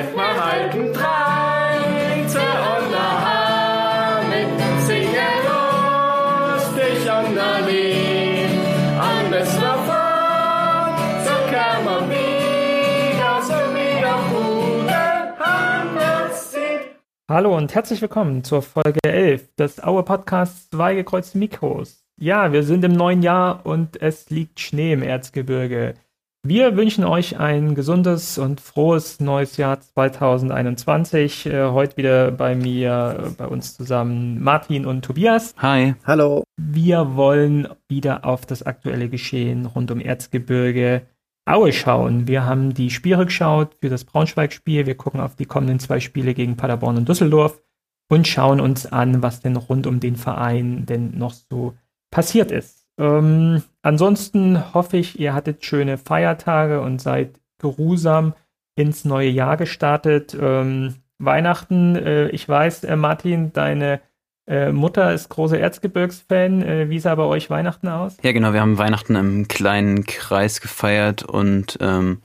[0.00, 8.50] Zeit mal halten, treibt und aha, mit dem Singen lustig und erlebt.
[8.98, 14.00] Alles war fort, so kam man wieder, so wie
[14.30, 16.96] gute Handels sieht.
[17.28, 22.04] Hallo und herzlich willkommen zur Folge 11 des Aue Podcasts Zwei gekreuzte Mikros.
[22.18, 25.94] Ja, wir sind im neuen Jahr und es liegt Schnee im Erzgebirge.
[26.42, 31.44] Wir wünschen euch ein gesundes und frohes neues Jahr 2021.
[31.44, 35.54] Äh, heute wieder bei mir, äh, bei uns zusammen Martin und Tobias.
[35.58, 35.96] Hi.
[36.06, 36.44] Hallo.
[36.56, 41.02] Wir wollen wieder auf das aktuelle Geschehen rund um Erzgebirge
[41.44, 42.26] Aue schauen.
[42.26, 44.86] Wir haben die Spiele geschaut für das Braunschweig-Spiel.
[44.86, 47.60] Wir gucken auf die kommenden zwei Spiele gegen Paderborn und Düsseldorf
[48.08, 51.74] und schauen uns an, was denn rund um den Verein denn noch so
[52.10, 52.79] passiert ist.
[52.98, 58.34] Ähm, ansonsten hoffe ich, ihr hattet schöne Feiertage und seid geruhsam
[58.74, 60.36] ins neue Jahr gestartet.
[60.38, 64.00] Ähm, Weihnachten, äh, ich weiß, äh, Martin, deine
[64.46, 66.62] äh, Mutter ist großer Erzgebirgsfan.
[66.62, 68.16] Äh, wie sah bei euch Weihnachten aus?
[68.22, 72.20] Ja, genau, wir haben Weihnachten im kleinen Kreis gefeiert und ähm,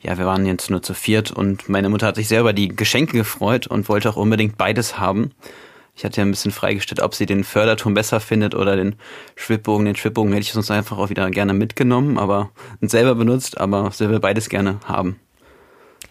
[0.00, 2.68] ja, wir waren jetzt nur zu viert und meine Mutter hat sich sehr über die
[2.68, 5.32] Geschenke gefreut und wollte auch unbedingt beides haben.
[5.94, 8.96] Ich hatte ja ein bisschen freigestellt, ob sie den Förderturm besser findet oder den
[9.36, 9.84] Schwibbogen.
[9.86, 12.50] Den Schwibbogen hätte ich sonst einfach auch wieder gerne mitgenommen, aber
[12.80, 15.20] und selber benutzt, aber sie will beides gerne haben.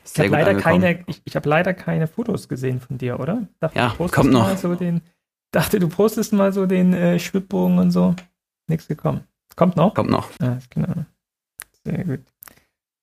[0.06, 0.81] Ich Sehr habe gut leider, angekommen.
[0.81, 3.48] keine, ich, ich hab leider keine Fotos gesehen von dir, oder?
[3.59, 4.58] Dachte, Ja, kommt noch.
[4.58, 5.02] So den,
[5.52, 8.16] dachte, du postest mal so den äh, Schwibbogen und so.
[8.68, 9.24] Nichts gekommen.
[9.56, 9.94] Kommt noch?
[9.94, 10.30] Kommt noch.
[10.32, 11.06] Ist genau.
[11.84, 12.22] Sehr gut.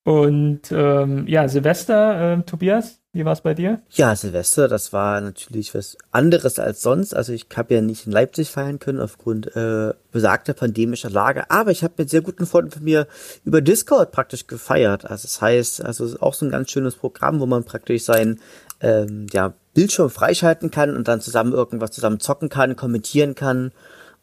[0.06, 3.80] Und ähm, ja, Silvester, ähm, Tobias, wie war es bei dir?
[3.90, 7.12] Ja, Silvester, das war natürlich was anderes als sonst.
[7.12, 11.72] Also ich habe ja nicht in Leipzig feiern können aufgrund äh, besagter pandemischer Lage, aber
[11.72, 13.08] ich habe mit sehr guten Freunden von mir
[13.44, 15.10] über Discord praktisch gefeiert.
[15.10, 18.04] Also das heißt, also es ist auch so ein ganz schönes Programm, wo man praktisch
[18.04, 18.38] seinen
[18.80, 23.72] ähm, ja, Bildschirm freischalten kann und dann zusammen irgendwas zusammen zocken kann, kommentieren kann.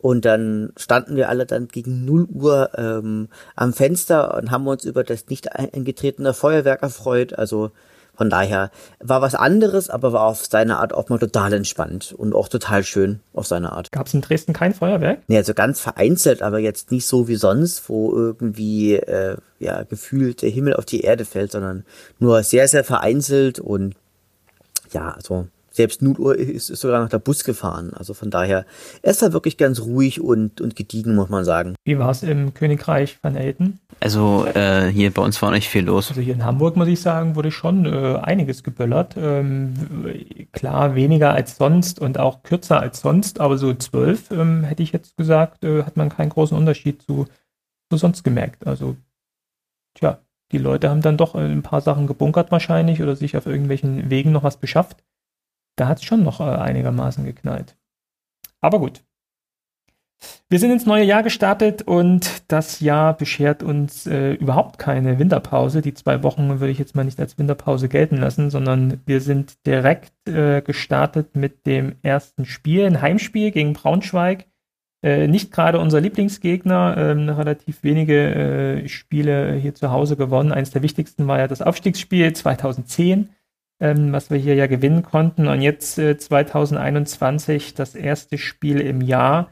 [0.03, 4.83] Und dann standen wir alle dann gegen 0 Uhr ähm, am Fenster und haben uns
[4.83, 7.39] über das nicht eingetretene Feuerwerk erfreut.
[7.39, 7.71] Also
[8.13, 8.69] von daher
[8.99, 12.83] war was anderes, aber war auf seine Art auch mal total entspannt und auch total
[12.83, 13.93] schön auf seine Art.
[13.93, 15.19] Gab es in Dresden kein Feuerwerk?
[15.27, 20.41] Nee, also ganz vereinzelt, aber jetzt nicht so wie sonst, wo irgendwie äh, ja gefühlt
[20.41, 21.85] der Himmel auf die Erde fällt, sondern
[22.19, 23.95] nur sehr, sehr vereinzelt und
[24.91, 27.91] ja, also selbst 0 Uhr ist, ist sogar noch der Bus gefahren.
[27.95, 28.66] Also von daher,
[29.01, 31.75] es war wirklich ganz ruhig und, und gediegen, muss man sagen.
[31.84, 33.79] Wie war es im Königreich van Elten?
[34.00, 36.09] Also äh, hier bei uns war nicht viel los.
[36.09, 39.16] Also hier in Hamburg, muss ich sagen, wurde schon äh, einiges geböllert.
[39.17, 39.73] Ähm,
[40.51, 44.91] klar, weniger als sonst und auch kürzer als sonst, aber so zwölf, ähm, hätte ich
[44.91, 47.25] jetzt gesagt, äh, hat man keinen großen Unterschied zu,
[47.89, 48.67] zu sonst gemerkt.
[48.67, 48.95] Also,
[49.95, 50.19] tja,
[50.51, 54.12] die Leute haben dann doch äh, ein paar Sachen gebunkert wahrscheinlich oder sich auf irgendwelchen
[54.12, 55.03] Wegen noch was beschafft.
[55.75, 57.75] Da hat es schon noch äh, einigermaßen geknallt.
[58.61, 59.03] Aber gut.
[60.50, 65.81] Wir sind ins neue Jahr gestartet und das Jahr beschert uns äh, überhaupt keine Winterpause.
[65.81, 69.66] Die zwei Wochen würde ich jetzt mal nicht als Winterpause gelten lassen, sondern wir sind
[69.66, 74.45] direkt äh, gestartet mit dem ersten Spiel, ein Heimspiel gegen Braunschweig.
[75.03, 80.53] Äh, nicht gerade unser Lieblingsgegner, ähm, relativ wenige äh, Spiele hier zu Hause gewonnen.
[80.53, 83.29] Eines der wichtigsten war ja das Aufstiegsspiel 2010
[83.79, 85.47] ähm, was wir hier ja gewinnen konnten.
[85.47, 89.51] Und jetzt äh, 2021 das erste Spiel im Jahr.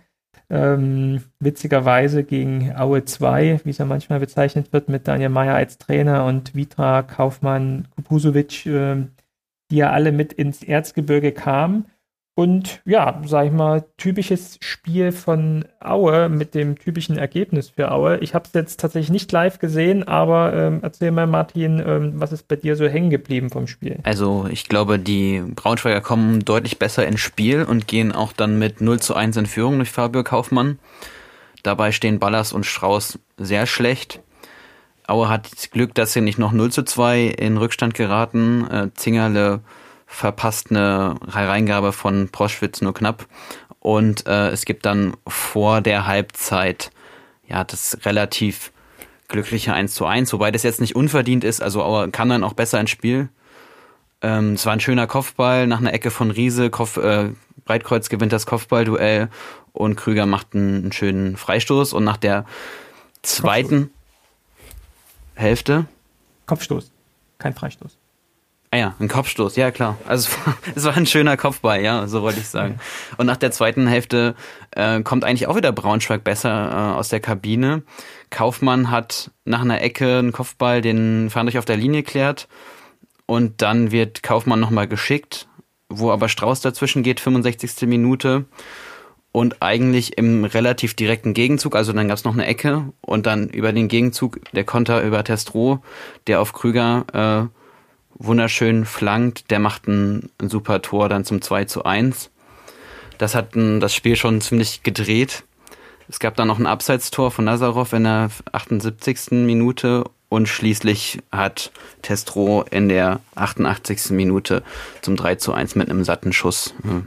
[0.49, 5.77] Ähm, witzigerweise gegen Aue 2, wie es ja manchmal bezeichnet wird, mit Daniel Meyer als
[5.77, 9.11] Trainer und Vitra Kaufmann Kupusovic, ähm,
[9.71, 11.85] die ja alle mit ins Erzgebirge kamen.
[12.33, 18.19] Und ja, sag ich mal, typisches Spiel von Aue mit dem typischen Ergebnis für Aue.
[18.19, 22.31] Ich habe es jetzt tatsächlich nicht live gesehen, aber ähm, erzähl mal, Martin, ähm, was
[22.31, 23.99] ist bei dir so hängen geblieben vom Spiel?
[24.03, 28.79] Also ich glaube, die Braunschweiger kommen deutlich besser ins Spiel und gehen auch dann mit
[28.79, 30.79] 0 zu 1 in Führung durch Fabio Kaufmann.
[31.63, 34.21] Dabei stehen Ballas und Strauß sehr schlecht.
[35.05, 38.65] Aue hat das Glück, dass sie nicht noch 0 zu 2 in Rückstand geraten.
[38.71, 39.59] Äh, Zingerle
[40.11, 43.25] verpasst eine Hereingabe von Proschwitz nur knapp.
[43.79, 46.91] Und äh, es gibt dann vor der Halbzeit
[47.47, 48.71] ja das relativ
[49.27, 52.53] glückliche 1 zu 1, wobei das jetzt nicht unverdient ist, also Aue kann dann auch
[52.53, 53.29] besser ins Spiel.
[54.21, 56.69] Ähm, es war ein schöner Kopfball nach einer Ecke von Riese.
[56.69, 57.29] Kopf, äh,
[57.65, 59.29] Breitkreuz gewinnt das Kopfballduell
[59.73, 61.93] und Krüger macht einen, einen schönen Freistoß.
[61.93, 62.45] Und nach der
[63.23, 63.89] zweiten
[65.33, 65.85] Hälfte,
[66.45, 66.91] Kopfstoß,
[67.39, 67.97] kein Freistoß.
[68.73, 69.97] Ah ja, ein Kopfstoß, ja klar.
[70.07, 72.79] Also es war, es war ein schöner Kopfball, ja, so wollte ich sagen.
[73.17, 74.33] Und nach der zweiten Hälfte
[74.71, 77.83] äh, kommt eigentlich auch wieder Braunschweig besser äh, aus der Kabine.
[78.29, 82.47] Kaufmann hat nach einer Ecke einen Kopfball, den Fahndrich auf der Linie klärt.
[83.25, 85.49] Und dann wird Kaufmann nochmal geschickt,
[85.89, 87.87] wo aber Strauß dazwischen geht, 65.
[87.89, 88.45] Minute.
[89.33, 93.49] Und eigentlich im relativ direkten Gegenzug, also dann gab es noch eine Ecke und dann
[93.49, 95.83] über den Gegenzug der Konter über Testro,
[96.27, 97.60] der auf Krüger äh,
[98.25, 99.51] wunderschön flankt.
[99.51, 102.29] Der macht ein, ein super Tor dann zum 2 zu 1.
[103.17, 105.43] Das hat ein, das Spiel schon ziemlich gedreht.
[106.09, 109.31] Es gab dann noch ein Abseitstor von Nazarov in der 78.
[109.31, 111.71] Minute und schließlich hat
[112.01, 114.11] Testro in der 88.
[114.11, 114.63] Minute
[115.01, 117.01] zum 3 zu 1 mit einem satten Schuss äh,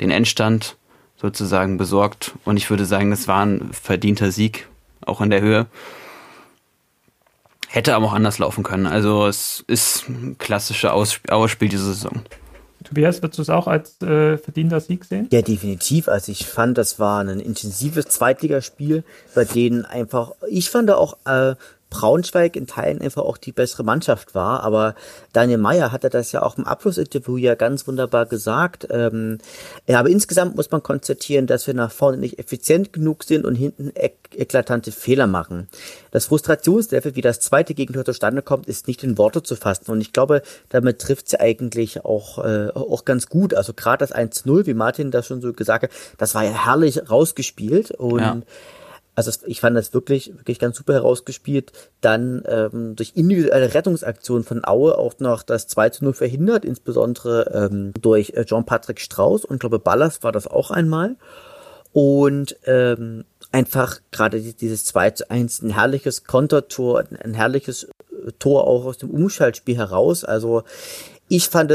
[0.00, 0.76] den Endstand
[1.16, 2.32] sozusagen besorgt.
[2.44, 4.68] Und ich würde sagen, das war ein verdienter Sieg,
[5.04, 5.66] auch in der Höhe.
[7.68, 8.86] Hätte aber auch anders laufen können.
[8.86, 12.22] Also es ist ein klassischer Ausspiel diese Saison.
[12.84, 15.28] Tobias, würdest du es auch als äh, verdienter Sieg sehen?
[15.30, 16.08] Ja, definitiv.
[16.08, 19.04] Also ich fand, das war ein intensives Zweitligaspiel,
[19.34, 21.54] bei denen einfach, ich fand da auch äh,
[21.90, 24.62] Braunschweig in Teilen einfach auch die bessere Mannschaft war.
[24.62, 24.94] Aber
[25.32, 28.86] Daniel Meyer hatte das ja auch im Abschlussinterview ja ganz wunderbar gesagt.
[28.90, 29.38] Ähm,
[29.86, 33.54] ja, aber insgesamt muss man konstatieren, dass wir nach vorne nicht effizient genug sind und
[33.54, 35.68] hinten ek eklatante Fehler machen.
[36.10, 39.90] Das Frustrationslevel, wie das zweite Gegentor zustande kommt, ist nicht in Worte zu fassen.
[39.90, 43.54] Und ich glaube, damit trifft sie eigentlich auch, äh, auch ganz gut.
[43.54, 47.10] Also gerade das 1-0, wie Martin das schon so gesagt hat, das war ja herrlich
[47.10, 47.92] rausgespielt.
[47.92, 48.42] Und ja
[49.18, 51.72] also ich fand das wirklich, wirklich ganz super herausgespielt.
[52.00, 57.50] Dann ähm, durch individuelle Rettungsaktionen von Aue auch noch das 2 zu 0 verhindert, insbesondere
[57.52, 61.16] ähm, durch äh, John-Patrick Strauß und glaube Ballas war das auch einmal.
[61.92, 68.68] Und ähm, einfach gerade dieses 2 zu 1, ein herrliches Kontertor, ein herrliches äh, Tor
[68.68, 70.22] auch aus dem Umschaltspiel heraus.
[70.22, 70.62] Also
[71.26, 71.72] ich fand,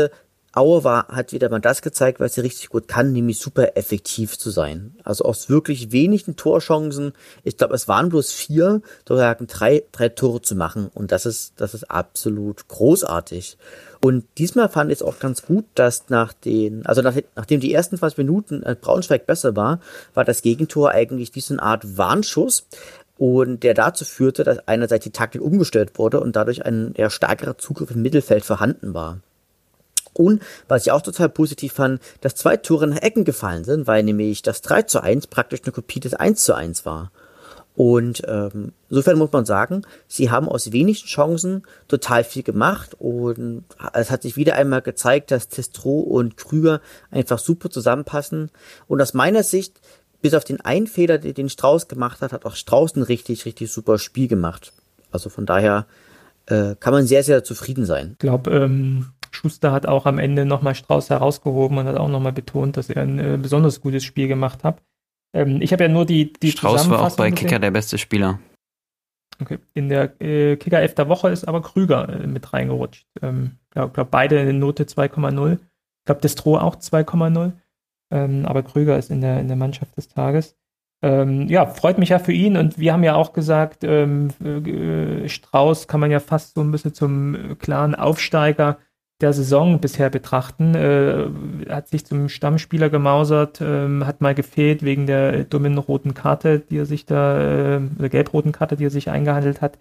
[0.55, 4.37] Aue war, hat wieder mal das gezeigt, was sie richtig gut kann, nämlich super effektiv
[4.37, 4.95] zu sein.
[5.03, 7.13] Also aus wirklich wenigen Torchancen,
[7.43, 10.91] ich glaube, es waren bloß vier, sozusagen drei, drei Tore zu machen.
[10.93, 13.57] Und das ist, das ist absolut großartig.
[13.99, 17.73] Und diesmal fand ich es auch ganz gut, dass nach den, also nach, nachdem die
[17.73, 19.79] ersten 20 Minuten äh, Braunschweig besser war,
[20.13, 22.67] war das Gegentor eigentlich wie so eine Art Warnschuss.
[23.17, 27.57] Und der dazu führte, dass einerseits die Taktik umgestellt wurde und dadurch ein eher stärkerer
[27.57, 29.19] Zugriff im Mittelfeld vorhanden war.
[30.13, 34.03] Und was ich auch total positiv fand, dass zwei Tore nach Ecken gefallen sind, weil
[34.03, 37.11] nämlich das 3 zu 1 praktisch eine Kopie des 1 zu 1 war.
[37.75, 43.63] Und ähm, insofern muss man sagen, sie haben aus wenigen Chancen total viel gemacht und
[43.93, 48.51] es hat sich wieder einmal gezeigt, dass Testro und Krüger einfach super zusammenpassen.
[48.87, 49.81] Und aus meiner Sicht,
[50.21, 53.71] bis auf den einen Fehler, den Strauß gemacht hat, hat auch Strauß ein richtig, richtig
[53.71, 54.71] super Spiel gemacht.
[55.11, 55.87] Also von daher
[56.45, 58.11] äh, kann man sehr, sehr zufrieden sein.
[58.13, 62.33] Ich glaube, ähm, Schuster hat auch am Ende nochmal Strauß herausgehoben und hat auch nochmal
[62.33, 64.81] betont, dass er ein äh, besonders gutes Spiel gemacht hat.
[65.33, 68.39] Ähm, ich habe ja nur die, die Strauß war auch bei Kicker der beste Spieler.
[69.41, 69.57] Okay.
[69.73, 73.07] In der äh, Kicker 11 der Woche ist aber Krüger äh, mit reingerutscht.
[73.21, 75.53] Ähm, ich glaube, glaub, beide in Note 2,0.
[75.53, 77.53] Ich glaube, Destro auch 2,0.
[78.11, 80.55] Ähm, aber Krüger ist in der, in der Mannschaft des Tages.
[81.01, 85.27] Ähm, ja, freut mich ja für ihn und wir haben ja auch gesagt, ähm, äh,
[85.27, 88.77] Strauß kann man ja fast so ein bisschen zum äh, klaren Aufsteiger
[89.23, 90.75] der Saison bisher betrachten.
[90.75, 91.25] Äh,
[91.69, 96.77] hat sich zum Stammspieler gemausert, äh, hat mal gefehlt wegen der dummen roten Karte, die
[96.77, 99.79] er sich da, äh, gelb-roten Karte, die er sich eingehandelt hat.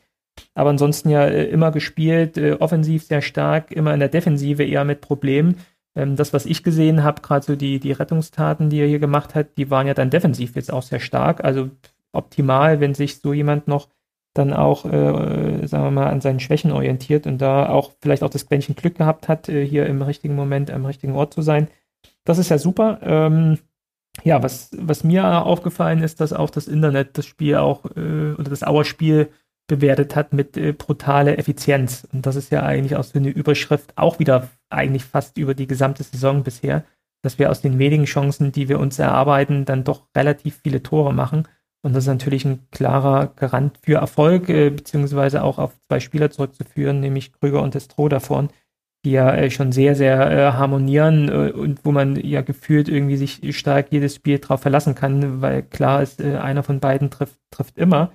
[0.55, 4.85] Aber ansonsten ja äh, immer gespielt, äh, offensiv sehr stark, immer in der Defensive eher
[4.85, 5.57] mit Problemen.
[5.95, 9.35] Ähm, das, was ich gesehen habe, gerade so die, die Rettungstaten, die er hier gemacht
[9.35, 11.45] hat, die waren ja dann defensiv jetzt auch sehr stark.
[11.45, 11.71] Also
[12.13, 13.89] optimal, wenn sich so jemand noch
[14.35, 18.31] dann auch, äh, sagen wir mal, an seinen Schwächen orientiert und da auch vielleicht auch
[18.31, 21.69] das Quäntchen Glück gehabt hat, äh, hier im richtigen Moment am richtigen Ort zu sein.
[22.25, 22.99] Das ist ja super.
[23.03, 23.59] Ähm,
[24.25, 28.51] ja, was, was mir aufgefallen ist, dass auch das Internet das Spiel auch äh, oder
[28.51, 29.31] das Auerspiel
[29.67, 32.07] bewertet hat mit äh, brutale Effizienz.
[32.13, 35.67] Und das ist ja eigentlich auch so eine Überschrift, auch wieder eigentlich fast über die
[35.67, 36.85] gesamte Saison bisher,
[37.23, 41.15] dass wir aus den wenigen Chancen, die wir uns erarbeiten, dann doch relativ viele Tore
[41.15, 41.49] machen.
[41.85, 46.31] Und das ist natürlich ein klarer Garant für Erfolg, äh, beziehungsweise auch auf zwei Spieler
[46.31, 48.51] zurückzuführen, nämlich Krüger und Destro davon,
[49.05, 53.17] die ja äh, schon sehr, sehr äh, harmonieren äh, und wo man ja gefühlt irgendwie
[53.17, 57.39] sich stark jedes Spiel drauf verlassen kann, weil klar ist, äh, einer von beiden trifft,
[57.51, 58.13] trifft immer.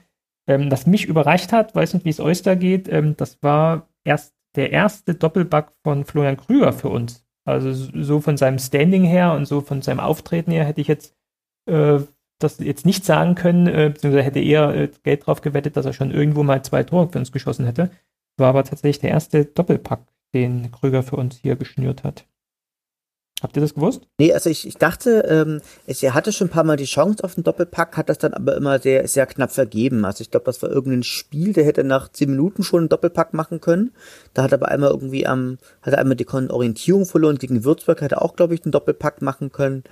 [0.47, 3.89] Ähm, was mich überreicht hat, weiß nicht, wie es euch da geht, ähm, das war
[4.05, 7.25] erst der erste Doppelback von Florian Krüger für uns.
[7.43, 11.15] Also so von seinem Standing her und so von seinem Auftreten her hätte ich jetzt
[11.65, 11.99] äh,
[12.39, 15.93] das jetzt nicht sagen können, äh, beziehungsweise hätte eher äh, Geld drauf gewettet, dass er
[15.93, 17.89] schon irgendwo mal zwei Tore für uns geschossen hätte.
[18.37, 20.01] War aber tatsächlich der erste Doppelpack,
[20.33, 22.25] den Krüger für uns hier geschnürt hat.
[23.41, 24.07] Habt ihr das gewusst?
[24.17, 27.35] Nee, also ich, ich dachte, ähm, er hatte schon ein paar Mal die Chance auf
[27.35, 30.05] den Doppelpack, hat das dann aber immer sehr, sehr knapp vergeben.
[30.05, 33.35] Also ich glaube, das war irgendein Spiel, der hätte nach zehn Minuten schon einen Doppelpack
[33.35, 33.91] machen können.
[34.33, 38.01] Da hat er aber einmal irgendwie am, hat er einmal die Orientierung verloren gegen Würzburg,
[38.01, 39.83] hat er auch, glaube ich, einen Doppelpack machen können.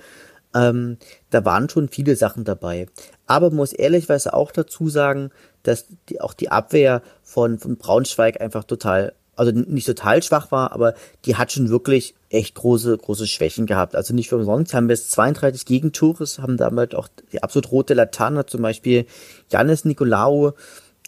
[0.56, 0.96] Ähm,
[1.30, 2.86] da waren schon viele Sachen dabei.
[3.26, 5.30] Aber muss ehrlichweise auch dazu sagen,
[5.62, 10.72] dass die, auch die Abwehr von, von Braunschweig einfach total also nicht total schwach war,
[10.72, 10.94] aber
[11.26, 13.94] die hat schon wirklich echt große, große Schwächen gehabt.
[13.94, 17.92] Also nicht für umsonst haben wir jetzt 32 Gegentore, haben damit auch die absolut rote
[17.92, 19.04] Laterne, zum Beispiel
[19.50, 20.52] Janis Nikolaou,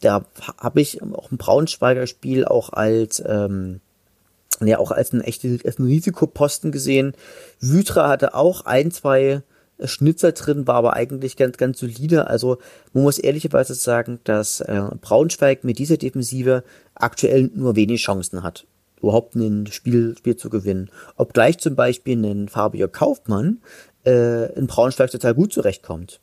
[0.02, 0.24] da
[0.58, 3.80] habe ich auch ein Braunschweiger Spiel auch als, ähm,
[4.66, 7.12] ja, auch als ein echter, als ein Risikoposten gesehen.
[7.60, 9.42] Vytra hatte auch ein, zwei
[9.84, 12.26] Schnitzer drin, war aber eigentlich ganz, ganz solide.
[12.26, 12.58] Also
[12.92, 18.66] man muss ehrlicherweise sagen, dass äh, Braunschweig mit dieser Defensive aktuell nur wenig Chancen hat,
[19.00, 20.90] überhaupt ein Spiel, Spiel zu gewinnen.
[21.16, 23.60] Obgleich zum Beispiel ein Fabio Kaufmann
[24.04, 26.20] äh, in Braunschweig total gut zurechtkommt.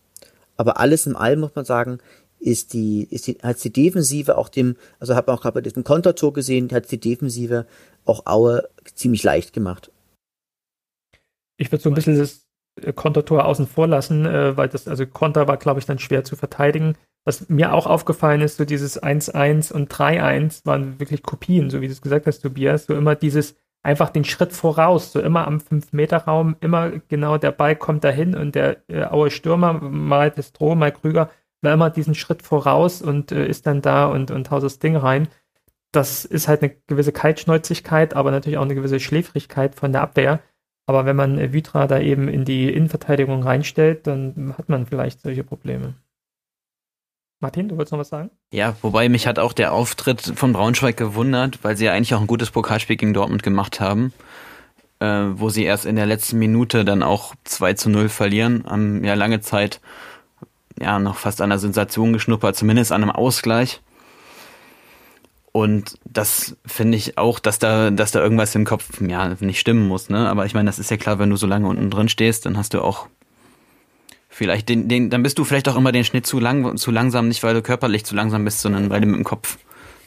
[0.58, 2.00] Aber alles in allem muss man sagen,
[2.39, 5.62] ist die, ist die, hat die Defensive auch dem, also hat man auch gerade bei
[5.62, 7.65] diesem Kontertor gesehen, hat die Defensive
[8.05, 9.91] auch Aue ziemlich leicht gemacht.
[11.57, 12.45] Ich würde so ein bisschen das
[12.95, 16.35] Kontertor außen vor lassen, äh, weil das, also Konter war, glaube ich, dann schwer zu
[16.35, 16.95] verteidigen.
[17.25, 21.88] Was mir auch aufgefallen ist, so dieses 1-1 und 3-1 waren wirklich Kopien, so wie
[21.88, 22.85] du es gesagt hast, Tobias.
[22.85, 27.75] So immer dieses, einfach den Schritt voraus, so immer am 5-Meter-Raum, immer genau der Ball
[27.75, 31.29] kommt dahin und der äh, Aue Stürmer, mal Destro, mal Krüger,
[31.62, 34.95] war immer diesen Schritt voraus und äh, ist dann da und, und haut das Ding
[34.95, 35.27] rein.
[35.96, 40.42] Das ist halt eine gewisse Kaltschnäuzigkeit, aber natürlich auch eine gewisse Schläfrigkeit von der Abwehr
[40.88, 45.44] aber wenn man Vitra da eben in die Innenverteidigung reinstellt, dann hat man vielleicht solche
[45.44, 45.96] Probleme.
[47.42, 48.30] Martin, du wolltest noch was sagen?
[48.54, 52.22] Ja, wobei mich hat auch der Auftritt von Braunschweig gewundert, weil sie ja eigentlich auch
[52.22, 54.14] ein gutes Pokalspiel gegen Dortmund gemacht haben,
[55.00, 59.04] äh, wo sie erst in der letzten Minute dann auch 2 zu 0 verlieren, haben
[59.04, 59.82] ja lange Zeit
[60.80, 63.82] ja noch fast an der Sensation geschnuppert, zumindest an einem Ausgleich.
[65.55, 69.88] Und das finde ich auch, dass da, dass da irgendwas im Kopf ja nicht stimmen
[69.88, 70.27] muss, ne?
[70.27, 72.57] Aber ich meine, das ist ja klar, wenn du so lange unten drin stehst, dann
[72.57, 73.07] hast du auch
[74.27, 77.29] vielleicht den, den, dann bist du vielleicht auch immer den Schnitt zu lang, zu langsam,
[77.29, 79.57] nicht weil du körperlich zu langsam bist, sondern weil du mit dem Kopf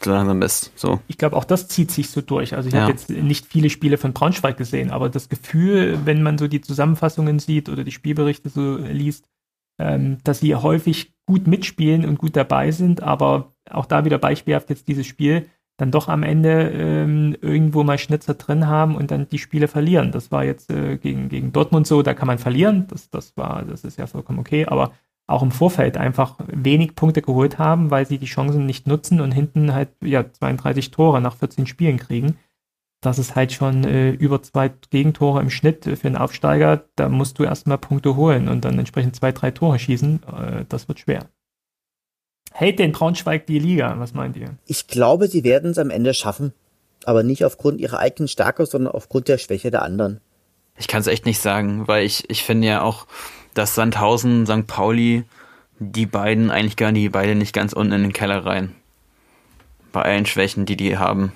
[0.00, 0.70] zu langsam bist.
[0.76, 1.00] So.
[1.08, 2.54] Ich glaube, auch das zieht sich so durch.
[2.54, 2.82] Also ich ja.
[2.82, 6.60] habe jetzt nicht viele Spiele von Braunschweig gesehen, aber das Gefühl, wenn man so die
[6.60, 9.24] Zusammenfassungen sieht oder die Spielberichte so liest,
[9.78, 14.70] ähm, dass sie häufig gut mitspielen und gut dabei sind, aber auch da wieder beispielhaft
[14.70, 19.28] jetzt dieses Spiel, dann doch am Ende ähm, irgendwo mal Schnitzer drin haben und dann
[19.28, 20.11] die Spiele verlieren.
[20.11, 23.64] Das war jetzt äh, gegen, gegen Dortmund so, da kann man verlieren, das, das war,
[23.64, 24.92] das ist ja vollkommen okay, aber
[25.28, 29.32] auch im Vorfeld einfach wenig Punkte geholt haben, weil sie die Chancen nicht nutzen und
[29.32, 32.37] hinten halt ja 32 Tore nach 14 Spielen kriegen.
[33.00, 36.84] Das ist halt schon äh, über zwei Gegentore im Schnitt für einen Aufsteiger.
[36.96, 40.20] Da musst du erstmal Punkte holen und dann entsprechend zwei, drei Tore schießen.
[40.24, 41.26] Äh, das wird schwer.
[42.52, 43.94] Hält den Braunschweig die Liga?
[43.98, 44.56] Was meint ihr?
[44.66, 46.52] Ich glaube, sie werden es am Ende schaffen.
[47.04, 50.20] Aber nicht aufgrund ihrer eigenen Stärke, sondern aufgrund der Schwäche der anderen.
[50.76, 53.06] Ich kann es echt nicht sagen, weil ich, ich finde ja auch,
[53.54, 54.66] dass Sandhausen, St.
[54.66, 55.24] Pauli,
[55.78, 58.74] die beiden, eigentlich gehören die beide nicht ganz unten in den Keller rein.
[59.92, 61.32] Bei allen Schwächen, die die haben.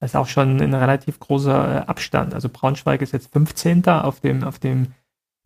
[0.00, 2.34] Das ist auch schon ein relativ großer äh, Abstand.
[2.34, 3.86] Also Braunschweig ist jetzt 15.
[3.86, 4.88] auf dem, auf dem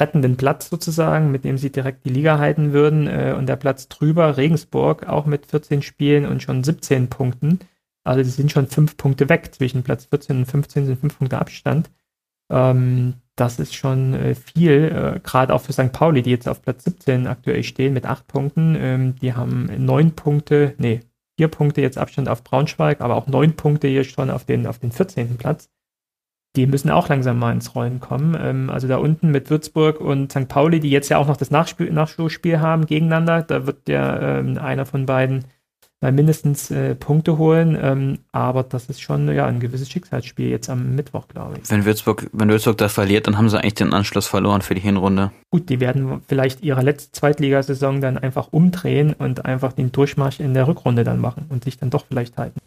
[0.01, 3.07] rettenden Platz sozusagen, mit dem sie direkt die Liga halten würden.
[3.07, 7.61] Äh, und der Platz drüber, Regensburg, auch mit 14 Spielen und schon 17 Punkten.
[8.03, 9.55] Also sie sind schon fünf Punkte weg.
[9.55, 11.91] Zwischen Platz 14 und 15 sind fünf Punkte Abstand.
[12.51, 15.93] Ähm, das ist schon äh, viel, gerade auch für St.
[15.93, 18.77] Pauli, die jetzt auf Platz 17 aktuell stehen mit acht Punkten.
[18.79, 21.01] Ähm, die haben neun Punkte, nee,
[21.41, 24.79] vier Punkte jetzt Abstand auf Braunschweig, aber auch neun Punkte hier schon auf den, auf
[24.79, 25.39] den 14.
[25.39, 25.71] Platz
[26.57, 28.37] die müssen auch langsam mal ins Rollen kommen.
[28.41, 30.49] Ähm, also da unten mit Würzburg und St.
[30.49, 34.59] Pauli, die jetzt ja auch noch das Nachspiel, Nachschlussspiel haben gegeneinander, da wird ja ähm,
[34.59, 35.45] einer von beiden
[36.01, 37.77] mal mindestens äh, Punkte holen.
[37.81, 41.71] Ähm, aber das ist schon ja ein gewisses Schicksalsspiel jetzt am Mittwoch, glaube ich.
[41.71, 44.81] Wenn Würzburg, wenn Würzburg das verliert, dann haben sie eigentlich den Anschluss verloren für die
[44.81, 45.31] Hinrunde.
[45.51, 50.55] Gut, die werden vielleicht ihre letzte Zweitligasaison dann einfach umdrehen und einfach den Durchmarsch in
[50.55, 52.59] der Rückrunde dann machen und sich dann doch vielleicht halten.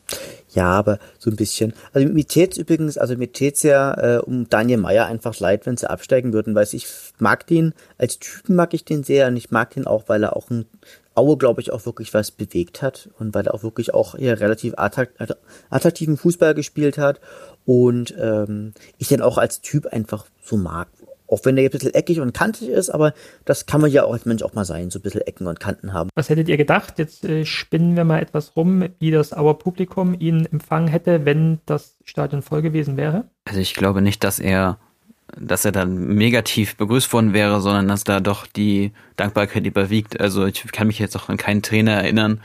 [0.54, 1.74] Ja, aber so ein bisschen.
[1.94, 5.78] Also mir tät's übrigens, also mir tät's ja äh, um Daniel Meyer einfach leid, wenn
[5.78, 6.88] sie absteigen würden, weil ich
[7.18, 10.36] mag den, als Typen mag ich den sehr und ich mag den auch, weil er
[10.36, 10.66] auch ein
[11.16, 14.40] Aue, glaube ich, auch wirklich was bewegt hat und weil er auch wirklich auch eher
[14.40, 17.20] relativ attraktiven Fußball gespielt hat
[17.66, 20.88] und ähm, ich den auch als Typ einfach so mag.
[21.28, 23.14] Auch wenn der ein bisschen eckig und kantig ist, aber
[23.46, 25.60] das kann man ja auch als Mensch auch mal sein, so ein bisschen Ecken und
[25.60, 26.10] Kanten haben.
[26.16, 27.00] Was hättet ihr gedacht?
[27.00, 31.60] Jetzt äh, spinnen wir mal etwas rum, wie das Auer Publikum ihn empfangen hätte, wenn
[31.66, 33.26] das Stadion voll gewesen wäre?
[33.46, 34.78] Also ich glaube nicht, dass er
[35.38, 40.20] dass er dann negativ begrüßt worden wäre, sondern dass da doch die Dankbarkeit überwiegt.
[40.20, 42.42] Also ich kann mich jetzt auch an keinen Trainer erinnern,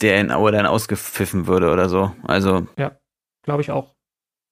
[0.00, 2.12] der in Aue dann ausgepfiffen würde oder so.
[2.22, 2.66] Also.
[2.78, 2.96] Ja,
[3.42, 3.94] glaube ich auch.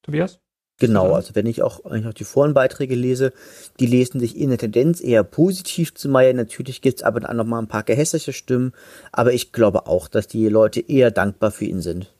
[0.02, 0.40] Tobias?
[0.80, 3.32] Genau, also wenn ich auch, wenn ich auch die Forenbeiträge lese,
[3.78, 6.32] die lesen sich in der Tendenz eher positiv zu Meier.
[6.32, 8.72] Natürlich gibt's aber dann noch mal ein paar gehässliche Stimmen,
[9.12, 12.12] aber ich glaube auch, dass die Leute eher dankbar für ihn sind.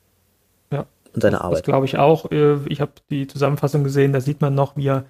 [0.70, 0.86] Ja.
[1.12, 1.58] Und seine Arbeit.
[1.58, 2.30] Das glaube ich auch.
[2.30, 5.06] Äh, ich habe die Zusammenfassung gesehen, da sieht man noch, wie er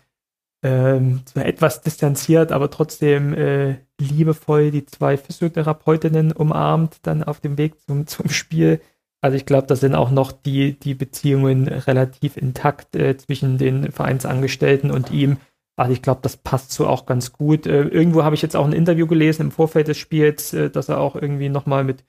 [0.64, 7.58] ähm, zwar etwas distanziert, aber trotzdem äh, liebevoll die zwei Physiotherapeutinnen umarmt, dann auf dem
[7.58, 8.80] Weg zum, zum Spiel.
[9.20, 13.92] Also ich glaube, da sind auch noch die, die Beziehungen relativ intakt äh, zwischen den
[13.92, 15.36] Vereinsangestellten und ihm.
[15.76, 17.66] Also ich glaube, das passt so auch ganz gut.
[17.66, 20.88] Äh, irgendwo habe ich jetzt auch ein Interview gelesen im Vorfeld des Spiels, äh, dass
[20.88, 22.04] er auch irgendwie nochmal mit,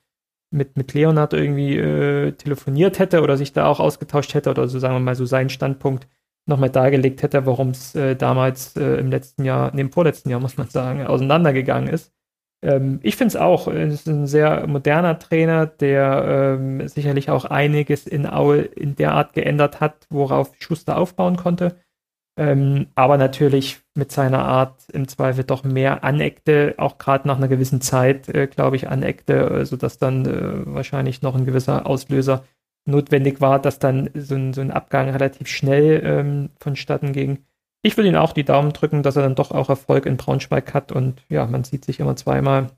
[0.50, 4.80] mit, mit Leonard irgendwie äh, telefoniert hätte oder sich da auch ausgetauscht hätte oder so
[4.80, 6.08] sagen wir mal so seinen Standpunkt
[6.46, 10.58] nochmal dargelegt hätte, warum es äh, damals äh, im letzten Jahr, im vorletzten Jahr, muss
[10.58, 12.14] man sagen, auseinandergegangen ist.
[12.64, 17.46] Ähm, ich finde es auch, es ist ein sehr moderner Trainer, der ähm, sicherlich auch
[17.46, 21.78] einiges in Aue in der Art geändert hat, worauf Schuster aufbauen konnte.
[22.38, 27.48] Ähm, aber natürlich mit seiner Art im Zweifel doch mehr aneckte, auch gerade nach einer
[27.48, 32.44] gewissen Zeit, äh, glaube ich, aneckte, sodass dann äh, wahrscheinlich noch ein gewisser Auslöser
[32.86, 37.40] notwendig war, dass dann so ein, so ein Abgang relativ schnell ähm, vonstatten ging.
[37.82, 40.74] Ich will Ihnen auch die Daumen drücken, dass er dann doch auch Erfolg in Braunschweig
[40.74, 42.72] hat und ja, man sieht sich immer zweimal.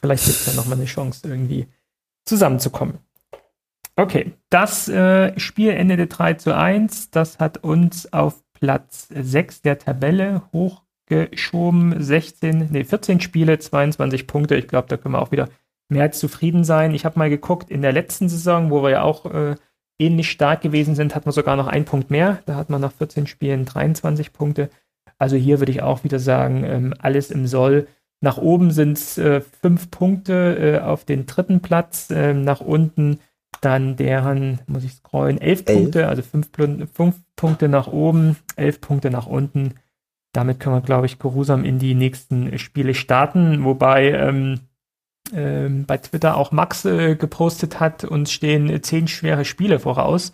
[0.00, 1.66] Vielleicht gibt es ja nochmal eine Chance, irgendwie
[2.24, 2.98] zusammenzukommen.
[3.96, 7.10] Okay, das äh, Spiel endete 3 zu 1.
[7.10, 12.02] Das hat uns auf Platz 6 der Tabelle hochgeschoben.
[12.02, 14.56] 16, nee, 14 Spiele, 22 Punkte.
[14.56, 15.48] Ich glaube, da können wir auch wieder
[15.92, 16.94] mehr als zufrieden sein.
[16.94, 19.54] Ich habe mal geguckt, in der letzten Saison, wo wir ja auch äh,
[19.98, 22.38] ähnlich stark gewesen sind, hat man sogar noch einen Punkt mehr.
[22.46, 24.70] Da hat man nach 14 Spielen 23 Punkte.
[25.18, 27.86] Also hier würde ich auch wieder sagen, ähm, alles im Soll.
[28.20, 32.08] Nach oben sind es äh, fünf Punkte äh, auf den dritten Platz.
[32.10, 33.18] Ähm, nach unten
[33.60, 35.78] dann deren, muss ich scrollen, elf, elf.
[35.78, 36.50] Punkte, also fünf,
[36.92, 39.74] fünf, Punkte nach oben, elf Punkte nach unten.
[40.32, 43.64] Damit können wir, glaube ich, geruhsam in die nächsten Spiele starten.
[43.64, 44.60] Wobei ähm, ähm,
[45.32, 50.32] bei Twitter auch Max äh, gepostet hat, uns stehen äh, zehn schwere Spiele voraus.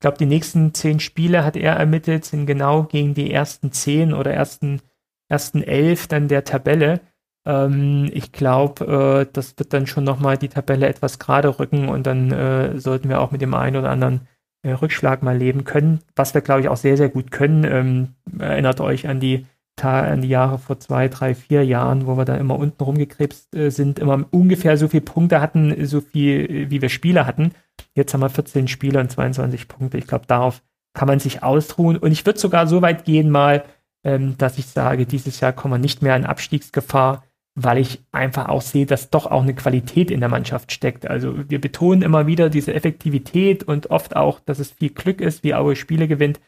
[0.02, 4.32] glaube, die nächsten zehn Spiele hat er ermittelt, sind genau gegen die ersten zehn oder
[4.32, 4.80] ersten,
[5.28, 7.00] ersten elf dann der Tabelle.
[7.46, 12.06] Ähm, ich glaube, äh, das wird dann schon nochmal die Tabelle etwas gerade rücken und
[12.06, 14.22] dann äh, sollten wir auch mit dem einen oder anderen
[14.62, 16.00] äh, Rückschlag mal leben können.
[16.16, 17.64] Was wir, glaube ich, auch sehr, sehr gut können.
[17.64, 18.08] Ähm,
[18.38, 19.46] erinnert euch an die
[19.88, 23.70] an die Jahre vor zwei, drei, vier Jahren, wo wir da immer unten rumgekrebst äh,
[23.70, 27.52] sind, immer ungefähr so viele Punkte hatten, so viel, äh, wie wir Spiele hatten.
[27.94, 29.98] Jetzt haben wir 14 Spiele und 22 Punkte.
[29.98, 30.62] Ich glaube, darauf
[30.92, 31.96] kann man sich ausruhen.
[31.96, 33.64] Und ich würde sogar so weit gehen mal,
[34.04, 38.48] ähm, dass ich sage, dieses Jahr kommen wir nicht mehr in Abstiegsgefahr, weil ich einfach
[38.48, 41.06] auch sehe, dass doch auch eine Qualität in der Mannschaft steckt.
[41.08, 45.42] Also wir betonen immer wieder diese Effektivität und oft auch, dass es viel Glück ist,
[45.42, 46.40] wie Aue Spiele gewinnt.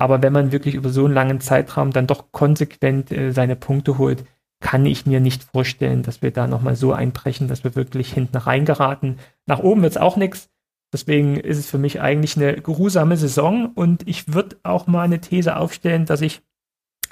[0.00, 3.98] Aber wenn man wirklich über so einen langen Zeitraum dann doch konsequent äh, seine Punkte
[3.98, 4.24] holt,
[4.58, 8.38] kann ich mir nicht vorstellen, dass wir da nochmal so einbrechen, dass wir wirklich hinten
[8.38, 9.18] reingeraten.
[9.44, 10.48] Nach oben wird es auch nichts.
[10.90, 15.20] Deswegen ist es für mich eigentlich eine geruhsame Saison und ich würde auch mal eine
[15.20, 16.40] These aufstellen, dass ich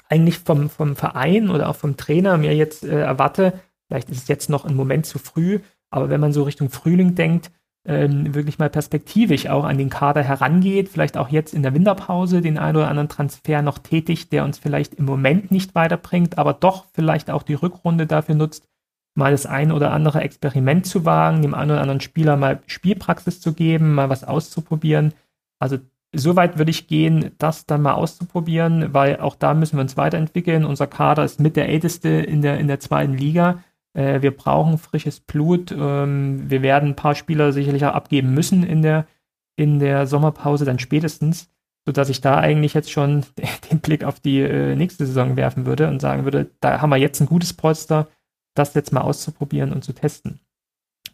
[0.09, 3.53] eigentlich vom, vom Verein oder auch vom Trainer mir jetzt äh, erwarte,
[3.87, 5.59] vielleicht ist es jetzt noch ein Moment zu früh,
[5.91, 7.51] aber wenn man so Richtung Frühling denkt,
[7.89, 12.41] ähm, wirklich mal perspektivisch auch an den Kader herangeht, vielleicht auch jetzt in der Winterpause
[12.41, 16.53] den einen oder anderen Transfer noch tätigt, der uns vielleicht im Moment nicht weiterbringt, aber
[16.53, 18.67] doch vielleicht auch die Rückrunde dafür nutzt,
[19.15, 23.41] mal das ein oder andere Experiment zu wagen, dem einen oder anderen Spieler mal Spielpraxis
[23.41, 25.13] zu geben, mal was auszuprobieren.
[25.57, 25.79] Also
[26.13, 30.63] soweit würde ich gehen, das dann mal auszuprobieren, weil auch da müssen wir uns weiterentwickeln.
[30.63, 33.63] Unser Kader ist mit der älteste in der, in der zweiten Liga.
[33.93, 35.71] Äh, wir brauchen frisches Blut.
[35.71, 39.07] Ähm, wir werden ein paar Spieler sicherlich auch abgeben müssen in der,
[39.55, 41.49] in der Sommerpause, dann spätestens,
[41.85, 43.25] sodass ich da eigentlich jetzt schon
[43.71, 46.97] den Blick auf die äh, nächste Saison werfen würde und sagen würde, da haben wir
[46.97, 48.07] jetzt ein gutes Polster,
[48.55, 50.39] das jetzt mal auszuprobieren und zu testen.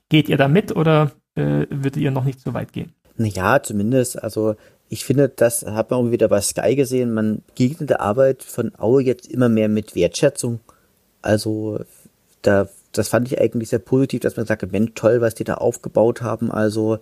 [0.09, 2.93] Geht ihr da mit oder äh, würdet ihr noch nicht so weit gehen?
[3.17, 4.55] Naja, zumindest, also
[4.89, 8.73] ich finde, das hat man auch wieder bei Sky gesehen, man begegnet der Arbeit von
[8.77, 10.59] Aue jetzt immer mehr mit Wertschätzung.
[11.21, 11.79] Also
[12.45, 15.55] da, das fand ich eigentlich sehr positiv, dass man sagt, Mensch, toll, was die da
[15.55, 16.51] aufgebaut haben.
[16.51, 16.99] Also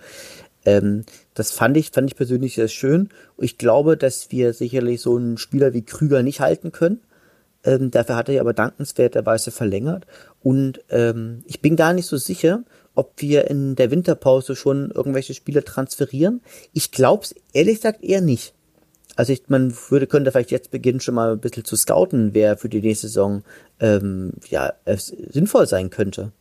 [0.65, 1.03] ähm,
[1.33, 3.09] das fand ich, fand ich persönlich sehr schön.
[3.37, 7.01] Ich glaube, dass wir sicherlich so einen Spieler wie Krüger nicht halten können.
[7.63, 10.05] Ähm, dafür hat er aber dankenswerterweise verlängert.
[10.41, 12.63] Und ähm, ich bin gar nicht so sicher,
[12.95, 16.41] ob wir in der Winterpause schon irgendwelche Spieler transferieren.
[16.73, 18.53] Ich glaube es ehrlich gesagt eher nicht.
[19.15, 22.57] Also ich, man würde, könnte vielleicht jetzt beginnen, schon mal ein bisschen zu scouten, wer
[22.57, 23.43] für die nächste Saison
[23.79, 26.31] ähm, ja, sinnvoll sein könnte.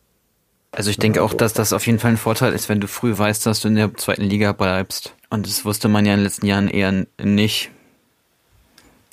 [0.71, 3.15] Also ich denke auch, dass das auf jeden Fall ein Vorteil ist, wenn du früh
[3.15, 5.13] weißt, dass du in der zweiten Liga bleibst.
[5.29, 7.69] Und das wusste man ja in den letzten Jahren eher nicht.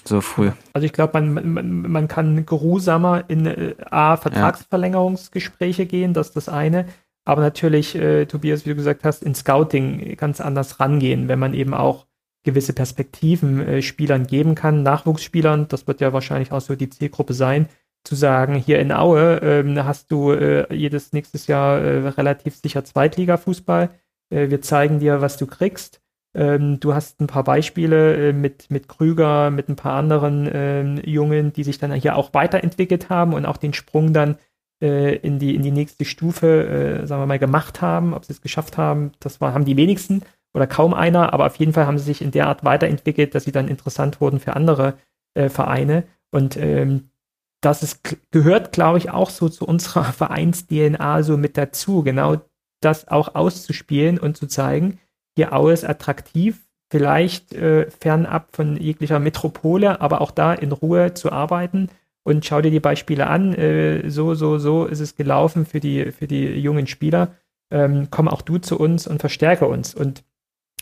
[0.04, 0.50] So früh.
[0.72, 5.88] Also ich glaube, man, man, man kann geruhsamer in äh, A, Vertragsverlängerungsgespräche ja.
[5.88, 6.86] gehen, das ist das eine.
[7.26, 11.52] Aber natürlich, äh, Tobias, wie du gesagt hast, in Scouting ganz anders rangehen, wenn man
[11.52, 12.06] eben auch
[12.42, 17.34] gewisse Perspektiven äh, Spielern geben kann, Nachwuchsspielern, das wird ja wahrscheinlich auch so die Zielgruppe
[17.34, 17.68] sein,
[18.04, 22.84] zu sagen, hier in Aue ähm, hast du äh, jedes nächstes Jahr äh, relativ sicher
[22.84, 23.90] Zweitliga-Fußball.
[24.30, 26.00] Äh, wir zeigen dir, was du kriegst.
[26.34, 31.00] Ähm, du hast ein paar Beispiele äh, mit, mit Krüger, mit ein paar anderen ähm,
[31.04, 34.38] Jungen, die sich dann hier auch weiterentwickelt haben und auch den Sprung dann
[34.82, 38.14] äh, in, die, in die nächste Stufe, sagen wir mal, gemacht haben.
[38.14, 40.22] Ob sie es geschafft haben, das war, haben die wenigsten
[40.54, 43.44] oder kaum einer, aber auf jeden Fall haben sie sich in der Art weiterentwickelt, dass
[43.44, 44.94] sie dann interessant wurden für andere
[45.34, 46.04] äh, Vereine.
[46.30, 47.10] Und ähm,
[47.60, 52.36] das ist, gehört, glaube ich, auch so zu unserer Vereins-DNA so mit dazu, genau
[52.80, 54.98] das auch auszuspielen und zu zeigen,
[55.36, 61.30] hier ist attraktiv, vielleicht äh, fernab von jeglicher Metropole, aber auch da in Ruhe zu
[61.30, 61.88] arbeiten
[62.24, 63.54] und schau dir die Beispiele an.
[63.54, 67.36] Äh, so, so, so ist es gelaufen für die, für die jungen Spieler.
[67.70, 69.94] Ähm, komm auch du zu uns und verstärke uns.
[69.94, 70.24] Und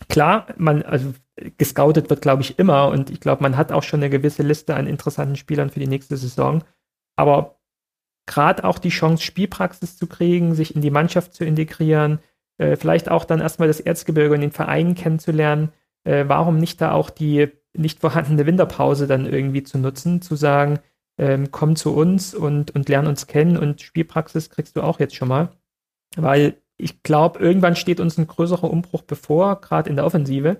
[0.08, 1.14] klar, man, also
[1.56, 4.74] gescoutet wird, glaube ich, immer und ich glaube, man hat auch schon eine gewisse Liste
[4.74, 6.64] an interessanten Spielern für die nächste Saison.
[7.16, 7.58] Aber
[8.26, 12.20] gerade auch die Chance, Spielpraxis zu kriegen, sich in die Mannschaft zu integrieren,
[12.58, 15.72] äh, vielleicht auch dann erstmal das Erzgebirge und den Verein kennenzulernen,
[16.04, 20.80] äh, warum nicht da auch die nicht vorhandene Winterpause dann irgendwie zu nutzen, zu sagen,
[21.18, 25.14] ähm, komm zu uns und, und lern uns kennen und Spielpraxis kriegst du auch jetzt
[25.14, 25.50] schon mal.
[26.16, 30.58] Weil ich glaube, irgendwann steht uns ein größerer Umbruch bevor, gerade in der Offensive.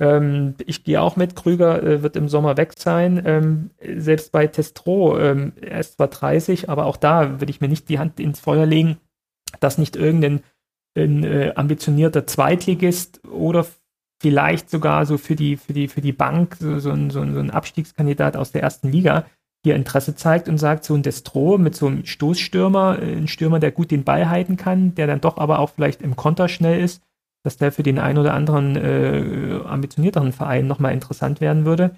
[0.00, 3.22] Ähm, ich gehe auch mit, Krüger äh, wird im Sommer weg sein.
[3.26, 7.68] Ähm, selbst bei Testro, ähm, er ist zwar 30, aber auch da würde ich mir
[7.68, 8.98] nicht die Hand ins Feuer legen,
[9.60, 10.42] dass nicht irgendein
[10.96, 13.66] ein, äh, ambitionierter Zweitligist oder
[14.20, 17.50] vielleicht sogar so für die, für die, für die Bank so, so, ein, so, ein,
[17.50, 19.26] Abstiegskandidat aus der ersten Liga
[19.64, 23.60] hier Interesse zeigt und sagt, so ein Destro mit so einem Stoßstürmer, äh, ein Stürmer,
[23.60, 26.80] der gut den Ball halten kann, der dann doch aber auch vielleicht im Konter schnell
[26.80, 27.02] ist,
[27.44, 31.96] dass der für den einen oder anderen äh, ambitionierteren Verein nochmal interessant werden würde.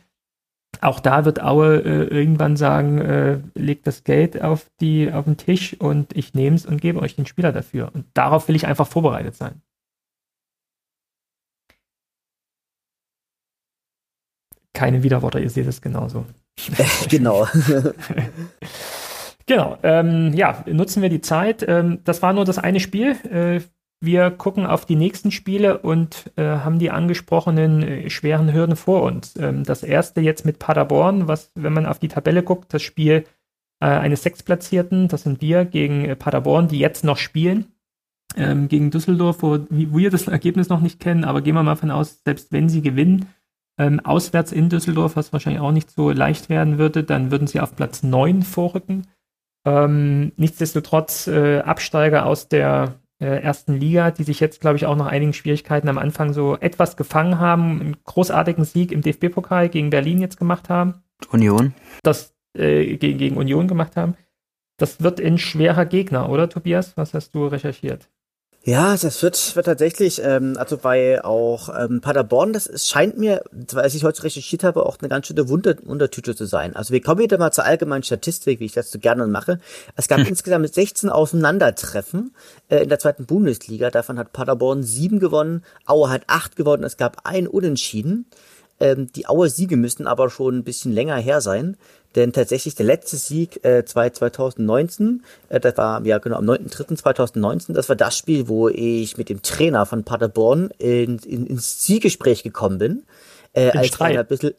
[0.81, 5.37] Auch da wird Aue äh, irgendwann sagen, äh, legt das Geld auf, die, auf den
[5.37, 7.91] Tisch und ich nehme es und gebe euch den Spieler dafür.
[7.93, 9.61] Und darauf will ich einfach vorbereitet sein.
[14.73, 16.25] Keine Widerworte, ihr seht es genauso.
[17.09, 17.47] Genau.
[19.47, 19.79] genau.
[19.83, 21.65] Ähm, ja, nutzen wir die Zeit.
[21.67, 23.17] Ähm, das war nur das eine Spiel.
[23.31, 23.61] Äh,
[24.03, 29.03] wir gucken auf die nächsten Spiele und äh, haben die angesprochenen äh, schweren Hürden vor
[29.03, 29.37] uns.
[29.37, 33.25] Ähm, das erste jetzt mit Paderborn, was, wenn man auf die Tabelle guckt, das Spiel
[33.81, 37.67] äh, eines Sechsplatzierten, das sind wir gegen äh, Paderborn, die jetzt noch spielen.
[38.37, 41.91] Ähm, gegen Düsseldorf, wo, wir das Ergebnis noch nicht kennen, aber gehen wir mal von
[41.91, 43.27] aus, selbst wenn sie gewinnen,
[43.81, 47.61] ähm, auswärts in Düsseldorf, was wahrscheinlich auch nicht so leicht werden würde, dann würden sie
[47.61, 49.07] auf Platz 9 vorrücken.
[49.65, 54.97] Ähm, nichtsdestotrotz äh, Absteiger aus der äh, ersten Liga, die sich jetzt, glaube ich, auch
[54.97, 59.89] nach einigen Schwierigkeiten am Anfang so etwas gefangen haben, einen großartigen Sieg im DFB-Pokal gegen
[59.89, 61.03] Berlin jetzt gemacht haben.
[61.31, 61.73] Union.
[62.03, 64.15] Das äh, gegen, gegen Union gemacht haben.
[64.77, 66.99] Das wird ein schwerer Gegner, oder Tobias?
[66.99, 68.11] Was hast du recherchiert?
[68.63, 73.43] Ja, das wird, wird tatsächlich, ähm, also bei auch ähm, Paderborn, das ist, scheint mir,
[73.75, 76.77] als ich heute recherchiert habe, auch eine ganz schöne Wunder, Wundertüte zu sein.
[76.77, 79.61] Also wir kommen wieder mal zur allgemeinen Statistik, wie ich das so gerne mache.
[79.97, 80.27] Es gab hm.
[80.27, 82.35] insgesamt 16 Auseinandertreffen
[82.69, 83.91] äh, in der zweiten Bundesliga.
[83.91, 88.27] Davon hat Paderborn sieben gewonnen, Aue hat acht gewonnen, es gab ein Unentschieden.
[88.81, 91.77] Ähm, die Aue Siege müssten aber schon ein bisschen länger her sein.
[92.17, 97.89] Denn tatsächlich der letzte Sieg äh, 2019, äh, das war ja genau am 9.3.2019, das
[97.89, 102.79] war das Spiel, wo ich mit dem Trainer von Paderborn in, in, ins Zielgespräch gekommen
[102.79, 103.05] bin.
[103.53, 104.17] Äh, als Streit.
[104.17, 104.55] ein bisschen.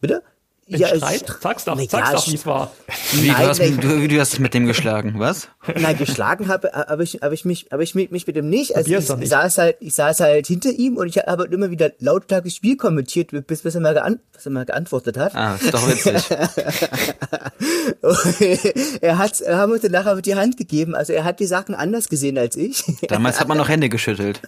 [0.00, 0.22] Bitte?
[0.68, 1.24] Ja, Streit?
[1.40, 2.72] Sag's doch, sag's ja, doch, wie es war.
[3.12, 3.78] Wie, nein, du, hast, nein.
[3.80, 5.48] Du, du hast mit dem geschlagen, was?
[5.80, 8.76] Nein, geschlagen habe hab ich, hab ich mich, hab ich mich, mich mit dem nicht.
[8.76, 11.70] Also ich, ich, saß halt, ich saß halt hinter ihm und ich habe halt immer
[11.70, 15.34] wieder lautstark das Spiel kommentiert, bis, bis er mal, geant bis er mal geantwortet hat.
[15.34, 16.24] Ah, ist doch witzig.
[19.00, 20.94] er hat, er haben uns dann nachher mit die Hand gegeben.
[20.94, 22.84] Also er hat die Sachen anders gesehen als ich.
[23.08, 24.40] Damals hat man noch Hände geschüttelt.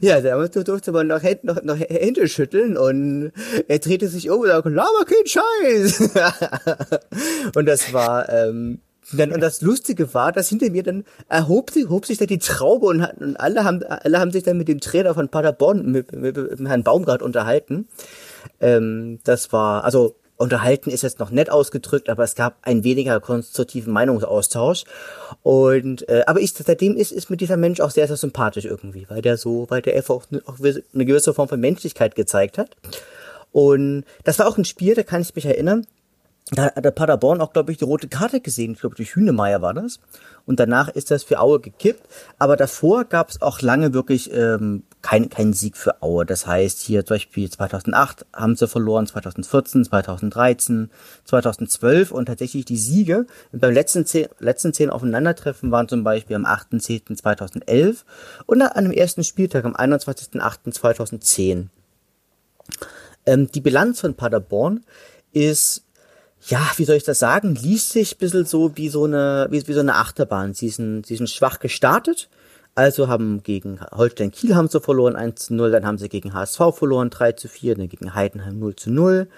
[0.00, 3.32] Ja, damals durfte man noch, Hände, noch, noch Hände schütteln und
[3.68, 5.44] er drehte sich um und sagte, laber kein Scheiß.
[7.54, 8.80] und das war, ähm,
[9.12, 12.38] dann, und das Lustige war, dass hinter mir dann erhob sich, hob sich da die
[12.38, 16.12] Traube und, und alle haben, alle haben sich dann mit dem Trainer von Paderborn, mit,
[16.12, 17.88] mit, mit Herrn Baumgart unterhalten.
[18.60, 23.20] Ähm, das war, also unterhalten ist jetzt noch nett ausgedrückt, aber es gab einen weniger
[23.20, 24.84] konstruktiven Meinungsaustausch.
[25.42, 29.06] Und äh, aber ich seitdem ist ist mir dieser Mensch auch sehr sehr sympathisch irgendwie,
[29.08, 32.76] weil der so, weil der einfach auch eine gewisse Form von Menschlichkeit gezeigt hat.
[33.54, 35.86] Und das war auch ein Spiel, da kann ich mich erinnern
[36.50, 38.72] da hat der Paderborn auch, glaube ich, die rote Karte gesehen.
[38.72, 39.98] Ich glaube, durch Hühnemeier war das.
[40.44, 42.06] Und danach ist das für Aue gekippt.
[42.38, 46.26] Aber davor gab es auch lange wirklich ähm, keinen kein Sieg für Aue.
[46.26, 50.90] Das heißt, hier zum Beispiel 2008 haben sie verloren, 2014, 2013,
[51.24, 56.44] 2012 und tatsächlich die Siege beim letzten zehn, letzten zehn Aufeinandertreffen waren zum Beispiel am
[56.44, 58.04] 8.10.2011
[58.44, 61.68] und an einem ersten Spieltag am 21.08.2010.
[63.26, 64.84] Ähm, die Bilanz von Paderborn
[65.32, 65.84] ist
[66.46, 69.66] ja, wie soll ich das sagen, liest sich ein bisschen so wie so eine, wie,
[69.66, 70.52] wie so eine Achterbahn.
[70.52, 72.28] Sie sind, sie sind schwach gestartet,
[72.74, 76.34] also haben gegen Holstein Kiel haben sie verloren 1 zu 0, dann haben sie gegen
[76.34, 79.28] HSV verloren 3 zu 4, dann gegen Heidenheim 0 zu 0.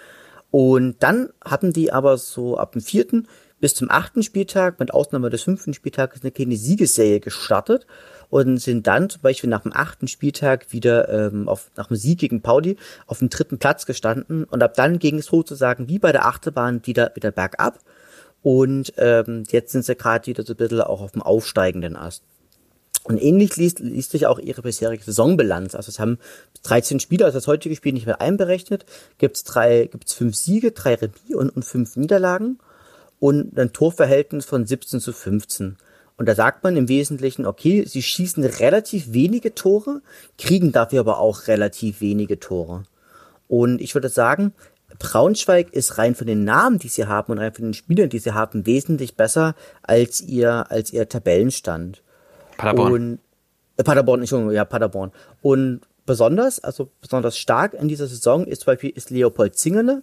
[0.51, 3.29] Und dann hatten die aber so ab dem vierten
[3.61, 7.87] bis zum achten Spieltag, mit Ausnahme des fünften Spieltags, eine kleine Siegesserie gestartet
[8.31, 12.19] und sind dann zum Beispiel nach dem achten Spieltag wieder ähm, auf, nach dem Sieg
[12.19, 16.12] gegen Pauli auf dem dritten Platz gestanden und ab dann ging es sozusagen wie bei
[16.12, 17.79] der Achterbahn wieder, wieder bergab
[18.43, 22.23] und ähm, jetzt sind sie gerade wieder so ein bisschen auch auf dem aufsteigenden Ast.
[23.03, 25.77] Und ähnlich liest, liest sich auch ihre bisherige Saisonbilanz.
[25.77, 26.19] Also es haben
[26.65, 28.85] 13 Spieler, also das heutige Spiel nicht mehr einberechnet,
[29.19, 32.59] gibt es drei, gibt's fünf Siege, drei Remis und, und fünf Niederlagen
[33.21, 35.77] und ein Torverhältnis von 17 zu 15.
[36.18, 40.00] Und da sagt man im Wesentlichen, okay, sie schießen relativ wenige Tore,
[40.38, 42.85] kriegen dafür aber auch relativ wenige Tore.
[43.48, 44.52] Und ich würde sagen,
[44.98, 48.18] Braunschweig ist rein von den Namen, die sie haben und rein von den Spielern, die
[48.18, 52.02] sie haben, wesentlich besser als ihr, als ihr Tabellenstand.
[52.57, 52.92] Paderborn.
[52.92, 53.18] Und,
[53.76, 55.12] äh, Paderborn, Entschuldigung, ja, Paderborn.
[55.42, 60.02] Und besonders, also besonders stark in dieser Saison ist zum Beispiel ist Leopold Zingerle,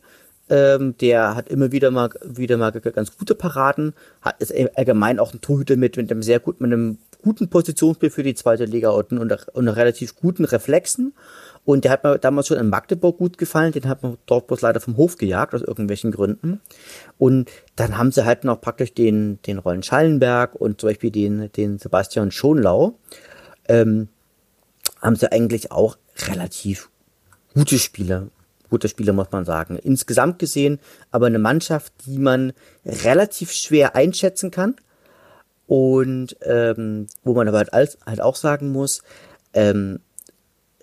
[0.54, 5.34] ähm, der hat immer wieder mal wieder mal ganz gute Paraden, hat ist allgemein auch
[5.34, 8.90] ein Torhüter mit mit einem sehr gut mit einem guten Positionsspiel für die zweite Liga
[8.90, 11.14] und, und, und relativ guten Reflexen.
[11.66, 14.60] Und der hat mir damals schon in Magdeburg gut gefallen, den hat man dort bloß
[14.60, 16.60] leider vom Hof gejagt, aus irgendwelchen Gründen.
[17.18, 21.50] Und dann haben sie halt noch praktisch den, den Rollen Schallenberg und zum Beispiel den,
[21.54, 23.00] den Sebastian Schonlau,
[23.70, 24.10] ähm,
[25.02, 26.90] haben sie eigentlich auch relativ
[27.54, 28.28] gute Spieler
[28.74, 29.78] gute Spieler, muss man sagen.
[29.78, 30.80] Insgesamt gesehen
[31.12, 34.78] aber eine Mannschaft, die man relativ schwer einschätzen kann
[35.68, 39.04] und ähm, wo man aber halt, als, halt auch sagen muss,
[39.54, 40.00] ähm,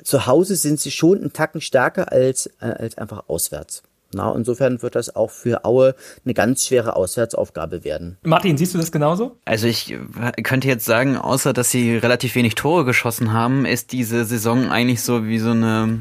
[0.05, 3.83] zu Hause sind sie schon einen Tacken stärker als, äh, als einfach auswärts.
[4.13, 8.19] Na, insofern wird das auch für Aue eine ganz schwere Auswärtsaufgabe werden.
[8.23, 9.37] Martin, siehst du das genauso?
[9.45, 9.97] Also ich
[10.45, 15.03] könnte jetzt sagen, außer dass sie relativ wenig Tore geschossen haben, ist diese Saison eigentlich
[15.03, 16.01] so wie so eine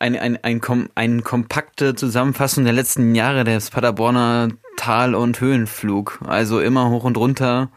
[0.00, 6.20] ein, ein, ein, ein, ein kompakte Zusammenfassung der letzten Jahre des Paderborner Tal- und Höhenflug.
[6.26, 7.68] Also immer hoch und runter.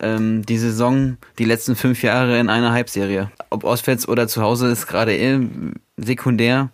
[0.00, 3.30] Ähm, die Saison, die letzten fünf Jahre in einer Halbserie.
[3.50, 5.40] Ob auswärts oder zu Hause ist gerade eh
[5.96, 6.70] sekundär.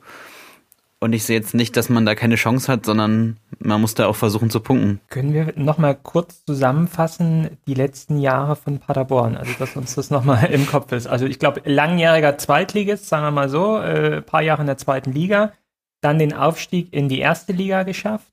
[1.03, 4.07] Und ich sehe jetzt nicht, dass man da keine Chance hat, sondern man muss da
[4.07, 5.01] auch versuchen zu punkten.
[5.09, 10.45] Können wir nochmal kurz zusammenfassen, die letzten Jahre von Paderborn, also dass uns das nochmal
[10.53, 11.07] im Kopf ist.
[11.07, 15.13] Also ich glaube, langjähriger Zweitligist, sagen wir mal so, äh, paar Jahre in der zweiten
[15.13, 15.55] Liga,
[16.03, 18.31] dann den Aufstieg in die erste Liga geschafft,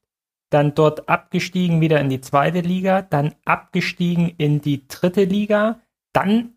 [0.50, 5.80] dann dort abgestiegen wieder in die zweite Liga, dann abgestiegen in die dritte Liga,
[6.12, 6.57] dann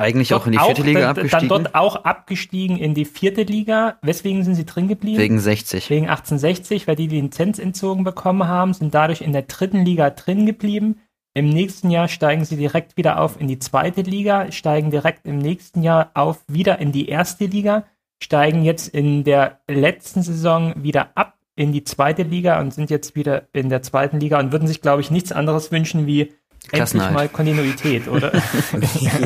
[0.00, 1.48] eigentlich auch in die vierte auch, Liga dann, abgestiegen?
[1.48, 3.98] Dann dort auch abgestiegen in die vierte Liga.
[4.02, 5.18] Weswegen sind sie drin geblieben?
[5.18, 5.90] Wegen 60.
[5.90, 10.10] Wegen 1860, weil die die Lizenz entzogen bekommen haben, sind dadurch in der dritten Liga
[10.10, 10.96] drin geblieben.
[11.32, 15.38] Im nächsten Jahr steigen sie direkt wieder auf in die zweite Liga, steigen direkt im
[15.38, 17.84] nächsten Jahr auf wieder in die erste Liga,
[18.20, 23.14] steigen jetzt in der letzten Saison wieder ab in die zweite Liga und sind jetzt
[23.14, 26.32] wieder in der zweiten Liga und würden sich, glaube ich, nichts anderes wünschen wie
[26.72, 28.32] Endlich mal Kontinuität, oder?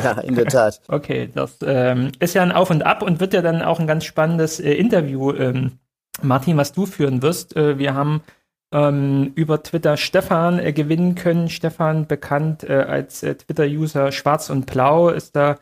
[0.02, 0.80] ja, in der Tat.
[0.88, 3.86] Okay, das ähm, ist ja ein Auf und Ab und wird ja dann auch ein
[3.86, 5.72] ganz spannendes äh, Interview, ähm,
[6.22, 7.56] Martin, was du führen wirst.
[7.56, 8.22] Äh, wir haben
[8.72, 11.48] ähm, über Twitter Stefan äh, gewinnen können.
[11.48, 15.56] Stefan, bekannt äh, als äh, Twitter-User Schwarz und Blau, ist da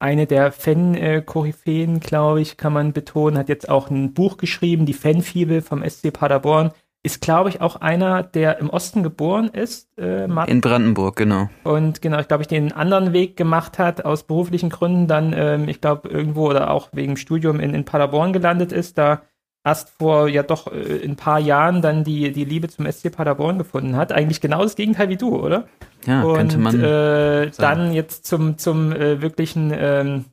[0.00, 4.94] eine der Fan-Koryphäen, glaube ich, kann man betonen, hat jetzt auch ein Buch geschrieben, die
[4.94, 6.70] Fanfibel vom SC Paderborn
[7.02, 9.88] ist, glaube ich, auch einer, der im Osten geboren ist.
[9.98, 10.24] Äh.
[10.24, 11.48] In Brandenburg, genau.
[11.64, 15.68] Und genau, ich glaube, ich den anderen Weg gemacht hat, aus beruflichen Gründen dann, ähm,
[15.68, 19.22] ich glaube, irgendwo oder auch wegen Studium in, in Paderborn gelandet ist, da
[19.64, 23.58] erst vor ja doch äh, ein paar Jahren dann die, die Liebe zum SC Paderborn
[23.58, 24.12] gefunden hat.
[24.12, 25.68] Eigentlich genau das Gegenteil wie du, oder?
[26.06, 26.82] Ja, Und könnte man.
[26.82, 30.24] äh, dann jetzt zum, zum äh, wirklichen ähm,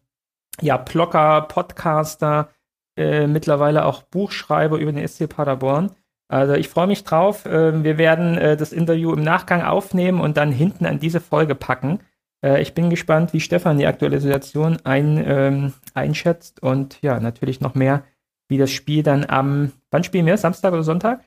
[0.61, 2.49] ja, Blogger, Podcaster,
[2.97, 5.91] äh, mittlerweile auch Buchschreiber über den SC Paderborn.
[6.27, 7.45] Also ich freue mich drauf.
[7.45, 11.55] Ähm, wir werden äh, das Interview im Nachgang aufnehmen und dann hinten an diese Folge
[11.55, 11.99] packen.
[12.43, 17.61] Äh, ich bin gespannt, wie Stefan die aktuelle Situation ein, ähm, einschätzt und ja, natürlich
[17.61, 18.03] noch mehr,
[18.47, 20.37] wie das Spiel dann am, wann spielen wir?
[20.37, 21.21] Samstag oder Sonntag?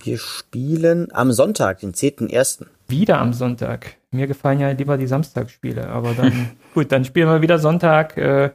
[0.00, 2.66] Wir spielen am Sonntag, den 10.01.
[2.86, 3.96] Wieder am Sonntag.
[4.10, 8.52] Mir gefallen ja lieber die Samstagsspiele, aber dann, gut, dann spielen wir wieder Sonntag, äh,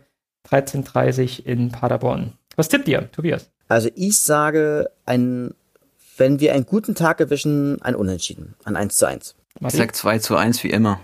[0.50, 2.34] 13.30 in Paderborn.
[2.56, 3.53] Was tippt ihr, Tobias?
[3.68, 5.54] Also ich sage, ein,
[6.18, 9.36] wenn wir einen guten Tag erwischen, ein Unentschieden, ein 1 zu 1.
[9.62, 11.00] Ich sag 2 zu 1 wie immer.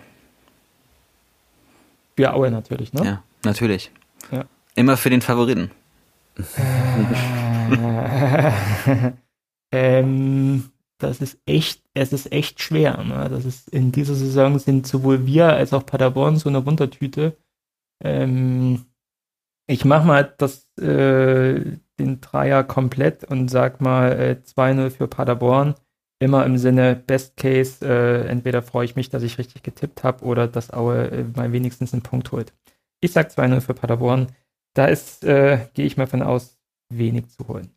[2.16, 3.06] Für Aue natürlich, ne?
[3.06, 3.92] Ja, natürlich.
[4.32, 4.46] Ja.
[4.76, 5.72] Immer für den Favoriten.
[9.72, 13.04] ähm, das ist echt, es ist echt schwer.
[13.04, 13.30] Ne?
[13.30, 17.38] Das ist in dieser Saison sind sowohl wir als auch Paderborn so eine Wundertüte.
[18.04, 18.86] Ähm,
[19.68, 25.76] ich mach mal das, äh, den Dreier komplett und sag mal äh, 2-0 für Paderborn.
[26.22, 30.26] Immer im Sinne Best Case, äh, entweder freue ich mich, dass ich richtig getippt habe
[30.26, 32.54] oder dass Aue äh, mal wenigstens einen Punkt holt.
[33.02, 34.28] Ich sag 2-0 für Paderborn.
[34.74, 36.60] Da ist, äh, gehe ich mal von aus,
[36.90, 37.72] wenig zu holen.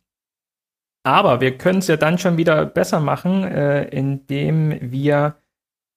[1.05, 5.35] Aber wir können es ja dann schon wieder besser machen, äh, indem wir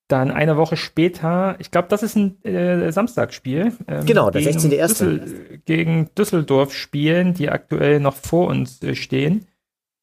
[0.09, 3.73] dann eine Woche später, ich glaube, das ist ein äh, Samstagsspiel.
[3.89, 4.87] ähm, Genau, der gegen 16.01..
[4.89, 9.47] Düssel- Gegen Düsseldorf spielen, die aktuell noch vor uns äh, stehen.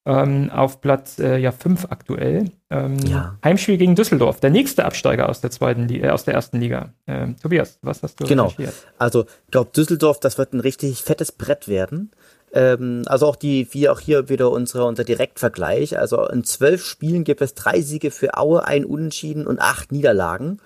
[0.05, 2.51] Ähm, auf Platz äh, ja, 5 aktuell.
[2.69, 3.37] Ähm, Ja.
[3.41, 6.93] Heimspiel gegen Düsseldorf, der nächste Absteiger aus der zweiten Li äh, aus der ersten Liga.
[7.07, 8.51] Ähm, Tobias, was hast du Genau.
[8.97, 12.11] Also, ich glaube, Düsseldorf, das wird ein richtig fettes Brett werden.
[12.53, 15.97] Ähm, also auch die, wie auch hier wieder unsere, unser Direktvergleich.
[15.97, 20.59] Also in zwölf Spielen gibt es drei Siege für Aue, ein Unentschieden und acht Niederlagen.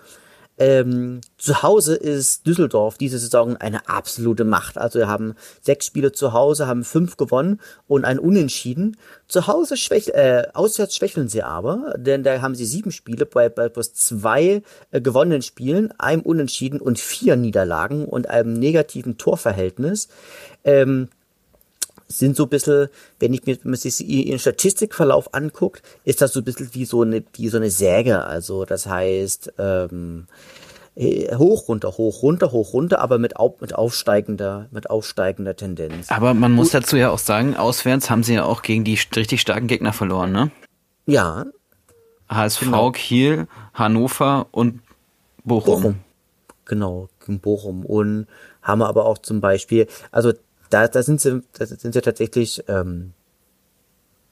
[0.59, 4.77] Ähm, zu Hause ist Düsseldorf diese Saison eine absolute Macht.
[4.79, 8.97] Also wir haben sechs Spiele zu Hause, haben fünf gewonnen und ein Unentschieden.
[9.27, 13.49] Zu Hause schwäch, äh, auswärts schwächeln sie aber, denn da haben sie sieben Spiele bei,
[13.49, 20.07] bei bloß zwei äh, gewonnenen Spielen, einem Unentschieden und vier Niederlagen und einem negativen Torverhältnis.
[20.63, 21.09] Ähm,
[22.07, 22.87] sind so ein bisschen,
[23.19, 26.85] wenn ich mir, wenn man sich ihren Statistikverlauf anguckt, ist das so ein bisschen wie
[26.85, 28.23] so eine, wie so eine Säge.
[28.25, 30.27] Also das heißt, ähm,
[30.95, 36.09] äh, hoch, runter, hoch, runter, hoch, runter, aber mit, auf, mit aufsteigender, mit aufsteigender Tendenz.
[36.09, 39.41] Aber man muss dazu ja auch sagen, auswärts haben sie ja auch gegen die richtig
[39.41, 40.51] starken Gegner verloren, ne?
[41.05, 41.45] Ja,
[42.29, 42.91] HSV, Genau.
[42.91, 44.81] Kiel, Hannover und
[45.43, 45.81] Bochum.
[45.81, 45.95] Bochum.
[46.65, 47.85] Genau, Bochum.
[47.85, 48.27] Und
[48.61, 50.33] haben wir aber auch zum Beispiel, also
[50.69, 53.13] da, da sind sie, da sind sie tatsächlich, ähm,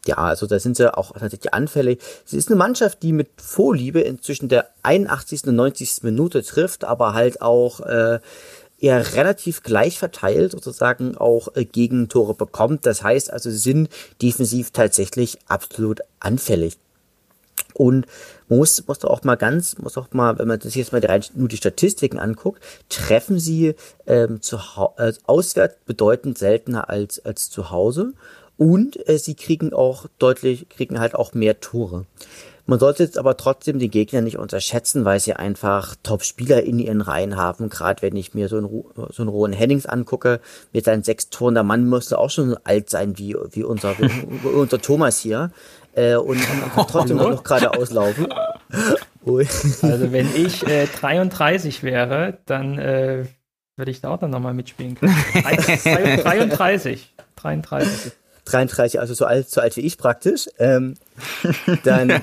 [0.05, 1.99] ja, also da sind sie auch tatsächlich anfällig.
[2.25, 5.47] Es ist eine Mannschaft, die mit Vorliebe inzwischen der 81.
[5.47, 6.03] und 90.
[6.03, 8.19] Minute trifft, aber halt auch äh,
[8.79, 12.85] eher relativ gleich verteilt sozusagen auch äh, Gegentore bekommt.
[12.85, 13.89] Das heißt also, sie sind
[14.21, 16.77] defensiv tatsächlich absolut anfällig.
[17.75, 18.05] Und
[18.47, 21.07] man muss, muss auch mal ganz, muss auch mal, wenn man sich jetzt mal die,
[21.35, 23.75] nur die Statistiken anguckt, treffen sie
[24.07, 24.57] ähm, zu,
[24.97, 28.13] äh, auswärts bedeutend seltener als, als zu Hause.
[28.57, 32.05] Und äh, sie kriegen auch deutlich, kriegen halt auch mehr Tore.
[32.67, 37.01] Man sollte jetzt aber trotzdem den Gegner nicht unterschätzen, weil sie einfach Top-Spieler in ihren
[37.01, 37.69] Reihen haben.
[37.69, 40.39] Gerade wenn ich mir so einen, so einen Rohen Hennings angucke,
[40.73, 44.47] mit seinen sechs Toren, der Mann müsste auch schon alt sein wie, wie unser, wie
[44.47, 45.51] unser Thomas hier.
[45.95, 48.27] Äh, und, kann trotzdem noch gerade auslaufen.
[49.25, 49.47] Ui.
[49.81, 53.25] Also wenn ich äh, 33 wäre, dann äh,
[53.77, 55.15] würde ich da auch dann nochmal mitspielen können.
[55.33, 57.13] 33.
[57.35, 58.11] 33.
[58.45, 60.47] 33, also so alt, so alt wie ich praktisch.
[60.59, 60.95] Ähm,
[61.83, 62.21] dann,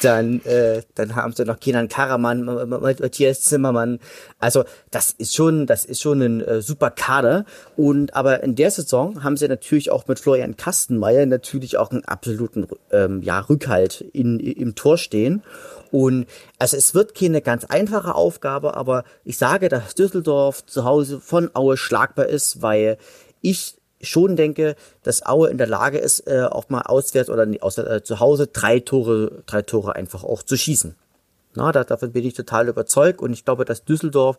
[0.00, 3.98] dann, äh, dann haben sie noch Kenan Karaman, Matthias Zimmermann.
[4.38, 7.44] Also das ist schon, das ist schon ein äh, super Kader.
[7.76, 12.04] Und aber in der Saison haben sie natürlich auch mit Florian Kastenmeier natürlich auch einen
[12.04, 15.42] absoluten ähm, ja, Rückhalt in, im Tor stehen.
[15.90, 16.26] Und
[16.58, 21.50] also es wird keine ganz einfache Aufgabe, aber ich sage, dass Düsseldorf zu Hause von
[21.54, 22.96] Aue schlagbar ist, weil
[23.42, 27.62] ich schon denke, dass Aue in der Lage ist, äh, auch mal auswärts oder nicht,
[27.62, 30.94] auswärts, äh, zu Hause drei Tore, drei Tore einfach auch zu schießen.
[31.54, 34.38] Na, da, davon bin ich total überzeugt und ich glaube, dass Düsseldorf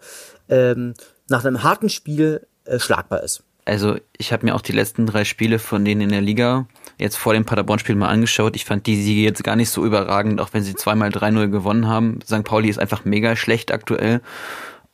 [0.49, 0.93] ähm,
[1.27, 3.43] nach einem harten Spiel äh, schlagbar ist.
[3.65, 7.17] Also ich habe mir auch die letzten drei Spiele von denen in der Liga jetzt
[7.17, 8.55] vor dem Paderborn-Spiel mal angeschaut.
[8.55, 11.87] Ich fand die Siege jetzt gar nicht so überragend, auch wenn sie zweimal 3-0 gewonnen
[11.87, 12.19] haben.
[12.25, 12.43] St.
[12.43, 14.21] Pauli ist einfach mega schlecht aktuell.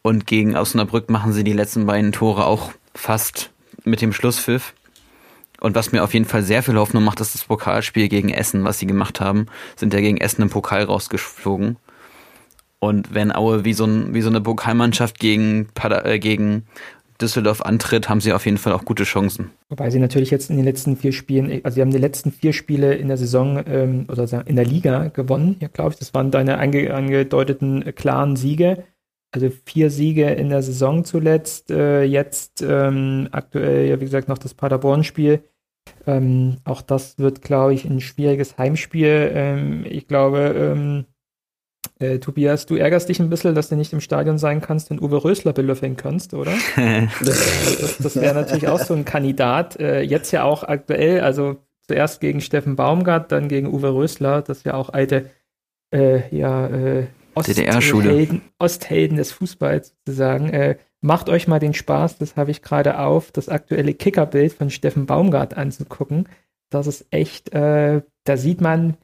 [0.01, 3.51] Und gegen Osnabrück machen sie die letzten beiden Tore auch fast
[3.83, 4.73] mit dem Schlusspfiff.
[5.59, 8.63] Und was mir auf jeden Fall sehr viel Hoffnung macht, ist das Pokalspiel gegen Essen,
[8.63, 9.47] was sie gemacht haben.
[9.75, 11.77] Sind ja gegen Essen im Pokal rausgeflogen.
[12.79, 16.67] Und wenn Aue wie so, ein, wie so eine Pokalmannschaft gegen, äh, gegen
[17.19, 19.49] Düsseldorf antritt, haben sie auf jeden Fall auch gute Chancen.
[19.69, 22.53] Wobei sie natürlich jetzt in den letzten vier Spielen, also sie haben die letzten vier
[22.53, 25.99] Spiele in der Saison ähm, oder in der Liga gewonnen, ja, glaube ich.
[25.99, 28.83] Das waren deine ange angedeuteten äh, klaren Siege.
[29.37, 31.69] Also vier Siege in der Saison zuletzt.
[31.69, 35.43] Äh, jetzt ähm, aktuell, ja, wie gesagt, noch das Paderborn-Spiel.
[36.07, 39.31] Ähm, auch das wird, glaube ich, ein schwieriges Heimspiel.
[39.31, 41.05] Ähm, ich glaube, ähm,
[41.99, 45.03] äh, Tobias, du ärgerst dich ein bisschen, dass du nicht im Stadion sein kannst und
[45.03, 46.53] Uwe Rösler belöffeln kannst, oder?
[47.23, 49.79] das, das wäre natürlich auch so ein Kandidat.
[49.79, 54.63] Äh, jetzt ja auch aktuell, also zuerst gegen Steffen Baumgart, dann gegen Uwe Rösler, das
[54.63, 55.29] ja auch alte
[55.93, 57.07] äh, ja, äh,
[57.37, 60.49] Osthelden, Osthelden des Fußballs sozusagen.
[60.49, 64.69] Äh, macht euch mal den Spaß, das habe ich gerade auf, das aktuelle Kickerbild von
[64.69, 66.27] Steffen Baumgart anzugucken.
[66.69, 68.97] Das ist echt, äh, da sieht man,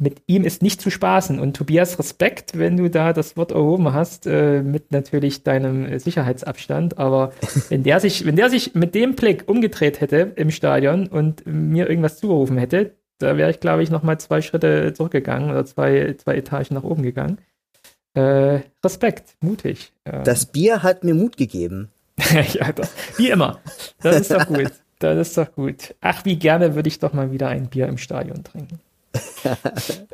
[0.00, 1.40] mit ihm ist nicht zu spaßen.
[1.40, 6.98] Und Tobias, Respekt, wenn du da das Wort erhoben hast, äh, mit natürlich deinem Sicherheitsabstand.
[6.98, 7.32] Aber
[7.68, 11.88] wenn der sich, wenn der sich mit dem Blick umgedreht hätte im Stadion und mir
[11.88, 16.36] irgendwas zugerufen hätte, da wäre ich, glaube ich, nochmal zwei Schritte zurückgegangen oder zwei, zwei
[16.36, 17.38] Etagen nach oben gegangen.
[18.18, 19.92] Äh, Respekt, mutig.
[20.02, 21.90] Äh, das Bier hat mir Mut gegeben.
[22.52, 23.60] ja, doch, wie immer.
[24.02, 24.72] Das ist doch gut.
[25.00, 25.94] Das ist doch gut.
[26.00, 28.80] Ach, wie gerne würde ich doch mal wieder ein Bier im Stadion trinken.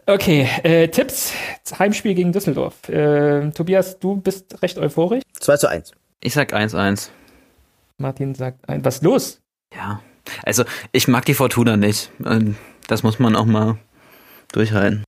[0.05, 1.33] Okay, äh, Tipps.
[1.79, 2.87] Heimspiel gegen Düsseldorf.
[2.91, 5.23] Äh, Tobias, du bist recht euphorisch.
[5.41, 5.93] 2 zu 1.
[6.21, 7.09] Ich sag 1-1.
[7.97, 8.85] Martin sagt ein.
[8.85, 9.41] Was los?
[9.75, 10.03] Ja,
[10.43, 12.11] also ich mag die Fortuna nicht.
[12.87, 13.79] Das muss man auch mal
[14.53, 15.05] durchhalten.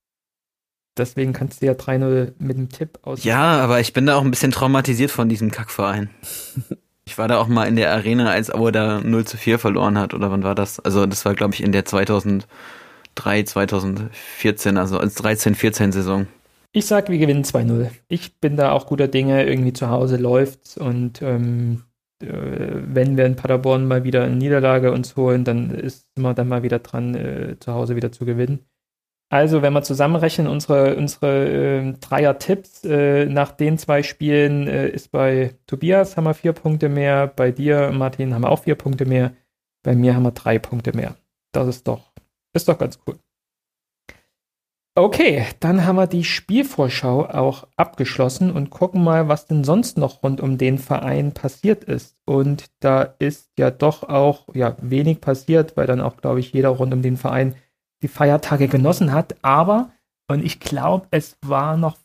[0.96, 3.22] Deswegen kannst du ja 3-0 mit dem Tipp aus.
[3.24, 6.10] Ja, aber ich bin da auch ein bisschen traumatisiert von diesem Kackverein.
[7.08, 9.96] Ich war da auch mal in der Arena, als Aue da 0 zu 4 verloren
[9.96, 10.80] hat, oder wann war das?
[10.80, 16.26] Also das war, glaube ich, in der 2003, 2014, also als 13-14 Saison.
[16.72, 17.90] Ich sag, wir gewinnen 2-0.
[18.08, 21.84] Ich bin da auch guter Dinge, irgendwie zu Hause läuft's und ähm,
[22.20, 26.48] äh, wenn wir in Paderborn mal wieder eine Niederlage uns holen, dann ist man dann
[26.48, 28.66] mal wieder dran, äh, zu Hause wieder zu gewinnen.
[29.28, 35.10] Also, wenn wir zusammenrechnen, unsere, unsere äh, Dreier-Tipps äh, nach den zwei Spielen äh, ist
[35.10, 39.04] bei Tobias haben wir vier Punkte mehr, bei dir, Martin, haben wir auch vier Punkte
[39.04, 39.32] mehr,
[39.82, 41.16] bei mir haben wir drei Punkte mehr.
[41.50, 42.12] Das ist doch,
[42.52, 43.18] ist doch ganz cool.
[44.98, 50.22] Okay, dann haben wir die Spielvorschau auch abgeschlossen und gucken mal, was denn sonst noch
[50.22, 52.16] rund um den Verein passiert ist.
[52.24, 56.70] Und da ist ja doch auch ja, wenig passiert, weil dann auch, glaube ich, jeder
[56.70, 57.56] rund um den Verein
[58.02, 59.36] die Feiertage genossen hat.
[59.42, 59.90] Aber,
[60.28, 61.96] und ich glaube, es war noch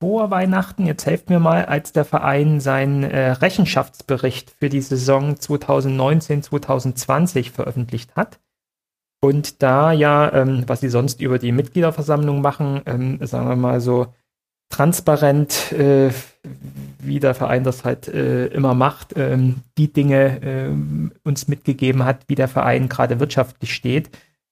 [0.00, 5.34] vor Weihnachten, jetzt helft mir mal, als der Verein seinen äh, Rechenschaftsbericht für die Saison
[5.34, 8.40] 2019-2020 veröffentlicht hat.
[9.22, 13.82] Und da ja, ähm, was sie sonst über die Mitgliederversammlung machen, ähm, sagen wir mal
[13.82, 14.06] so
[14.70, 16.10] transparent, äh,
[16.98, 20.70] wie der Verein das halt äh, immer macht, ähm, die Dinge äh,
[21.24, 24.08] uns mitgegeben hat, wie der Verein gerade wirtschaftlich steht.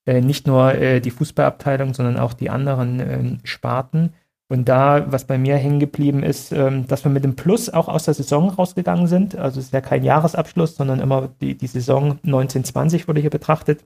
[0.09, 4.15] Äh, nicht nur äh, die Fußballabteilung, sondern auch die anderen ähm, Sparten.
[4.49, 7.89] Und da, was bei mir hängen geblieben ist, ähm, dass wir mit dem Plus auch
[7.89, 9.37] aus der Saison rausgegangen sind.
[9.37, 13.85] Also es ist ja kein Jahresabschluss, sondern immer die, die Saison 1920 wurde hier betrachtet.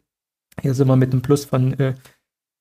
[0.61, 1.95] Hier sind wir mit einem Plus von äh,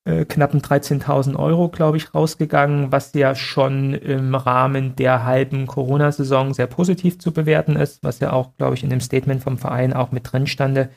[0.06, 6.56] äh, knappen 13.000 Euro, glaube ich, rausgegangen, was ja schon im Rahmen der halben Corona-Saison
[6.56, 9.94] sehr positiv zu bewerten ist, was ja auch, glaube ich, in dem Statement vom Verein
[9.94, 10.90] auch mit drin stande,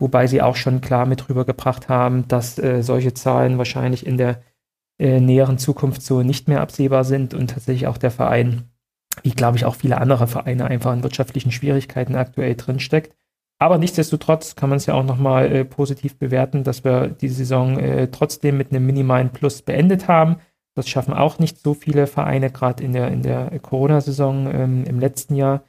[0.00, 4.42] wobei sie auch schon klar mit rübergebracht haben, dass äh, solche Zahlen wahrscheinlich in der
[4.98, 8.64] äh, näheren Zukunft so nicht mehr absehbar sind und tatsächlich auch der Verein,
[9.22, 13.14] wie glaube ich auch viele andere Vereine, einfach in wirtschaftlichen Schwierigkeiten aktuell drinsteckt.
[13.58, 17.78] Aber nichtsdestotrotz kann man es ja auch nochmal äh, positiv bewerten, dass wir die Saison
[17.78, 20.36] äh, trotzdem mit einem minimalen Plus beendet haben.
[20.74, 24.98] Das schaffen auch nicht so viele Vereine, gerade in der, in der Corona-Saison ähm, im
[24.98, 25.62] letzten Jahr.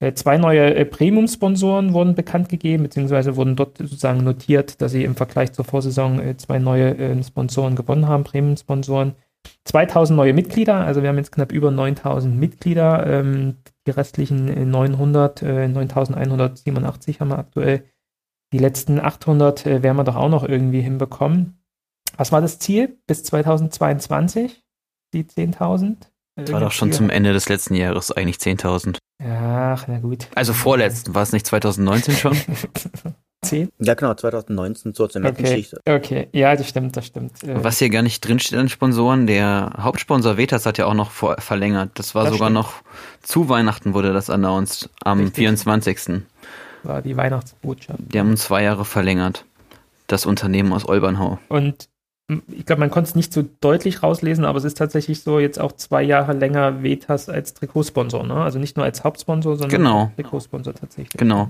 [0.00, 5.02] Äh, zwei neue äh, Premium-Sponsoren wurden bekannt gegeben, beziehungsweise wurden dort sozusagen notiert, dass sie
[5.02, 9.14] im Vergleich zur Vorsaison äh, zwei neue Sponsoren gewonnen haben, Premium-Sponsoren.
[9.64, 13.06] 2000 neue Mitglieder, also wir haben jetzt knapp über 9000 Mitglieder.
[13.06, 17.84] Ähm, die restlichen 900, 9187 haben wir aktuell.
[18.52, 21.58] Die letzten 800 werden wir doch auch noch irgendwie hinbekommen.
[22.16, 24.62] Was war das Ziel bis 2022?
[25.14, 26.08] Die 10.000?
[26.38, 28.96] Das war doch schon zum Ende des letzten Jahres eigentlich 10.000.
[29.22, 30.28] Ach, na gut.
[30.34, 32.36] Also vorletzten, war es nicht 2019 schon?
[33.42, 33.68] 10?
[33.78, 35.80] Ja, genau, 2019 so zur Okay, Geschichte.
[35.88, 37.42] okay, ja, das stimmt, das stimmt.
[37.44, 41.10] Äh, Was hier gar nicht drinsteht an Sponsoren, der Hauptsponsor Vetas hat ja auch noch
[41.12, 41.90] vor, verlängert.
[41.94, 42.54] Das war Das sogar stimmt.
[42.54, 42.72] noch
[43.22, 45.36] zu Weihnachten wurde das announced, am Richtig.
[45.36, 46.22] 24.
[46.82, 47.98] war die Weihnachtsbotschaft.
[48.12, 49.44] Die haben um zwei Jahre verlängert.
[50.08, 51.38] Das Unternehmen aus Olbernhau.
[51.48, 51.88] Und
[52.48, 55.58] ich glaube, man konnte es nicht so deutlich rauslesen, aber es ist tatsächlich so jetzt
[55.58, 58.34] auch zwei Jahre länger Vetas als Trikotsponsor, ne?
[58.34, 60.00] Also nicht nur als Hauptsponsor, sondern Genau.
[60.02, 61.18] als Trikotsponsor tatsächlich.
[61.18, 61.48] Genau.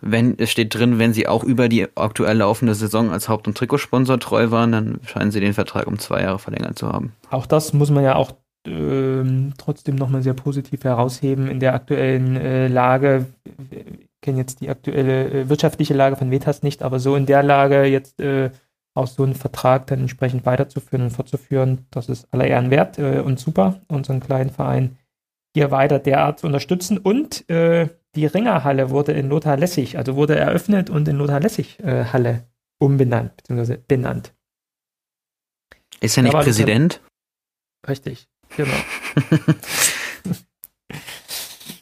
[0.00, 3.56] Wenn, es steht drin, wenn sie auch über die aktuell laufende Saison als Haupt- und
[3.56, 7.12] Trikotsponsor treu waren, dann scheinen sie den Vertrag um zwei Jahre verlängert zu haben.
[7.30, 8.32] Auch das muss man ja auch
[8.66, 13.26] ähm, trotzdem nochmal sehr positiv herausheben in der aktuellen äh, Lage.
[13.70, 13.84] Wir
[14.20, 17.84] kennen jetzt die aktuelle äh, wirtschaftliche Lage von Vetas nicht, aber so in der Lage
[17.84, 18.50] jetzt äh,
[18.98, 23.20] auch so einen Vertrag dann entsprechend weiterzuführen und fortzuführen, das ist aller Ehren wert äh,
[23.20, 24.98] und super, unseren kleinen Verein
[25.54, 26.98] hier weiter derart zu unterstützen.
[26.98, 31.80] Und äh, die Ringerhalle wurde in Lothar Lessig, also wurde eröffnet und in Lothar Lessig
[31.80, 32.44] äh, Halle
[32.78, 34.34] umbenannt, beziehungsweise benannt.
[36.00, 37.00] Ist er nicht Präsident?
[37.86, 38.74] Richtig, genau.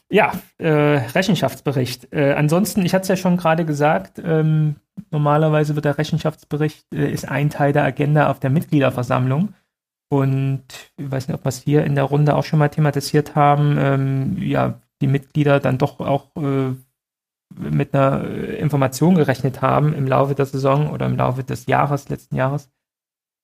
[0.09, 2.13] ja, äh, Rechenschaftsbericht.
[2.13, 4.77] Äh, ansonsten, ich hatte es ja schon gerade gesagt, ähm,
[5.11, 9.53] normalerweise wird der Rechenschaftsbericht äh, ist ein Teil der Agenda auf der Mitgliederversammlung.
[10.09, 10.63] Und
[10.95, 13.77] ich weiß nicht, ob wir es hier in der Runde auch schon mal thematisiert haben,
[13.77, 16.73] ähm, ja, die Mitglieder dann doch auch äh,
[17.53, 22.07] mit einer äh, Information gerechnet haben im Laufe der Saison oder im Laufe des Jahres,
[22.07, 22.69] letzten Jahres,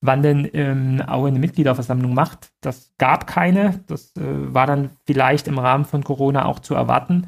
[0.04, 2.52] wann denn ähm, Aue eine Mitgliederversammlung macht.
[2.62, 3.84] Das gab keine.
[3.88, 4.22] Das äh,
[4.54, 7.28] war dann vielleicht im Rahmen von Corona auch zu erwarten.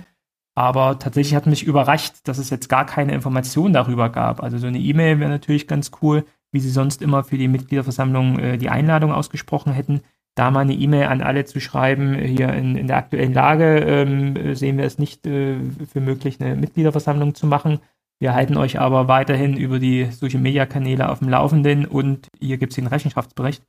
[0.56, 4.44] Aber tatsächlich hat mich überrascht, dass es jetzt gar keine Information darüber gab.
[4.44, 8.40] Also so eine E-Mail wäre natürlich ganz cool, wie sie sonst immer für die Mitgliederversammlung
[8.40, 10.02] äh, die Einladung ausgesprochen hätten.
[10.36, 14.36] Da mal eine E-Mail an alle zu schreiben, hier in, in der aktuellen Lage ähm,
[14.36, 15.58] äh, sehen wir es nicht äh,
[15.92, 17.80] für möglich, eine Mitgliederversammlung zu machen.
[18.20, 22.58] Wir halten euch aber weiterhin über die Social Media Kanäle auf dem Laufenden und hier
[22.58, 23.64] gibt es den Rechenschaftsbericht.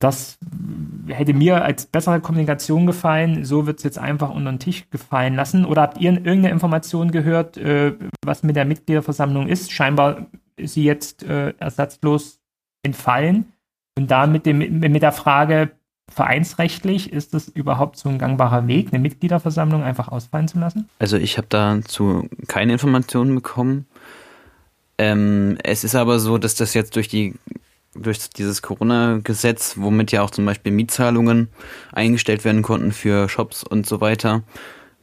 [0.00, 0.38] Das
[1.06, 3.44] hätte mir als bessere Kommunikation gefallen.
[3.44, 5.64] So wird es jetzt einfach unter den Tisch gefallen lassen.
[5.64, 9.72] Oder habt ihr irgendeine Information gehört, äh, was mit der Mitgliederversammlung ist?
[9.72, 10.26] Scheinbar
[10.56, 12.40] ist sie jetzt äh, ersatzlos
[12.82, 13.52] entfallen.
[13.96, 15.70] Und da mit, dem, mit der Frage,
[16.12, 20.88] vereinsrechtlich, ist das überhaupt so ein gangbarer Weg, eine Mitgliederversammlung einfach ausfallen zu lassen?
[20.98, 23.86] Also ich habe dazu keine Informationen bekommen.
[24.98, 27.34] Ähm, es ist aber so, dass das jetzt durch die
[27.96, 31.48] durch dieses Corona-Gesetz, womit ja auch zum Beispiel Mietzahlungen
[31.92, 34.42] eingestellt werden konnten für Shops und so weiter,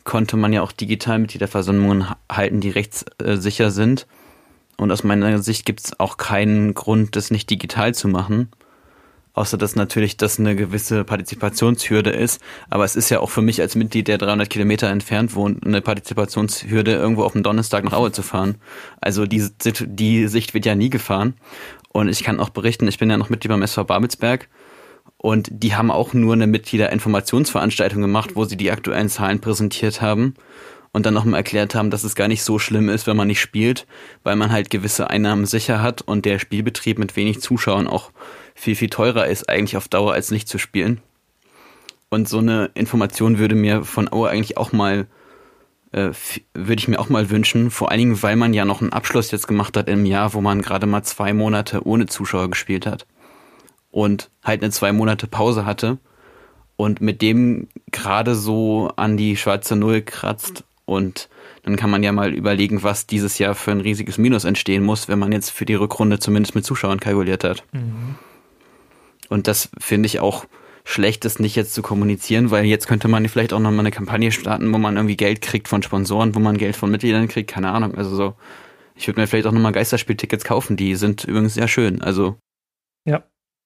[0.04, 4.08] konnte man ja auch digital Mitgliederversammlungen ha- halten, die rechtssicher sind.
[4.76, 8.49] Und aus meiner Sicht gibt es auch keinen Grund, das nicht digital zu machen.
[9.34, 12.42] Außer dass natürlich das eine gewisse Partizipationshürde ist.
[12.70, 15.82] Aber es ist ja auch für mich als Mitglied, der 300 Kilometer entfernt wohnt, eine
[15.82, 18.56] Partizipationshürde, irgendwo auf dem Donnerstag nach Aue zu fahren.
[19.00, 19.48] Also die,
[19.82, 21.36] die Sicht wird ja nie gefahren.
[21.94, 24.50] Und ich kann auch berichten, ich bin ja noch Mitglied beim SV Babelsberg.
[25.18, 30.36] Und die haben auch nur eine Mitgliederinformationsveranstaltung gemacht, wo sie die aktuellen Zahlen präsentiert haben
[30.94, 33.39] und dann nochmal erklärt haben, dass es gar nicht so schlimm ist, wenn man nicht
[33.39, 33.88] spielt,
[34.24, 38.12] weil man halt gewisse Einnahmen sicher hat und der Spielbetrieb mit wenig Zuschauern auch
[38.56, 41.02] viel, viel teurer ist eigentlich auf Dauer als nicht zu spielen.
[42.10, 45.08] Und so eine Information würde mir von Aue eigentlich auch mal,
[45.94, 46.10] äh,
[46.54, 49.32] würde ich mir auch mal wünschen, vor allen Dingen, weil man ja noch einen Abschluss
[49.32, 53.08] jetzt gemacht hat im Jahr, wo man gerade mal zwei Monate ohne Zuschauer gespielt hat
[53.92, 56.00] und halt eine zwei Monate Pause hatte
[56.76, 61.30] und mit dem gerade so an die schwarze Null kratzt und
[61.64, 65.08] dann kann man ja mal überlegen, was dieses Jahr für ein riesiges Minus entstehen muss,
[65.08, 67.64] wenn man jetzt für die Rückrunde zumindest mit Zuschauern kalkuliert hat.
[69.30, 70.46] Und das finde ich auch
[70.84, 74.32] schlecht, das nicht jetzt zu kommunizieren, weil jetzt könnte man vielleicht auch nochmal eine Kampagne
[74.32, 77.70] starten, wo man irgendwie Geld kriegt von Sponsoren, wo man Geld von Mitgliedern kriegt, keine
[77.70, 77.96] Ahnung.
[77.96, 78.34] Also so,
[78.96, 82.02] ich würde mir vielleicht auch nochmal Geisterspieltickets kaufen, die sind übrigens sehr schön.
[82.02, 82.38] Also
[83.06, 83.24] Ja.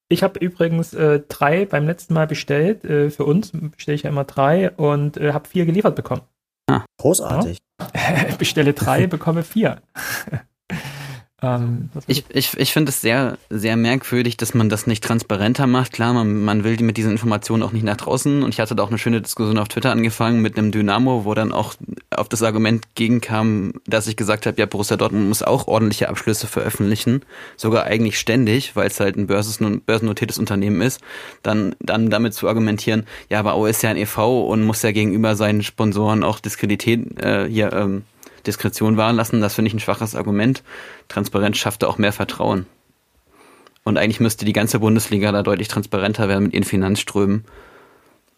[0.08, 2.86] Ich habe übrigens äh, drei beim letzten Mal bestellt.
[2.86, 6.22] Äh, für uns bestelle ich ja immer drei und äh, habe vier geliefert bekommen.
[6.98, 7.60] Großartig.
[8.40, 9.82] Bestelle drei, bekomme vier.
[11.42, 15.68] ähm, das Ich, ich, ich finde es sehr, sehr merkwürdig, dass man das nicht transparenter
[15.68, 15.92] macht.
[15.92, 18.44] Klar, man, man will die mit diesen Informationen auch nicht nach draußen.
[18.44, 21.34] Und ich hatte da auch eine schöne Diskussion auf Twitter angefangen mit einem Dynamo, wo
[21.34, 21.76] dann auch
[22.10, 26.48] auf das Argument gegenkam, dass ich gesagt habe, ja, Borussia Dortmund muss auch ordentliche Abschlüsse
[26.48, 27.22] veröffentlichen.
[27.58, 31.02] Sogar eigentlich ständig, weil es halt ein börsen- börsennotiertes Unternehmen ist.
[31.44, 34.48] Dann, dann damit zu argumentieren, ja, aber Aue ist ja ein e.V.
[34.48, 38.04] und muss ja gegenüber seinen Sponsoren auch Diskredität, äh, hier, ähm,
[38.48, 40.64] Diskretion wahren lassen, das finde ich ein schwaches Argument.
[41.08, 42.66] Transparenz schafft da auch mehr Vertrauen.
[43.84, 47.46] Und eigentlich müsste die ganze Bundesliga da deutlich transparenter werden mit ihren Finanzströmen.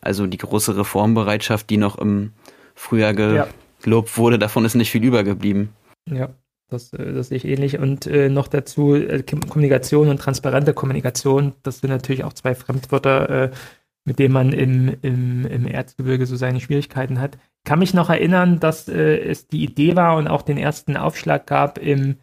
[0.02, 2.32] Also die große Reformbereitschaft, die noch im
[2.76, 3.48] Frühjahr Ja.
[3.82, 5.70] gelobt wurde, davon ist nicht viel übergeblieben.
[6.06, 6.30] Ja.
[6.70, 7.80] Das, äh, das sehe ich ähnlich.
[7.80, 11.54] Und äh, noch dazu äh, Kommunikation und transparente Kommunikation.
[11.64, 13.52] Das sind natürlich auch zwei Fremdwörter, äh,
[14.04, 17.38] mit denen man im, im, im Erzgebirge so seine Schwierigkeiten hat.
[17.68, 20.96] Ich kann mich noch erinnern, dass äh, es die Idee war und auch den ersten
[20.96, 22.16] Aufschlag gab im,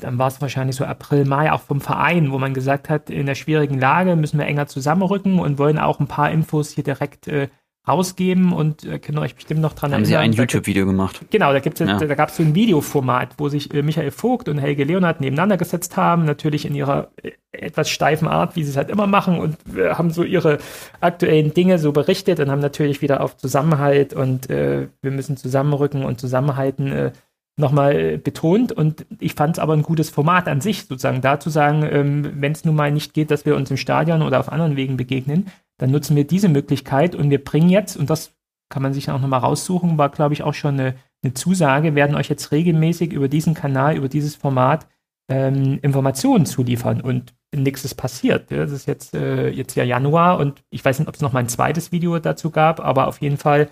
[0.00, 3.26] dann war es wahrscheinlich so April, Mai, auch vom Verein, wo man gesagt hat, in
[3.26, 7.28] der schwierigen Lage müssen wir enger zusammenrücken und wollen auch ein paar Infos hier direkt
[7.28, 7.50] äh,
[7.88, 10.06] rausgeben und äh, können euch bestimmt noch dran Haben erinnern.
[10.06, 11.20] Sie ein YouTube-Video gemacht?
[11.30, 11.98] Genau, da, gibt's, Ja.
[11.98, 15.56] da, gab es so ein Videoformat, wo sich äh, Michael Vogt und Helge Leonard nebeneinander
[15.56, 19.38] gesetzt haben, natürlich in ihrer äh, etwas steifen Art, wie sie es halt immer machen
[19.38, 20.58] und äh, haben so ihre
[21.00, 26.04] aktuellen Dinge so berichtet und haben natürlich wieder auf Zusammenhalt und äh, wir müssen zusammenrücken
[26.04, 27.12] und zusammenhalten äh,
[27.60, 31.50] nochmal betont und ich fand es aber ein gutes Format an sich, sozusagen da zu
[31.50, 34.50] sagen, ähm, wenn es nun mal nicht geht, dass wir uns im Stadion oder auf
[34.50, 35.48] anderen Wegen begegnen,
[35.78, 38.32] dann nutzen wir diese Möglichkeit und wir bringen jetzt, und das
[38.68, 42.16] kann man sich auch nochmal raussuchen, war glaube ich auch schon eine, eine Zusage, werden
[42.16, 44.86] euch jetzt regelmäßig über diesen Kanal, über dieses Format
[45.28, 48.50] ähm, Informationen zuliefern und nichts ist passiert.
[48.50, 51.32] Ja, das ist jetzt, äh, jetzt ja Januar und ich weiß nicht, ob es noch
[51.32, 53.68] mal ein zweites Video dazu gab, aber auf jeden Fall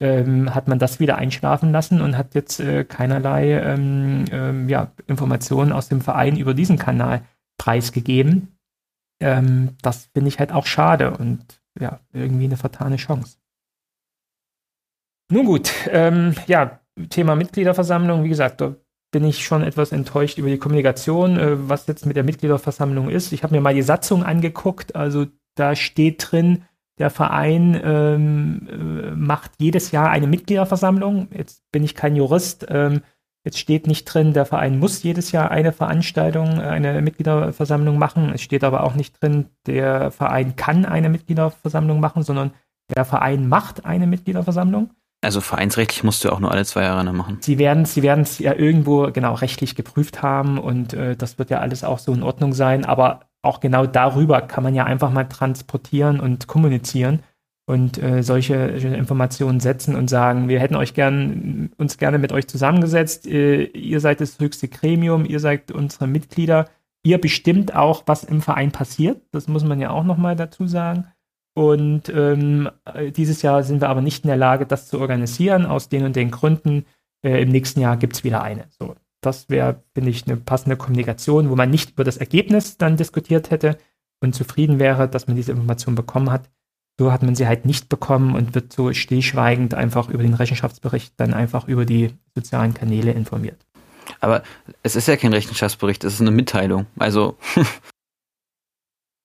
[0.00, 4.92] ähm, hat man das wieder einschlafen lassen und hat jetzt äh, keinerlei ähm, ähm, ja,
[5.06, 7.22] Informationen aus dem Verein über diesen Kanal
[7.58, 8.56] preisgegeben.
[9.20, 13.38] Ähm, das finde ich halt auch schade und ja, irgendwie eine vertane Chance.
[15.30, 18.74] Nun gut, ähm, ja, Thema Mitgliederversammlung, wie gesagt, da
[19.10, 23.32] bin ich schon etwas enttäuscht über die Kommunikation, äh, was jetzt mit der Mitgliederversammlung ist.
[23.32, 26.64] Ich habe mir mal die Satzung angeguckt, also da steht drin,
[26.98, 31.28] der Verein ähm, äh, macht jedes Jahr eine Mitgliederversammlung.
[31.36, 32.66] Jetzt bin ich kein Jurist.
[32.68, 33.02] Ähm,
[33.44, 38.32] jetzt steht nicht drin, der Verein muss jedes Jahr eine Veranstaltung, äh, eine Mitgliederversammlung machen.
[38.32, 42.52] Es steht aber auch nicht drin, der Verein kann eine Mitgliederversammlung machen, sondern
[42.94, 44.90] der Verein macht eine Mitgliederversammlung.
[45.22, 47.38] Also vereinsrechtlich musst du auch nur alle zwei Jahre eine machen.
[47.40, 51.50] Sie werden sie werden es ja irgendwo genau rechtlich geprüft haben und äh, das wird
[51.50, 55.10] ja alles auch so in Ordnung sein, aber auch genau darüber kann man ja einfach
[55.10, 57.20] mal transportieren und kommunizieren
[57.66, 62.46] und äh, solche, Informationen setzen und sagen, wir hätten euch gern uns gerne mit euch
[62.46, 66.68] zusammengesetzt, äh, ihr seid das höchste Gremium, ihr seid unsere Mitglieder,
[67.02, 71.06] ihr bestimmt auch, was im Verein passiert, das muss man ja auch nochmal dazu sagen.
[71.54, 75.66] Und ähm, äh, dieses Jahr sind wir aber nicht in der Lage, das zu organisieren,
[75.66, 76.84] aus den und den Gründen.
[77.24, 78.66] Äh, Im nächsten Jahr gibt es wieder eine.
[78.70, 82.96] So, das wäre, finde ich, eine passende Kommunikation, wo man nicht über das Ergebnis dann
[82.96, 83.78] diskutiert hätte
[84.20, 86.50] und zufrieden wäre, dass man diese Information bekommen hat.
[86.98, 91.14] So hat man sie halt nicht bekommen und wird so stillschweigend einfach über den Rechenschaftsbericht
[91.16, 93.66] dann einfach über die sozialen Kanäle informiert.
[94.20, 94.42] Aber
[94.82, 96.86] es ist ja kein Rechenschaftsbericht, es ist eine Mitteilung.
[96.98, 97.36] Also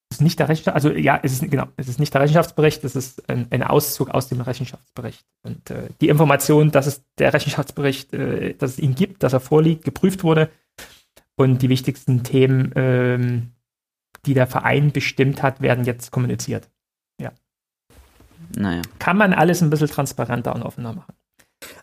[0.10, 2.95] ist nicht der Rechenschaft, also ja, es ist genau, es ist nicht der Rechenschaftsbericht, es
[2.95, 5.24] ist ein, ein Auszug aus dem Rechenschaftsbericht.
[5.43, 9.39] Und äh, die Information, dass es der Rechenschaftsbericht, äh, dass es ihn gibt, dass er
[9.39, 10.49] vorliegt, geprüft wurde
[11.36, 13.51] und die wichtigsten Themen, ähm,
[14.26, 16.70] die der Verein bestimmt hat, werden jetzt kommuniziert.
[18.55, 18.82] naja.
[18.97, 21.14] Kann man alles ein bisschen transparenter und offener machen.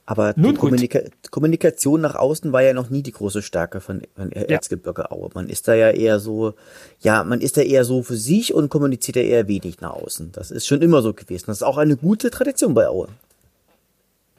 [0.06, 0.60] Aber Nun die gut.
[0.60, 1.00] Kommunika
[1.30, 5.30] Kommunikation nach außen war ja noch nie die große Stärke von, von Erzgebirge Aue.
[5.34, 6.54] Man ist da ja eher so,
[7.00, 10.32] ja, man ist da eher so für sich und kommuniziert ja eher wenig nach außen.
[10.32, 11.46] Das ist schon immer so gewesen.
[11.48, 13.08] Das ist auch eine gute Tradition bei Aue.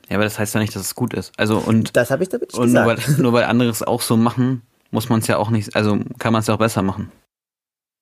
[0.10, 1.34] Ja, aber das heißt ja nicht, dass es gut ist.
[1.38, 3.10] Also und, Das habe ich damit nicht und nur, gesagt.
[3.10, 4.62] weil, nur weil andere es auch so machen,
[4.92, 7.12] muss man es ja auch nicht, also kann man es ja auch besser machen.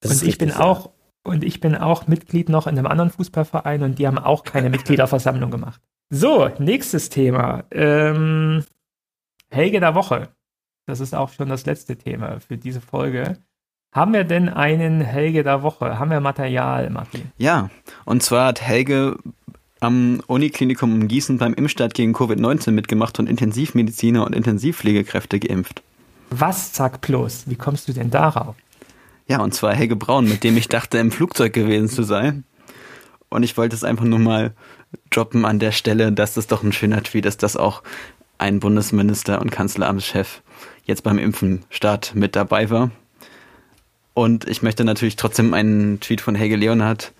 [0.01, 0.59] Das und ich bin ja.
[0.59, 0.91] auch,
[1.23, 4.69] und ich bin auch Mitglied noch in einem anderen Fußballverein und die haben auch keine
[4.75, 5.81] Mitgliederversammlung gemacht.
[6.09, 7.63] So, nächstes Thema.
[7.71, 8.63] Ähm,
[9.49, 10.29] Helge der Woche.
[10.85, 13.37] Das ist auch schon das letzte Thema für diese Folge.
[13.91, 15.97] Haben wir denn einen Helge der Woche?
[15.97, 17.31] Haben wir Material, Martin?
[17.37, 17.69] Ja,
[18.03, 19.17] und zwar hat Helge
[19.79, 25.81] am Uniklinikum in Gießen beim Impfstart gegen Covid-19 mitgemacht und Intensivmediziner und Intensivpflegekräfte geimpft.
[26.29, 28.55] Was, sag bloß, wie kommst du denn darauf?
[29.27, 32.43] Ja, und zwar Helge Braun, mit dem ich dachte, im Flugzeug gewesen zu sein.
[33.35, 34.53] Und ich wollte es einfach nur mal
[35.09, 37.83] droppen an der Stelle, dass das doch ein schöner Tweet ist, dass auch
[38.37, 40.41] ein Bundesminister und Kanzleramtschef
[40.85, 42.91] jetzt beim Impfenstart mit dabei war.
[44.13, 47.11] Und ich möchte natürlich trotzdem einen Tweet von Helge Leonhardt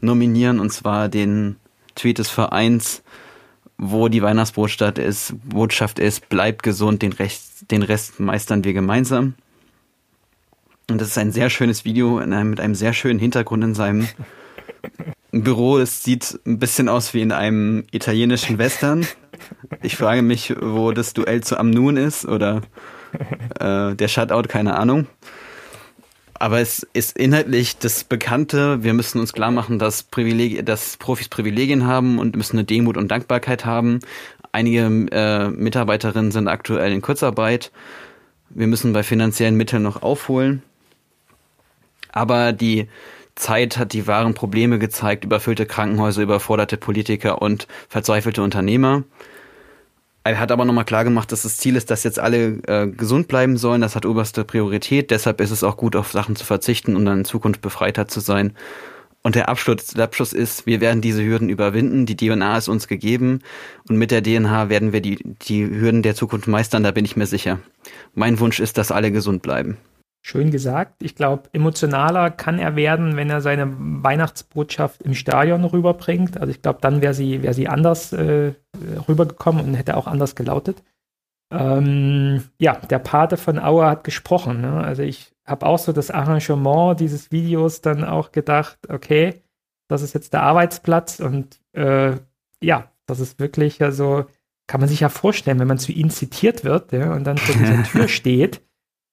[0.00, 1.56] nominieren, und zwar den
[1.94, 3.02] Tweet des Vereins,
[3.78, 9.34] wo die Weihnachtsbotschaft ist, Botschaft ist, bleibt gesund, den Rest, den Rest meistern wir gemeinsam.
[10.90, 13.74] Und das ist ein sehr schönes Video in einem, mit einem sehr schönen Hintergrund in
[13.74, 14.06] seinem
[15.32, 15.78] Büro.
[15.78, 19.06] Es sieht ein bisschen aus wie in einem italienischen Western.
[19.82, 22.62] Ich frage mich, wo das Duell zu Amnun ist oder
[23.60, 25.06] äh, der Shutout, keine Ahnung.
[26.38, 28.82] Aber es ist inhaltlich das Bekannte.
[28.82, 32.96] Wir müssen uns klar machen, dass, Privileg dass Profis Privilegien haben und müssen eine Demut
[32.96, 34.00] und Dankbarkeit haben.
[34.52, 37.72] Einige äh, Mitarbeiterinnen sind aktuell in Kurzarbeit.
[38.50, 40.62] Wir müssen bei finanziellen Mitteln noch aufholen.
[42.12, 42.88] Aber die
[43.36, 49.04] Zeit hat die wahren Probleme gezeigt, überfüllte Krankenhäuser, überforderte Politiker und verzweifelte Unternehmer.
[50.24, 53.28] Er hat aber nochmal klar gemacht, dass das Ziel ist, dass jetzt alle äh, gesund
[53.28, 53.80] bleiben sollen.
[53.80, 55.12] Das hat oberste Priorität.
[55.12, 58.18] Deshalb ist es auch gut, auf Sachen zu verzichten und dann in Zukunft befreiter zu
[58.18, 58.56] sein.
[59.22, 62.06] Und der Abschluss, der Abschluss ist, wir werden diese Hürden überwinden.
[62.06, 63.40] Die DNA ist uns gegeben.
[63.88, 67.16] Und mit der DNA werden wir die, die Hürden der Zukunft meistern, da bin ich
[67.16, 67.60] mir sicher.
[68.14, 69.76] Mein Wunsch ist, dass alle gesund bleiben.
[70.28, 71.04] Schön gesagt.
[71.04, 76.40] Ich glaube, emotionaler kann er werden, wenn er seine Weihnachtsbotschaft im Stadion rüberbringt.
[76.40, 78.54] Also ich glaube, dann wäre sie, wär sie anders äh,
[79.08, 80.82] rübergekommen und hätte auch anders gelautet.
[81.52, 84.62] Ähm, ja, der Pate von Auer hat gesprochen.
[84.62, 84.82] Ne?
[84.82, 89.44] Also ich habe auch so das Arrangement dieses Videos dann auch gedacht, okay,
[89.86, 92.16] das ist jetzt der Arbeitsplatz und äh,
[92.60, 94.26] ja, das ist wirklich ja so,
[94.66, 97.54] kann man sich ja vorstellen, wenn man zu ihnen zitiert wird ja, und dann vor
[97.54, 98.65] dieser Tür steht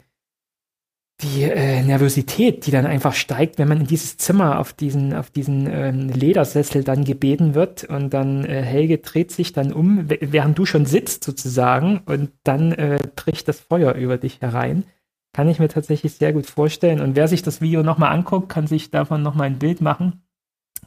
[1.22, 5.30] die äh, Nervosität, die dann einfach steigt, wenn man in dieses Zimmer auf diesen, auf
[5.30, 10.58] diesen ähm, Ledersessel dann gebeten wird und dann äh, Helge dreht sich dann um, während
[10.58, 14.86] du schon sitzt sozusagen und dann äh, bricht das Feuer über dich herein.
[15.34, 17.02] Kann ich mir tatsächlich sehr gut vorstellen.
[17.02, 20.24] Und wer sich das Video nochmal anguckt, kann sich davon nochmal ein Bild machen.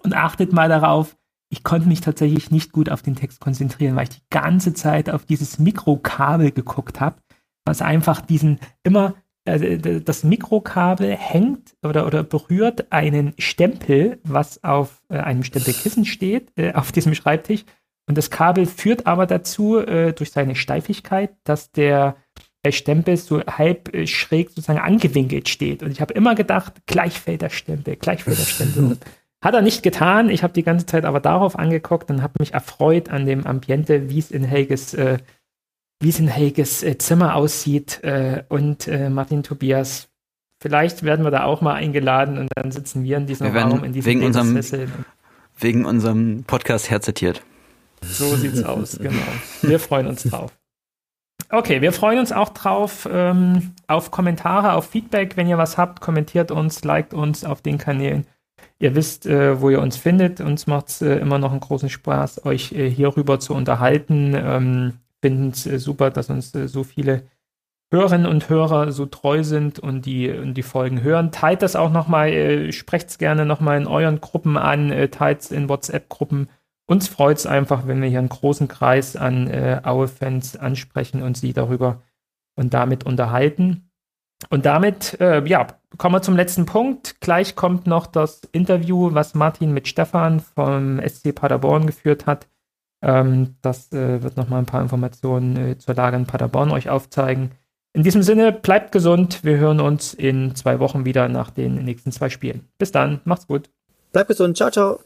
[0.05, 1.16] Und achtet mal darauf,
[1.49, 5.11] ich konnte mich tatsächlich nicht gut auf den Text konzentrieren, weil ich die ganze Zeit
[5.11, 7.16] auf dieses Mikrokabel geguckt habe,
[7.64, 15.03] was einfach diesen immer äh, das Mikrokabel hängt oder, oder berührt einen Stempel, was auf
[15.09, 17.64] äh, einem Stempelkissen steht, äh, auf diesem Schreibtisch.
[18.09, 22.16] Und das Kabel führt aber dazu, äh, durch seine Steifigkeit, dass der
[22.70, 25.82] Stempel so halb äh, schräg sozusagen angewinkelt steht.
[25.82, 28.99] Und ich habe immer gedacht, gleich fällt der Stempel, gleich fällt der Stempel.
[29.47, 30.28] Hat er nicht getan.
[30.28, 34.11] Ich habe die ganze Zeit aber darauf angeguckt und habe mich erfreut an dem Ambiente,
[34.11, 35.18] wie es in Helges äh,
[36.01, 40.09] wie es in Helges äh, Zimmer aussieht äh, und äh, Martin Tobias.
[40.61, 43.84] Vielleicht werden wir da auch mal eingeladen und dann sitzen wir in diesem wir Raum,
[43.84, 44.59] in diesem wegen unserem,
[45.61, 47.40] wegen unserem Podcast herzitiert.
[48.03, 49.22] So sieht's aus, genau.
[49.62, 50.59] Wir freuen uns drauf.
[51.51, 55.36] Okay, wir freuen uns auch drauf ähm, auf Kommentare, auf Feedback.
[55.36, 58.26] Wenn ihr was habt, kommentiert uns, liked uns auf den Kanälen.
[58.79, 60.41] Ihr wisst, äh, wo ihr uns findet.
[60.41, 64.35] Uns macht es äh, immer noch einen großen Spaß, euch äh, hierüber zu unterhalten.
[64.37, 67.22] Ähm, finden es äh, super, dass uns äh, so viele
[67.93, 71.31] Hörerinnen und Hörer so treu sind und die, und die Folgen hören.
[71.31, 75.41] Teilt das auch nochmal, äh, sprecht es gerne nochmal in euren Gruppen an, äh, teilt
[75.41, 76.49] es in WhatsApp-Gruppen.
[76.87, 81.37] Uns freut es einfach, wenn wir hier einen großen Kreis an äh, Aue-Fans ansprechen und
[81.37, 82.03] sie darüber
[82.57, 83.86] und damit unterhalten.
[84.51, 85.66] Und damit, äh, ja,
[85.97, 87.20] kommen wir zum letzten Punkt.
[87.20, 92.47] Gleich kommt noch das Interview, was Martin mit Stefan vom SC Paderborn geführt hat.
[93.03, 97.53] Ähm, das äh, wird nochmal ein paar Informationen äh, zur Lage in Paderborn euch aufzeigen.
[97.93, 99.43] In diesem Sinne, bleibt gesund.
[99.43, 102.68] Wir hören uns in zwei Wochen wieder nach den nächsten zwei Spielen.
[102.78, 103.70] Bis dann, macht's gut.
[104.12, 105.01] Bleibt gesund, ciao, ciao.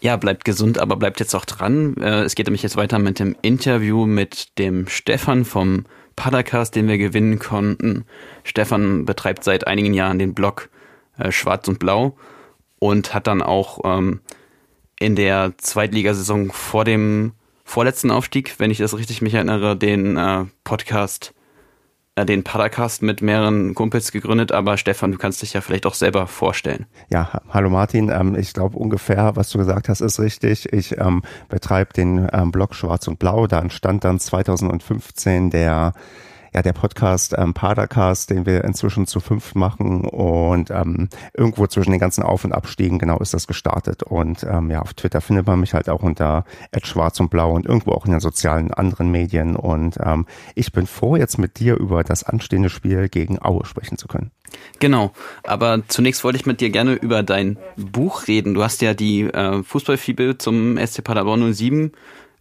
[0.00, 1.96] Ja, bleibt gesund, aber bleibt jetzt auch dran.
[1.96, 5.86] Äh, es geht nämlich jetzt weiter mit dem Interview mit dem Stefan vom
[6.18, 8.04] Padercast, den wir gewinnen konnten.
[8.42, 10.68] Stefan betreibt seit einigen Jahren den Blog
[11.16, 12.16] äh, Schwarz und Blau
[12.80, 14.20] und hat dann auch ähm,
[14.98, 20.46] in der Zweitligasaison vor dem vorletzten Aufstieg, wenn ich das richtig mich erinnere, den äh,
[20.64, 21.34] Podcast,
[22.24, 24.52] den Podcast mit mehreren Kumpels gegründet.
[24.52, 26.86] Aber Stefan, du kannst dich ja vielleicht auch selber vorstellen.
[27.10, 28.10] Ja, hallo Martin.
[28.10, 30.72] Ähm, ich glaube ungefähr, was du gesagt hast, ist richtig.
[30.72, 33.46] Ich ähm, betreibe den ähm, Blog Schwarz und Blau.
[33.46, 35.92] Da entstand dann 2015 der
[36.54, 41.90] ja der Podcast ähm, Padercast, den wir inzwischen zu fünf machen und ähm, irgendwo zwischen
[41.90, 45.46] den ganzen Auf- und Abstiegen genau ist das gestartet und ähm, ja auf Twitter findet
[45.46, 46.44] man mich halt auch unter
[46.82, 50.86] Schwarz und Blau und irgendwo auch in den sozialen anderen Medien und ähm, ich bin
[50.86, 54.30] froh jetzt mit dir über das anstehende Spiel gegen Aue sprechen zu können.
[54.78, 55.12] Genau,
[55.44, 58.54] aber zunächst wollte ich mit dir gerne über dein Buch reden.
[58.54, 61.92] Du hast ja die äh, Fußballfibel zum SC Paderborn 07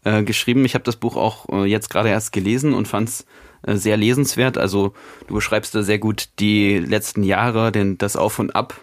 [0.03, 0.65] äh, geschrieben.
[0.65, 3.25] Ich habe das Buch auch äh, jetzt gerade erst gelesen und fand es
[3.65, 4.57] sehr lesenswert.
[4.57, 4.93] Also
[5.27, 8.75] du beschreibst da sehr gut die letzten Jahre, den, das Auf und Ab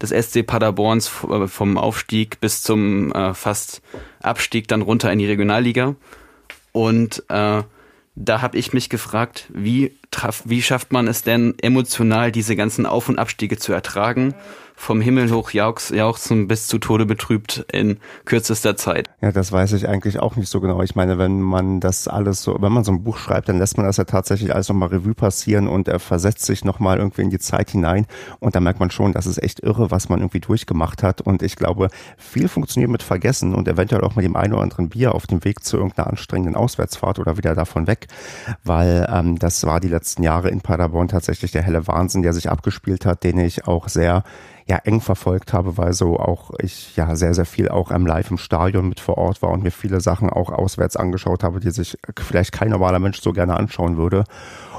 [0.00, 3.82] des SC Paderborns äh, vom Aufstieg bis zum äh, fast
[4.22, 5.94] Abstieg dann runter in die Regionalliga.
[6.72, 7.62] Und äh,
[8.16, 9.96] da habe ich mich gefragt, wie
[10.44, 14.34] wie schafft man es denn emotional, diese ganzen Auf- und Abstiege zu ertragen?
[14.74, 19.08] Vom Himmel hoch jauchzen bis zu Tode betrübt in kürzester Zeit.
[19.20, 20.82] Ja, das weiß ich eigentlich auch nicht so genau.
[20.82, 23.76] Ich meine, wenn man das alles so, wenn man so ein Buch schreibt, dann lässt
[23.76, 27.30] man das ja tatsächlich alles nochmal Revue passieren und er versetzt sich nochmal irgendwie in
[27.30, 28.06] die Zeit hinein
[28.40, 31.42] und da merkt man schon, das ist echt irre, was man irgendwie durchgemacht hat und
[31.42, 35.14] ich glaube, viel funktioniert mit Vergessen und eventuell auch mit dem einen oder anderen Bier
[35.14, 38.08] auf dem Weg zu irgendeiner anstrengenden Auswärtsfahrt oder wieder davon weg,
[38.64, 42.50] weil ähm, das war die letzten Jahre in Paderborn tatsächlich der helle Wahnsinn, der sich
[42.50, 44.24] abgespielt hat, den ich auch sehr
[44.66, 48.30] ja eng verfolgt habe, weil so auch ich ja sehr, sehr viel auch am Live
[48.30, 51.70] im Stadion mit vor Ort war und mir viele Sachen auch auswärts angeschaut habe, die
[51.70, 54.24] sich vielleicht kein normaler Mensch so gerne anschauen würde.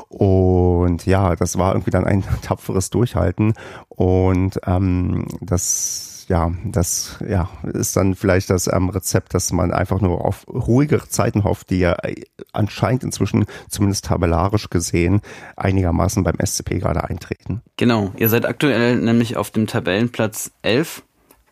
[0.09, 3.53] Und ja, das war irgendwie dann ein tapferes Durchhalten
[3.89, 10.01] und ähm, das ja, das ja, ist dann vielleicht das ähm, Rezept, dass man einfach
[10.01, 12.15] nur auf ruhigere Zeiten hofft, die ja äh,
[12.51, 15.21] anscheinend inzwischen zumindest tabellarisch gesehen
[15.55, 17.61] einigermaßen beim SCP gerade eintreten.
[17.77, 21.03] Genau, ihr seid aktuell nämlich auf dem Tabellenplatz 11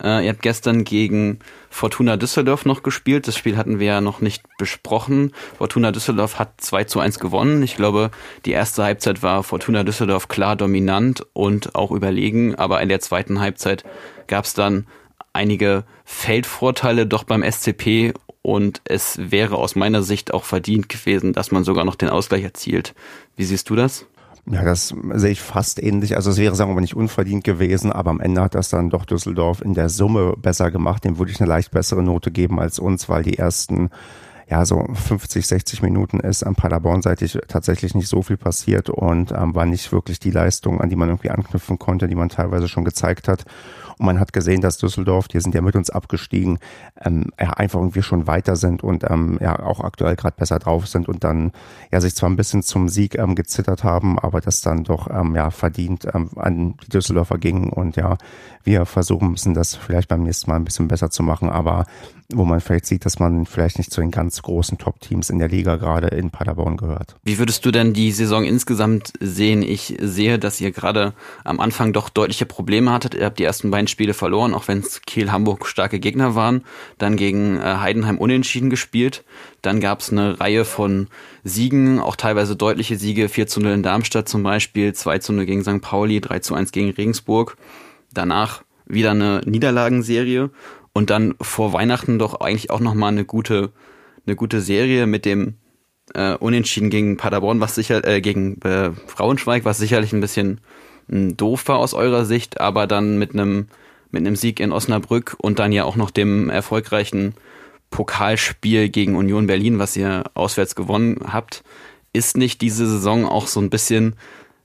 [0.03, 1.39] äh, ihr habt gestern gegen
[1.69, 3.27] Fortuna Düsseldorf noch gespielt.
[3.27, 5.31] Das Spiel hatten wir ja noch nicht besprochen.
[5.57, 7.63] Fortuna Düsseldorf hat 2 zu 1 gewonnen.
[7.63, 8.11] Ich glaube,
[8.45, 12.55] die erste Halbzeit war Fortuna Düsseldorf klar dominant und auch überlegen.
[12.55, 13.83] Aber in der zweiten Halbzeit
[14.27, 14.85] gab es dann
[15.31, 21.51] einige Feldvorteile doch beim SCP und es wäre aus meiner Sicht auch verdient gewesen, dass
[21.51, 22.93] man sogar noch den Ausgleich erzielt.
[23.37, 24.05] Wie siehst du das?
[24.45, 26.17] Ja, das sehe ich fast ähnlich.
[26.17, 28.89] Also es wäre, sagen wir mal, nicht unverdient gewesen, aber am Ende hat das dann
[28.89, 31.05] doch Düsseldorf in der Summe besser gemacht.
[31.05, 33.89] Dem würde ich eine leicht bessere Note geben als uns, weil die ersten
[34.53, 39.55] ja, so 50, 60 Minuten ist am Paderborn-seitig tatsächlich nicht so viel passiert und ähm,
[39.55, 42.85] war nicht wirklich die Leistung, an die man irgendwie anknüpfen konnte, die man teilweise schon
[42.85, 43.45] gezeigt hat.
[43.97, 46.59] Und man hat gesehen, dass Düsseldorf, die sind ja mit uns abgestiegen,
[47.03, 50.87] ähm, ja, einfach irgendwie schon weiter sind und ähm, ja auch aktuell gerade besser drauf
[50.87, 51.51] sind und dann
[51.91, 55.35] ja sich zwar ein bisschen zum Sieg ähm, gezittert haben, aber das dann doch ähm,
[55.35, 58.17] ja verdient ähm, an die Düsseldorfer ging und ja,
[58.63, 61.85] wir versuchen müssen, das vielleicht beim nächsten Mal ein bisschen besser zu machen, aber
[62.31, 65.47] wo man vielleicht sieht, dass man vielleicht nicht zu den ganz großen Top-Teams in der
[65.47, 67.15] Liga gerade in Paderborn gehört.
[67.23, 69.63] Wie würdest du denn die Saison insgesamt sehen?
[69.63, 71.13] Ich sehe, dass ihr gerade
[71.43, 73.15] am Anfang doch deutliche Probleme hattet.
[73.15, 76.63] Ihr habt die ersten beiden Spiele verloren, auch wenn es Kiel, Hamburg starke Gegner waren.
[76.99, 79.23] Dann gegen äh, Heidenheim unentschieden gespielt.
[79.63, 81.07] Dann gab es eine Reihe von
[81.43, 83.29] Siegen, auch teilweise deutliche Siege.
[83.29, 85.81] 4 zu 0 in Darmstadt zum Beispiel, 2 zu 0 gegen St.
[85.81, 87.57] Pauli, 3 zu 1 gegen Regensburg.
[88.13, 90.49] Danach wieder eine Niederlagenserie
[90.93, 93.71] und dann vor Weihnachten doch eigentlich auch nochmal eine gute,
[94.25, 95.55] eine gute Serie mit dem
[96.13, 100.61] äh, Unentschieden gegen Paderborn, was sicher, äh, gegen äh, Frauenschweig, was sicherlich ein bisschen
[101.07, 103.67] mh, hm, doof war aus eurer Sicht, aber dann mit einem
[104.11, 107.33] mit einem Sieg in Osnabrück und dann ja auch noch dem erfolgreichen
[107.89, 111.63] Pokalspiel gegen Union Berlin, was ihr auswärts gewonnen habt,
[112.13, 114.15] ist nicht diese Saison auch so ein bisschen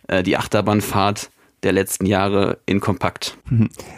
[0.07, 1.31] äh, die Achterbahnfahrt
[1.63, 3.37] der letzten Jahre in kompakt.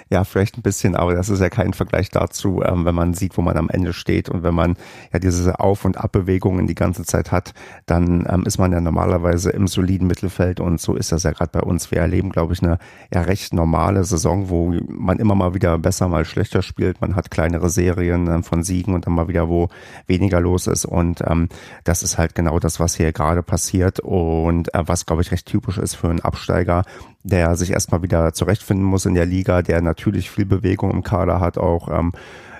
[0.08, 3.36] Ja, vielleicht ein bisschen, aber das ist ja kein Vergleich dazu, ähm, wenn man sieht,
[3.36, 4.76] wo man am Ende steht und wenn man
[5.12, 7.52] ja diese Auf- und Abbewegungen die ganze Zeit hat,
[7.86, 11.50] dann ähm, ist man ja normalerweise im soliden Mittelfeld und so ist das ja gerade
[11.52, 11.90] bei uns.
[11.90, 12.78] Wir erleben, glaube ich, eine
[13.12, 17.00] ja recht normale Saison, wo man immer mal wieder besser, mal schlechter spielt.
[17.00, 19.68] Man hat kleinere Serien äh, von Siegen und dann mal wieder, wo
[20.06, 21.48] weniger los ist und ähm,
[21.84, 25.46] das ist halt genau das, was hier gerade passiert und äh, was, glaube ich, recht
[25.46, 26.84] typisch ist für einen Absteiger,
[27.22, 31.40] der sich erstmal wieder zurechtfinden muss in der Liga, der natürlich viel Bewegung im Kader
[31.40, 32.12] hat, auch ähm,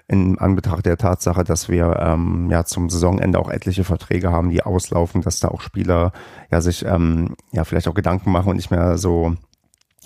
[0.07, 4.63] in Anbetracht der Tatsache, dass wir ähm, ja zum Saisonende auch etliche Verträge haben, die
[4.63, 6.13] auslaufen, dass da auch Spieler
[6.51, 9.37] ja sich ähm, ja vielleicht auch Gedanken machen und nicht mehr so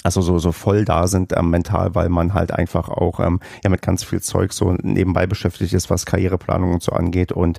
[0.03, 3.70] also so so voll da sind ähm, mental, weil man halt einfach auch ähm, ja
[3.70, 7.59] mit ganz viel Zeug so nebenbei beschäftigt ist, was Karriereplanung und so angeht und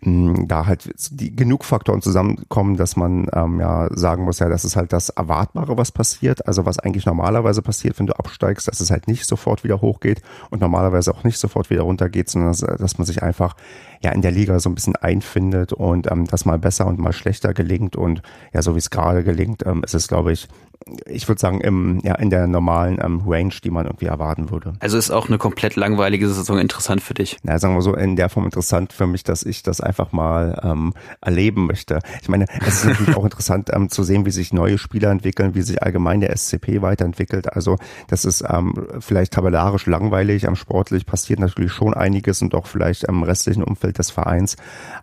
[0.00, 4.64] mh, da halt die genug Faktoren zusammenkommen, dass man ähm, ja sagen muss, ja, das
[4.64, 6.46] ist halt das Erwartbare, was passiert.
[6.46, 10.22] Also was eigentlich normalerweise passiert, wenn du absteigst, dass es halt nicht sofort wieder hochgeht
[10.50, 13.56] und normalerweise auch nicht sofort wieder runtergeht, sondern dass, dass man sich einfach
[14.02, 17.12] ja in der Liga so ein bisschen einfindet und ähm, das mal besser und mal
[17.12, 20.48] schlechter gelingt und ja, so wie es gerade gelingt, ähm, ist es, glaube ich,
[21.06, 24.74] ich würde sagen, im, ja, in der normalen ähm, Range, die man irgendwie erwarten würde.
[24.80, 27.38] Also ist auch eine komplett langweilige Saison interessant für dich?
[27.42, 30.60] Na, sagen wir so, in der Form interessant für mich, dass ich das einfach mal
[30.62, 32.00] ähm, erleben möchte.
[32.20, 35.54] Ich meine, es ist natürlich auch interessant ähm, zu sehen, wie sich neue Spieler entwickeln,
[35.54, 37.52] wie sich allgemein der SCP weiterentwickelt.
[37.52, 37.76] Also
[38.08, 43.04] das ist ähm, vielleicht tabellarisch langweilig, am sportlich passiert natürlich schon einiges und auch vielleicht
[43.04, 44.56] im restlichen Umfeld des Vereins.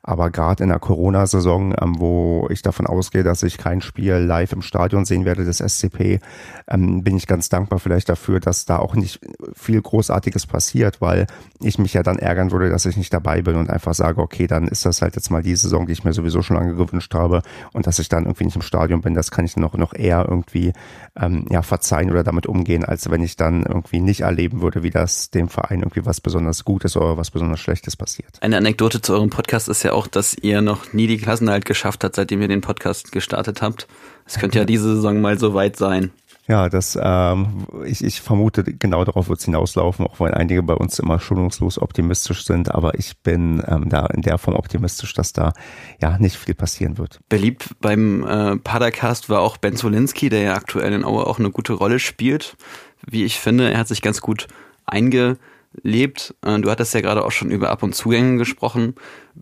[0.04, 4.52] Aber gerade in der Corona-Saison, ähm, wo ich davon ausgehe, dass ich kein Spiel live
[4.54, 6.20] im Stadion sehen werde des SCP,
[6.68, 9.20] ähm, bin ich ganz dankbar vielleicht dafür, dass da auch nicht
[9.54, 11.28] viel Großartiges passiert, weil
[11.62, 14.48] ich mich ja dann ärgern würde, dass ich nicht dabei bin und einfach sage, okay,
[14.48, 17.14] dann ist das halt jetzt mal die Saison, die ich mir sowieso schon lange gewünscht
[17.14, 17.42] habe
[17.74, 20.26] und dass ich dann irgendwie nicht im Stadion bin, das kann ich noch, noch eher
[20.28, 20.74] irgendwie
[21.20, 24.90] ähm, ja, verzeihen oder damit umgehen, als wenn ich dann irgendwie nicht erleben würde, wie
[24.90, 28.38] das dem Verein irgendwie was besonders Gutes oder was besonders Schlechtes passiert.
[28.42, 32.04] Eine Anekdote zu eurem Podcast ist ja auch, dass ihr noch nie die Klassenhalt geschafft
[32.04, 33.88] habt, seitdem ihr den Podcast gestartet habt.
[34.26, 36.12] Es könnte ja diese Saison mal so weit sein.
[36.50, 40.74] Ja, das, ähm, ich, ich vermute, genau darauf wird es hinauslaufen, auch weil einige bei
[40.74, 42.74] uns immer schonungslos optimistisch sind.
[42.74, 45.54] Aber ich bin ähm, da in der Form optimistisch, dass da
[46.02, 47.20] ja nicht viel passieren wird.
[47.30, 51.52] Beliebt beim äh, Padercast war auch Ben Zolinski, der ja aktuell in Aue auch eine
[51.52, 52.58] gute Rolle spielt.
[53.06, 54.48] Wie ich finde, er hat sich ganz gut
[54.88, 56.34] eingelebt.
[56.44, 58.96] Äh, du hattest ja gerade auch schon über Ab- und Zugänge gesprochen.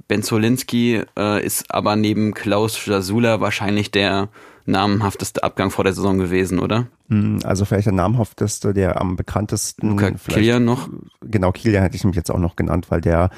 [0.10, 4.28] Ben Zolinski äh, ist aber neben Klaus Jasula wahrscheinlich der
[4.66, 6.88] namenhafteste Abgang vor der Saison gewesen, oder?
[7.10, 9.91] Hm, also vielleicht der namhafteste, der am bekanntesten.
[9.91, 10.89] Luca Kilian noch?
[11.22, 13.30] Genau, Kilian hätte ich mich jetzt auch noch genannt, weil der,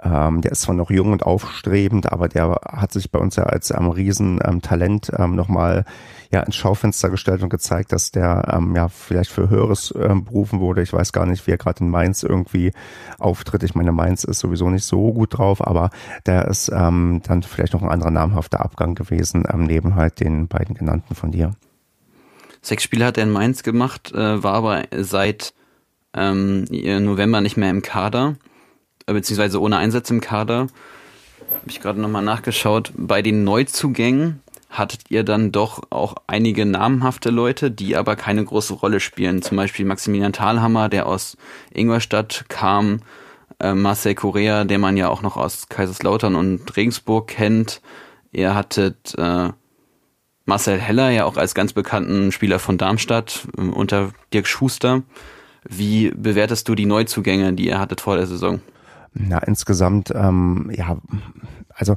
[0.00, 3.44] ähm, der ist zwar noch jung und aufstrebend, aber der hat sich bei uns ja
[3.44, 5.84] als ähm, Riesentalent ähm, nochmal
[6.30, 10.60] ja, ins Schaufenster gestellt und gezeigt, dass der ähm, ja vielleicht für Höheres ähm, berufen
[10.60, 10.82] wurde.
[10.82, 12.72] Ich weiß gar nicht, wie er gerade in Mainz irgendwie
[13.18, 13.62] auftritt.
[13.64, 15.90] Ich meine, Mainz ist sowieso nicht so gut drauf, aber
[16.26, 20.46] der ist ähm, dann vielleicht noch ein anderer namhafter Abgang gewesen, ähm, neben halt den
[20.46, 21.52] beiden genannten von dir.
[22.66, 25.54] Sechs Spiele hat er in Mainz gemacht, äh, war aber seit
[26.12, 28.34] ähm, November nicht mehr im Kader,
[29.06, 30.66] äh, beziehungsweise ohne Einsatz im Kader.
[31.52, 32.92] Habe ich gerade nochmal nachgeschaut.
[32.96, 38.74] Bei den Neuzugängen hattet ihr dann doch auch einige namhafte Leute, die aber keine große
[38.74, 39.42] Rolle spielen.
[39.42, 41.36] Zum Beispiel Maximilian Thalhammer, der aus
[41.72, 42.98] Ingolstadt kam,
[43.60, 47.80] äh, Marcel Correa, den man ja auch noch aus Kaiserslautern und Regensburg kennt.
[48.32, 49.50] Ihr hattet äh,
[50.46, 55.02] Marcel Heller, ja auch als ganz bekannten Spieler von Darmstadt äh, unter Dirk Schuster.
[55.68, 58.60] Wie bewertest du die Neuzugänge, die ihr hattet vor der Saison?
[59.12, 60.98] Na, insgesamt, ähm, ja,
[61.74, 61.94] also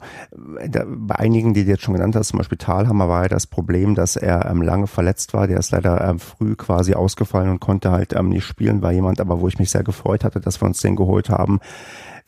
[0.68, 3.45] da, bei einigen, die du jetzt schon genannt hast, zum Beispiel Thalhammer war ja das
[3.45, 5.45] Problem, dass er ähm, lange verletzt war.
[5.45, 8.82] Der ist leider ähm, früh quasi ausgefallen und konnte halt ähm, nicht spielen.
[8.82, 11.60] War jemand, aber wo ich mich sehr gefreut hatte, dass wir uns den geholt haben.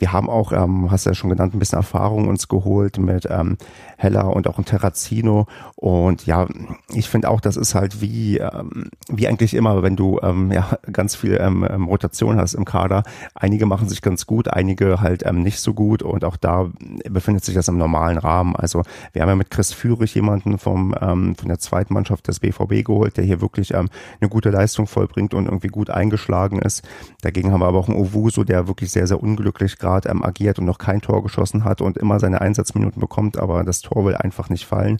[0.02, 3.28] Wir haben auch, ähm, hast du ja schon genannt, ein bisschen Erfahrung uns geholt mit
[3.30, 3.58] ähm,
[3.97, 5.45] Heller und auch ein Terrazino.
[5.76, 6.47] Und ja,
[6.91, 10.80] ich finde auch, das ist halt wie, ähm, wie eigentlich immer, wenn du ähm, ja
[10.91, 13.04] ganz viel ähm, ähm, Rotation hast im Kader.
[13.36, 16.02] Einige machen sich ganz gut, einige halt ähm, nicht so gut.
[16.02, 16.72] Und auch da
[17.08, 18.56] befindet sich das im normalen Rahmen.
[18.56, 18.82] Also
[19.14, 22.84] wir haben ja mit Chris Führig jemanden vom, ähm, von der zweiten Mannschaft des BVB
[22.84, 23.89] geholt, der hier wirklich ähm,
[24.20, 26.82] eine gute Leistung vollbringt und irgendwie gut eingeschlagen ist.
[27.22, 30.23] Dagegen haben wir aber auch einen Owusu, der wirklich sehr, sehr unglücklich gerade Grad ähm,
[30.23, 34.05] agiert und noch kein Tor geschossen hat und immer seine Einsatzminuten bekommt, aber das Tor
[34.05, 34.99] will einfach nicht fallen.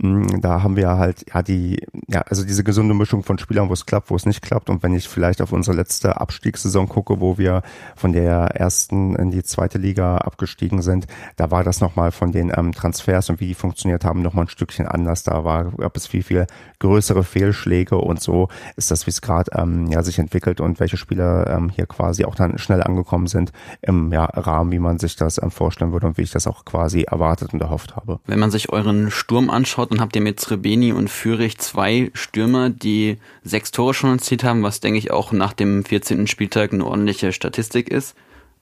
[0.00, 3.72] Mm, da haben wir halt ja die, ja, also diese gesunde Mischung von Spielern, wo
[3.72, 4.70] es klappt, wo es nicht klappt.
[4.70, 7.62] Und wenn ich vielleicht auf unsere letzte Abstiegssaison gucke, wo wir
[7.96, 12.52] von der ersten in die zweite Liga abgestiegen sind, da war das nochmal von den
[12.56, 15.24] ähm, Transfers und wie die funktioniert haben, nochmal ein Stückchen anders.
[15.24, 16.46] Da war, gab es viel, viel
[16.78, 20.96] größere Fehlschläge und so ist das, wie es gerade ähm, ja, sich entwickelt und welche
[20.96, 23.50] Spieler ähm, hier quasi auch dann schnell angekommen sind
[23.82, 26.64] im ja, Rahmen, wie man sich das ähm, vorstellen würde und wie ich das auch
[26.64, 28.20] quasi erwartet und erhofft habe.
[28.26, 32.70] Wenn man sich euren Sturm anschaut, dann habt ihr mit Srebeni und Fürich zwei Stürmer,
[32.70, 36.26] die sechs Tore schon erzielt haben, was denke ich auch nach dem 14.
[36.26, 38.14] Spieltag eine ordentliche Statistik ist.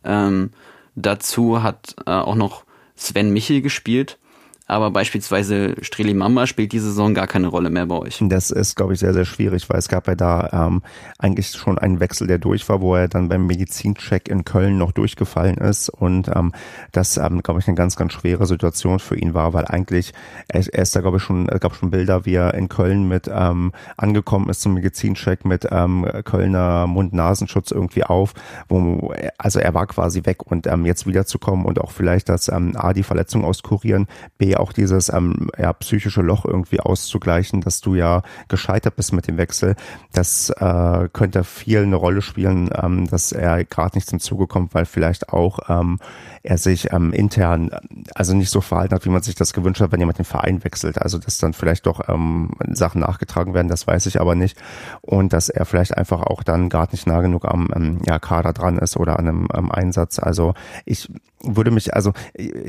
[0.04, 0.50] Ähm,
[0.94, 2.64] dazu hat äh, auch noch
[2.96, 4.18] Sven Michel gespielt
[4.66, 8.18] aber beispielsweise Streli Mamba spielt diese Saison gar keine Rolle mehr bei euch.
[8.20, 10.82] Das ist, glaube ich, sehr, sehr schwierig, weil es gab ja da ähm,
[11.18, 14.90] eigentlich schon einen Wechsel, der durch war, wo er dann beim Medizincheck in Köln noch
[14.90, 16.52] durchgefallen ist und ähm,
[16.90, 20.12] das, ähm, glaube ich, eine ganz, ganz schwere Situation für ihn war, weil eigentlich,
[20.48, 23.06] er, er ist da, glaube ich, schon, es gab schon Bilder, wie er in Köln
[23.06, 28.34] mit ähm, angekommen ist zum Medizincheck mit ähm, Kölner Mund-Nasenschutz irgendwie auf,
[28.68, 32.72] wo, also er war quasi weg und ähm, jetzt wiederzukommen und auch vielleicht das ähm,
[32.74, 34.08] A, die Verletzung auskurieren,
[34.38, 39.28] B, auch dieses ähm, ja, psychische Loch irgendwie auszugleichen, dass du ja gescheitert bist mit
[39.28, 39.76] dem Wechsel.
[40.12, 44.74] Das äh, könnte viel eine Rolle spielen, ähm, dass er gerade nicht zum Zuge kommt,
[44.74, 45.98] weil vielleicht auch ähm,
[46.46, 47.70] er sich ähm, intern
[48.14, 50.62] also nicht so verhalten hat, wie man sich das gewünscht hat, wenn jemand den Verein
[50.64, 51.00] wechselt.
[51.02, 54.56] Also dass dann vielleicht doch ähm, Sachen nachgetragen werden, das weiß ich aber nicht.
[55.02, 58.52] Und dass er vielleicht einfach auch dann gerade nicht nah genug am ähm, ja, Kader
[58.52, 60.18] dran ist oder an einem ähm, Einsatz.
[60.18, 61.10] Also ich
[61.42, 62.12] würde mich, also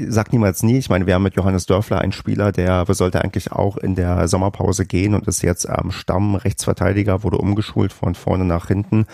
[0.08, 0.78] sag niemals nie.
[0.78, 4.28] Ich meine, wir haben mit Johannes Dörfler einen Spieler, der sollte eigentlich auch in der
[4.28, 9.06] Sommerpause gehen und ist jetzt am Stamm Rechtsverteidiger, wurde umgeschult von vorne nach hinten.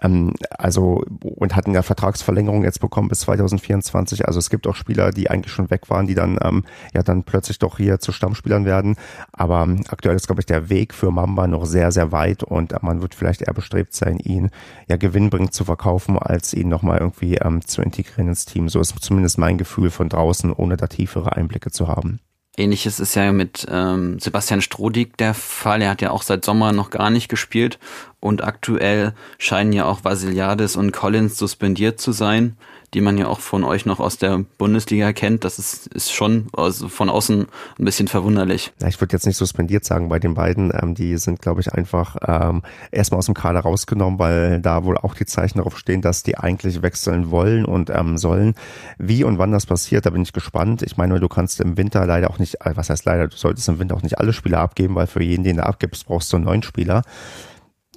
[0.00, 4.24] Ähm, also und hat eine Vertragsverlängerung jetzt bekommen bis 2024 U21.
[4.24, 7.24] Also es gibt auch Spieler, die eigentlich schon weg waren, die dann ähm, ja dann
[7.24, 8.96] plötzlich doch hier zu Stammspielern werden.
[9.32, 12.72] Aber ähm, aktuell ist, glaube ich, der Weg für Mamba noch sehr, sehr weit und
[12.72, 14.50] äh, man wird vielleicht eher bestrebt sein, ihn
[14.88, 18.68] ja gewinnbringend zu verkaufen, als ihn nochmal irgendwie ähm, zu integrieren ins Team.
[18.68, 22.20] So ist zumindest mein Gefühl von draußen, ohne da tiefere Einblicke zu haben.
[22.56, 25.80] Ähnliches ist ja mit ähm, Sebastian Strodig der Fall.
[25.82, 27.78] Er hat ja auch seit Sommer noch gar nicht gespielt
[28.18, 32.56] und aktuell scheinen ja auch Vasiliades und Collins suspendiert zu sein
[32.94, 35.44] die man ja auch von euch noch aus der Bundesliga kennt.
[35.44, 37.46] Das ist, ist schon also von außen
[37.78, 38.72] ein bisschen verwunderlich.
[38.86, 40.72] Ich würde jetzt nicht suspendiert sagen bei den beiden.
[40.74, 44.98] Ähm, die sind, glaube ich, einfach ähm, erstmal aus dem Kader rausgenommen, weil da wohl
[44.98, 48.54] auch die Zeichen darauf stehen, dass die eigentlich wechseln wollen und ähm, sollen.
[48.98, 50.82] Wie und wann das passiert, da bin ich gespannt.
[50.82, 53.68] Ich meine, du kannst im Winter leider auch nicht, äh, was heißt leider, du solltest
[53.68, 56.36] im Winter auch nicht alle Spieler abgeben, weil für jeden, den du abgibst, brauchst du
[56.36, 57.02] einen neuen Spieler.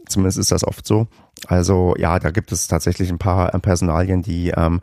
[0.08, 1.08] Zumindest ist das oft so.
[1.48, 4.82] Also ja, da gibt es tatsächlich ein paar äh, Personalien, die ähm,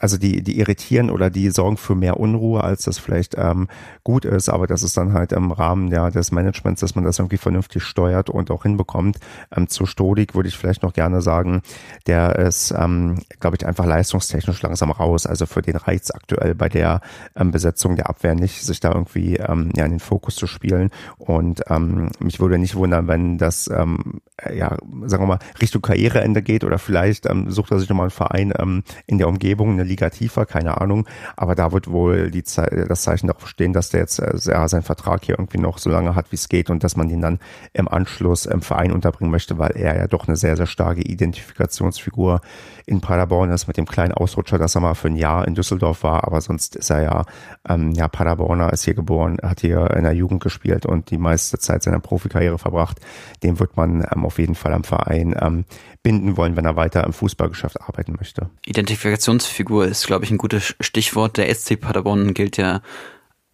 [0.00, 3.68] also die, die irritieren oder die sorgen für mehr Unruhe, als das vielleicht ähm,
[4.02, 4.48] gut ist.
[4.48, 7.82] Aber das ist dann halt im Rahmen ja, des Managements, dass man das irgendwie vernünftig
[7.82, 9.18] steuert und auch hinbekommt.
[9.54, 11.62] Ähm, zu Stodik würde ich vielleicht noch gerne sagen,
[12.06, 15.26] der ist, ähm, glaube ich, einfach leistungstechnisch langsam raus.
[15.26, 17.00] Also für den Reiz aktuell bei der
[17.36, 20.90] ähm, Besetzung der Abwehr nicht, sich da irgendwie ähm, ja, in den Fokus zu spielen.
[21.18, 24.20] Und ähm, mich würde nicht wundern, wenn das, ähm,
[24.54, 24.76] ja,
[25.06, 28.52] sagen wir mal, Richtung Karriereende geht oder vielleicht ähm, sucht er sich nochmal einen Verein
[28.58, 31.06] ähm, in der Umgebung, eine Liga tiefer, keine Ahnung.
[31.36, 34.82] Aber da wird wohl die Ze das Zeichen darauf stehen, dass der jetzt äh, seinen
[34.82, 37.38] Vertrag hier irgendwie noch so lange hat, wie es geht und dass man ihn dann
[37.72, 42.40] im Anschluss im Verein unterbringen möchte, weil er ja doch eine sehr, sehr starke Identifikationsfigur
[42.86, 46.02] in Paderborn ist mit dem kleinen Ausrutscher, dass er mal für ein Jahr in Düsseldorf
[46.02, 47.24] war, aber sonst ist er ja,
[47.68, 51.58] ähm, ja Paderborner, ist hier geboren, hat hier in der Jugend gespielt und die meiste
[51.58, 53.00] Zeit seiner Profikarriere verbracht.
[53.42, 55.64] Dem wird man ähm, auf jeden Fall am Verein ähm,
[56.02, 58.50] binden wollen, wenn er weiter im Fußballgeschäft arbeiten möchte.
[58.66, 61.36] Identifikationsfigur ist, glaube ich, ein gutes Stichwort.
[61.36, 62.82] Der SC Paderborn gilt ja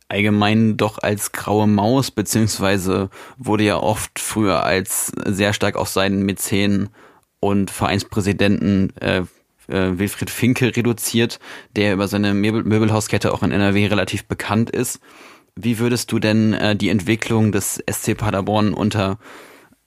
[0.09, 6.25] allgemein doch als graue Maus, beziehungsweise wurde ja oft früher als sehr stark auf seinen
[6.25, 6.91] Mäzen
[7.39, 9.23] und Vereinspräsidenten äh,
[9.69, 11.39] äh, Wilfried Finke reduziert,
[11.77, 15.01] der über seine Möbel Möbelhauskette auch in NRW relativ bekannt ist.
[15.57, 19.19] Wie würdest du denn äh, die Entwicklung des SC Paderborn unter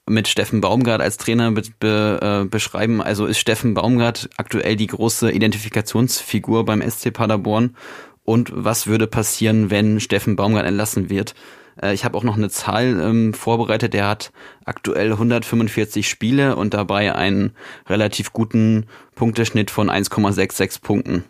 [0.08, 3.02] mit Steffen Baumgart als Trainer be, be, äh, beschreiben?
[3.02, 7.76] Also ist Steffen Baumgart aktuell die große Identifikationsfigur beim SC Paderborn?
[8.24, 11.34] Und was würde passieren, wenn Steffen Baumgart entlassen wird?
[11.80, 13.94] Äh, ich habe auch noch eine Zahl ähm, vorbereitet.
[13.94, 14.32] Der hat
[14.64, 17.52] aktuell 145 Spiele und dabei einen
[17.86, 21.24] relativ guten Punkteschnitt von 1,66 Punkten.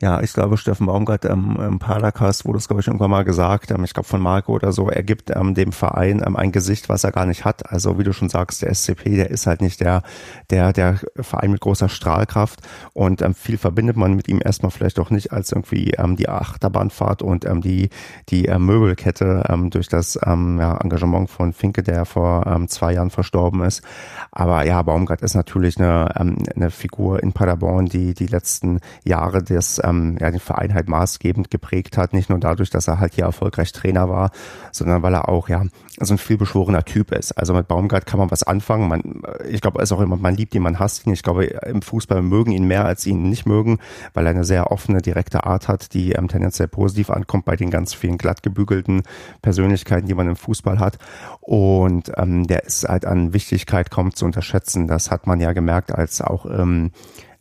[0.00, 3.72] Ja, ich glaube, Steffen Baumgart ähm, im Padercast wurde es, glaube ich, irgendwann mal gesagt,
[3.72, 6.88] ähm, ich glaube von Marco oder so, er gibt ähm, dem Verein ähm, ein Gesicht,
[6.88, 7.72] was er gar nicht hat.
[7.72, 10.04] Also wie du schon sagst, der SCP, der ist halt nicht der,
[10.50, 12.60] der, der Verein mit großer Strahlkraft
[12.92, 16.28] und ähm, viel verbindet man mit ihm erstmal vielleicht auch nicht als irgendwie ähm, die
[16.28, 17.90] Achterbahnfahrt und ähm, die,
[18.28, 22.92] die ähm, Möbelkette ähm, durch das ähm, ja, Engagement von Finke, der vor ähm, zwei
[22.92, 23.82] Jahren verstorben ist.
[24.30, 29.42] Aber ja, Baumgart ist natürlich eine, ähm, eine Figur in Paderborn, die die letzten Jahre
[29.42, 32.12] des ähm, ja, den Verein halt maßgebend geprägt hat.
[32.12, 34.30] Nicht nur dadurch, dass er halt hier erfolgreich Trainer war,
[34.72, 35.64] sondern weil er auch ja
[36.00, 37.32] so ein vielbeschworener Typ ist.
[37.32, 38.88] Also mit Baumgart kann man was anfangen.
[38.88, 41.12] Man, ich glaube, er ist auch immer, man liebt ihn, man hasst ihn.
[41.12, 43.78] Ich glaube, im Fußball mögen ihn mehr, als ihn nicht mögen,
[44.14, 47.70] weil er eine sehr offene, direkte Art hat, die ähm, tendenziell positiv ankommt bei den
[47.70, 49.02] ganz vielen glattgebügelten
[49.42, 50.98] Persönlichkeiten, die man im Fußball hat.
[51.40, 54.86] Und ähm, der ist halt an Wichtigkeit kaum zu unterschätzen.
[54.86, 56.92] Das hat man ja gemerkt, als auch ähm,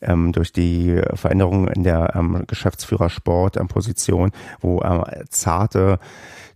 [0.01, 4.31] ähm, durch die Veränderungen in der ähm, Geschäftsführersport-Position,
[4.61, 5.99] wo ähm, zarte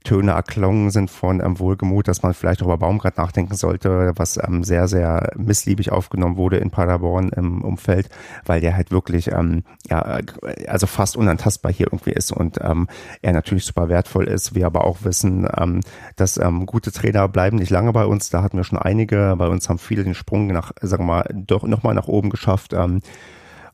[0.03, 4.37] Töne erklungen sind von ähm, Wohlgemut, dass man vielleicht auch über Baumgart nachdenken sollte, was
[4.37, 8.09] ähm, sehr, sehr missliebig aufgenommen wurde in Paderborn im Umfeld,
[8.45, 10.19] weil der halt wirklich, ähm, ja,
[10.67, 12.87] also fast unantastbar hier irgendwie ist und ähm,
[13.21, 14.55] er natürlich super wertvoll ist.
[14.55, 15.81] Wir aber auch wissen, ähm,
[16.15, 18.29] dass ähm, gute Trainer bleiben nicht lange bei uns.
[18.29, 19.35] Da hatten wir schon einige.
[19.37, 22.73] Bei uns haben viele den Sprung nach, sagen wir mal, doch nochmal nach oben geschafft.
[22.73, 23.01] Ähm,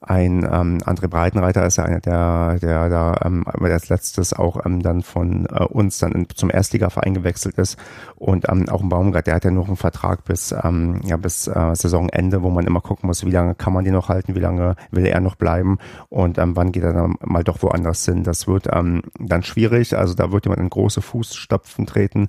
[0.01, 4.81] ein ähm, André Breitenreiter ist ja einer, der, der da ähm, als letztes auch ähm,
[4.81, 7.77] dann von äh, uns dann in, zum Erstligaverein gewechselt ist.
[8.15, 11.47] Und ähm, auch ein Baumgart, der hat ja noch einen Vertrag bis, ähm, ja, bis
[11.47, 14.39] äh, Saisonende, wo man immer gucken muss, wie lange kann man den noch halten, wie
[14.39, 15.77] lange will er noch bleiben
[16.09, 18.23] und ähm, wann geht er dann mal doch woanders hin.
[18.23, 19.97] Das wird ähm, dann schwierig.
[19.97, 22.27] Also da wird jemand in große Fußstapfen treten.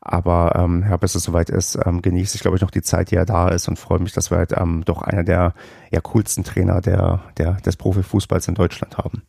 [0.00, 3.10] Aber ähm, ja, bis es soweit ist, ähm, genieße ich, glaube ich, noch die Zeit,
[3.10, 5.54] die er da ist und freue mich, dass wir halt ähm, doch einer der
[5.90, 9.22] ja, coolsten Trainer der, der, des Profifußballs in Deutschland haben.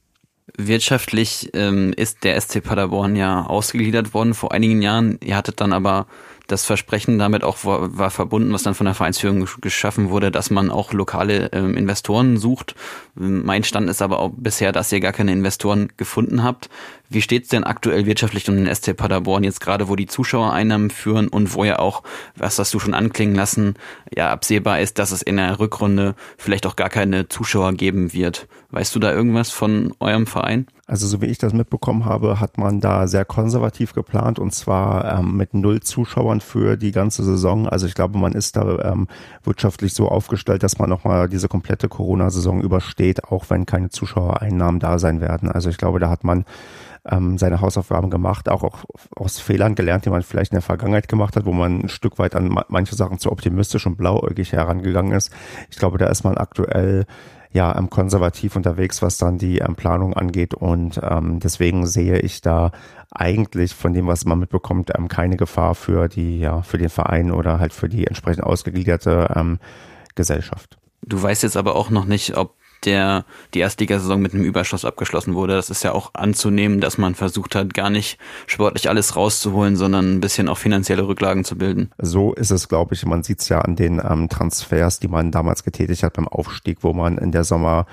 [0.57, 5.17] Wirtschaftlich ähm, ist der SC Paderborn ja ausgegliedert worden vor einigen Jahren.
[5.23, 6.07] Ihr hattet dann aber
[6.51, 10.49] das Versprechen damit auch war, war verbunden, was dann von der Vereinsführung geschaffen wurde, dass
[10.49, 12.75] man auch lokale ähm, Investoren sucht.
[13.15, 16.69] Mein Stand ist aber auch bisher, dass ihr gar keine Investoren gefunden habt.
[17.09, 20.89] Wie steht es denn aktuell wirtschaftlich um den SC Paderborn jetzt gerade, wo die Zuschauereinnahmen
[20.89, 22.03] führen und wo ja auch,
[22.35, 23.75] was hast du schon anklingen lassen,
[24.15, 28.47] ja absehbar ist, dass es in der Rückrunde vielleicht auch gar keine Zuschauer geben wird?
[28.69, 30.67] Weißt du da irgendwas von eurem Verein?
[30.91, 35.19] Also so wie ich das mitbekommen habe, hat man da sehr konservativ geplant und zwar
[35.19, 37.65] ähm, mit null Zuschauern für die ganze Saison.
[37.65, 39.07] Also ich glaube, man ist da ähm,
[39.41, 44.99] wirtschaftlich so aufgestellt, dass man nochmal diese komplette Corona-Saison übersteht, auch wenn keine Zuschauereinnahmen da
[44.99, 45.49] sein werden.
[45.49, 46.43] Also ich glaube, da hat man
[47.09, 48.79] ähm, seine Hausaufgaben gemacht, auch, auch
[49.15, 52.19] aus Fehlern gelernt, die man vielleicht in der Vergangenheit gemacht hat, wo man ein Stück
[52.19, 55.31] weit an manche Sachen zu optimistisch und blauäugig herangegangen ist.
[55.69, 57.05] Ich glaube, da ist man aktuell
[57.53, 60.53] ja ähm, konservativ unterwegs, was dann die ähm, Planung angeht.
[60.53, 62.71] Und ähm, deswegen sehe ich da
[63.11, 67.31] eigentlich von dem, was man mitbekommt, ähm, keine Gefahr für die, ja, für den Verein
[67.31, 69.59] oder halt für die entsprechend ausgegliederte ähm,
[70.15, 70.77] Gesellschaft.
[71.03, 72.55] Du weißt jetzt aber auch noch nicht, ob
[72.85, 75.55] der die Erstligasaison mit einem Überschuss abgeschlossen wurde.
[75.55, 78.17] Das ist ja auch anzunehmen, dass man versucht hat, gar nicht
[78.47, 81.91] sportlich alles rauszuholen, sondern ein bisschen auch finanzielle Rücklagen zu bilden.
[81.97, 83.05] So ist es, glaube ich.
[83.05, 86.79] Man sieht es ja an den ähm, Transfers, die man damals getätigt hat beim Aufstieg,
[86.81, 87.85] wo man in der Sommer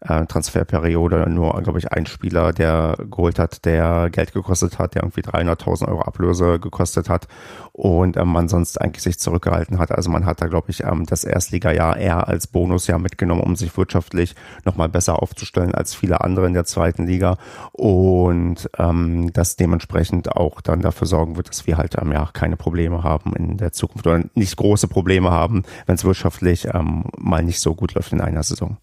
[0.00, 5.02] äh, Transferperiode nur, glaube ich, ein Spieler, der geholt hat, der Geld gekostet hat, der
[5.02, 7.28] irgendwie 300.000 Euro Ablöse gekostet hat
[7.72, 9.92] und ähm, man sonst eigentlich sich zurückgehalten hat.
[9.92, 13.76] Also man hat da, glaube ich, ähm, das Erstligajahr eher als Bonusjahr mitgenommen, um sich
[13.76, 17.36] wirtschaftlich nochmal besser aufzustellen als viele andere in der zweiten Liga
[17.72, 22.56] und ähm, das dementsprechend auch dann dafür sorgen wird, dass wir halt ähm, ja keine
[22.56, 27.42] Probleme haben in der Zukunft oder nicht große Probleme haben, wenn es wirtschaftlich ähm, mal
[27.42, 28.78] nicht so gut läuft in einer Saison.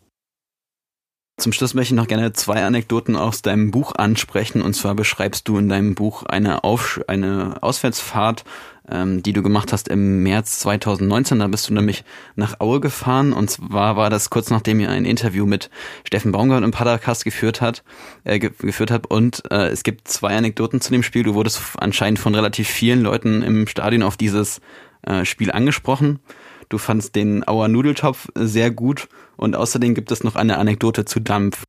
[1.44, 4.62] Zum Schluss möchte ich noch gerne zwei Anekdoten aus deinem Buch ansprechen.
[4.62, 8.46] Und zwar beschreibst du in deinem Buch eine, Auf eine Auswärtsfahrt,
[8.90, 11.40] ähm, die du gemacht hast im März 2019.
[11.40, 12.06] Da bist du nämlich
[12.38, 13.34] nach Aue gefahren.
[13.34, 15.70] Und zwar war das kurz nachdem ihr ein Interview mit
[16.06, 17.84] Steffen Baumgart im Padercast geführt hat,
[18.24, 19.12] äh, ge geführt habt.
[19.12, 21.24] Und äh, es gibt zwei Anekdoten zu dem Spiel.
[21.24, 24.62] Du wurdest anscheinend von relativ vielen Leuten im Stadion auf dieses
[25.02, 26.20] äh, Spiel angesprochen.
[26.70, 29.08] Du fandst den Auer Nudeltopf sehr gut
[29.38, 31.64] und außerdem gibt es noch eine Anekdote zu Dampf.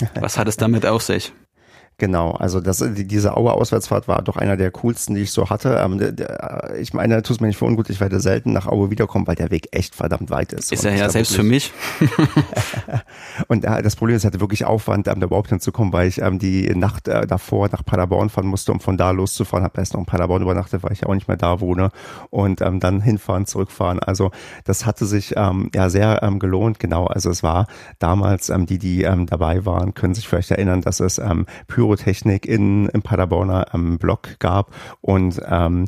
[0.14, 1.32] Was hat es damit auf sich?
[1.98, 5.80] Genau, also das, diese Auer Auswärtsfahrt war doch einer der coolsten, die ich so hatte.
[5.82, 6.14] Ähm,
[6.78, 9.50] ich meine, tut mir nicht für ungut, ich werde selten nach Aue wiederkommen, weil der
[9.50, 10.72] Weg echt verdammt weit ist.
[10.72, 11.72] Ist er ja selbst für mich.
[13.48, 16.20] und äh, das Problem ist, ich hatte wirklich Aufwand, ähm, da überhaupt hinzukommen, weil ich
[16.20, 19.64] ähm, die Nacht äh, davor nach Paderborn fahren musste, um von da loszufahren.
[19.64, 21.88] Habe erst noch in Paderborn übernachtet, weil ich ja auch nicht mehr da wohne.
[22.28, 24.00] Und ähm, dann hinfahren, zurückfahren.
[24.00, 24.32] Also
[24.64, 26.78] das hatte sich ähm, ja sehr ähm, gelohnt.
[26.78, 27.66] Genau, also es war
[27.98, 31.85] damals, ähm, die, die ähm, dabei waren, können sich vielleicht erinnern, dass es ähm, Pyro
[31.86, 34.74] Pyrotechnik in, im Paderborner ähm, Blog gab.
[35.00, 35.86] Und ähm,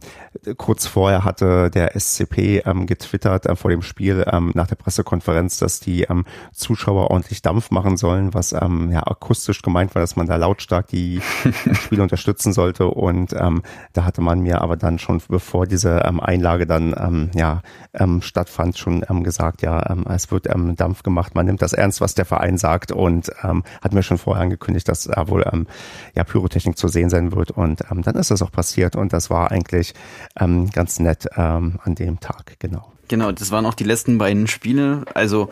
[0.56, 5.58] kurz vorher hatte der SCP ähm, getwittert äh, vor dem Spiel ähm, nach der Pressekonferenz,
[5.58, 10.14] dass die ähm, Zuschauer ordentlich Dampf machen sollen, was ähm, ja akustisch gemeint war, dass
[10.14, 11.20] man da lautstark die
[11.72, 12.86] Spiele unterstützen sollte.
[12.86, 13.62] Und ähm,
[13.92, 17.62] da hatte man mir aber dann schon, bevor diese ähm, Einlage dann ähm, ja
[17.94, 21.72] ähm, stattfand, schon ähm, gesagt, ja, ähm, es wird ähm, Dampf gemacht, man nimmt das
[21.72, 25.44] ernst, was der Verein sagt und ähm, hat mir schon vorher angekündigt, dass da wohl
[25.52, 25.66] ähm,
[26.14, 27.50] ja, Pyrotechnik zu sehen sein wird.
[27.50, 29.94] Und ähm, dann ist das auch passiert und das war eigentlich
[30.38, 32.92] ähm, ganz nett ähm, an dem Tag, genau.
[33.08, 35.04] Genau, das waren auch die letzten beiden Spiele.
[35.14, 35.48] Also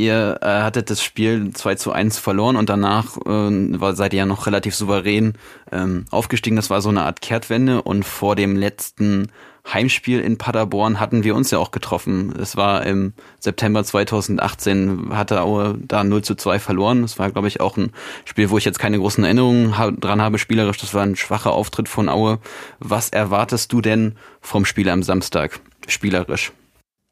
[0.00, 4.20] ihr äh, hattet das Spiel 2 zu 1 verloren und danach äh, war, seid ihr
[4.20, 5.34] ja noch relativ souverän
[5.70, 6.56] ähm, aufgestiegen.
[6.56, 9.28] Das war so eine Art Kehrtwende und vor dem letzten
[9.70, 12.34] Heimspiel in Paderborn hatten wir uns ja auch getroffen.
[12.40, 17.02] Es war im September 2018, hatte Aue da 0 zu 2 verloren.
[17.02, 17.92] Das war, glaube ich, auch ein
[18.24, 20.78] Spiel, wo ich jetzt keine großen Erinnerungen dran habe, spielerisch.
[20.78, 22.38] Das war ein schwacher Auftritt von Aue.
[22.78, 26.52] Was erwartest du denn vom Spiel am Samstag, spielerisch?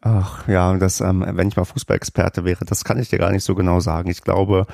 [0.00, 3.42] Ach ja, das, ähm, wenn ich mal Fußballexperte wäre, das kann ich dir gar nicht
[3.42, 4.08] so genau sagen.
[4.10, 4.66] Ich glaube,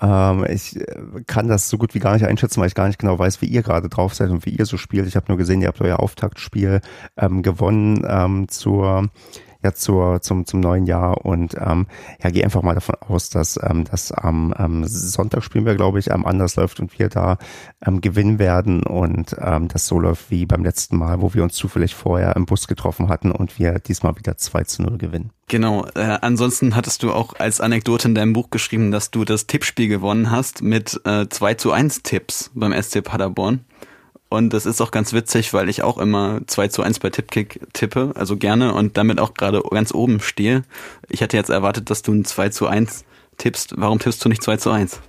[0.00, 2.98] ähm, ich äh, kann das so gut wie gar nicht einschätzen, weil ich gar nicht
[2.98, 5.06] genau weiß, wie ihr gerade drauf seid und wie ihr so spielt.
[5.06, 6.80] Ich habe nur gesehen, ihr habt euer Auftaktspiel
[7.16, 9.08] ähm, gewonnen ähm, zur
[9.62, 11.86] ja zur, zum, zum neuen Jahr und ähm,
[12.22, 15.98] ja, gehe einfach mal davon aus, dass ähm, das am ähm, Sonntag spielen wir, glaube
[15.98, 17.38] ich, ähm, anders läuft und wir da
[17.84, 21.54] ähm, gewinnen werden und ähm, das so läuft wie beim letzten Mal, wo wir uns
[21.54, 25.30] zufällig vorher im Bus getroffen hatten und wir diesmal wieder 2 zu 0 gewinnen.
[25.48, 29.46] Genau, äh, ansonsten hattest du auch als Anekdote in deinem Buch geschrieben, dass du das
[29.46, 33.60] Tippspiel gewonnen hast mit äh, 2 zu 1 Tipps beim SC Paderborn.
[34.32, 37.60] Und das ist auch ganz witzig, weil ich auch immer 2 zu 1 bei Tippkick
[37.74, 40.62] tippe, also gerne und damit auch gerade ganz oben stehe.
[41.10, 43.04] Ich hätte jetzt erwartet, dass du ein 2 zu 1
[43.36, 43.74] tippst.
[43.76, 45.00] Warum tippst du nicht 2 zu 1?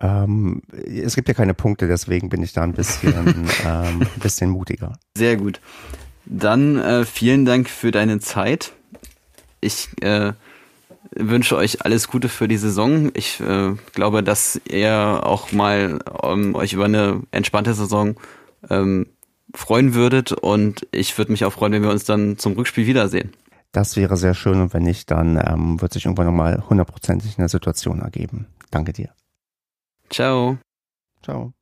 [0.00, 3.14] Ähm, es gibt ja keine Punkte, deswegen bin ich da ein bisschen,
[3.64, 4.98] ähm, ein bisschen mutiger.
[5.16, 5.60] Sehr gut.
[6.24, 8.72] Dann äh, vielen Dank für deine Zeit.
[9.60, 10.32] Ich äh,
[11.14, 13.10] wünsche euch alles Gute für die Saison.
[13.14, 18.16] Ich äh, glaube, dass ihr auch mal ähm, euch über eine entspannte Saison
[18.70, 19.06] ähm,
[19.54, 23.32] freuen würdet und ich würde mich auch freuen, wenn wir uns dann zum Rückspiel wiedersehen.
[23.72, 27.48] Das wäre sehr schön und wenn nicht, dann ähm, wird sich irgendwann nochmal hundertprozentig eine
[27.48, 28.46] Situation ergeben.
[28.70, 29.10] Danke dir.
[30.10, 30.58] Ciao.
[31.22, 31.52] Ciao.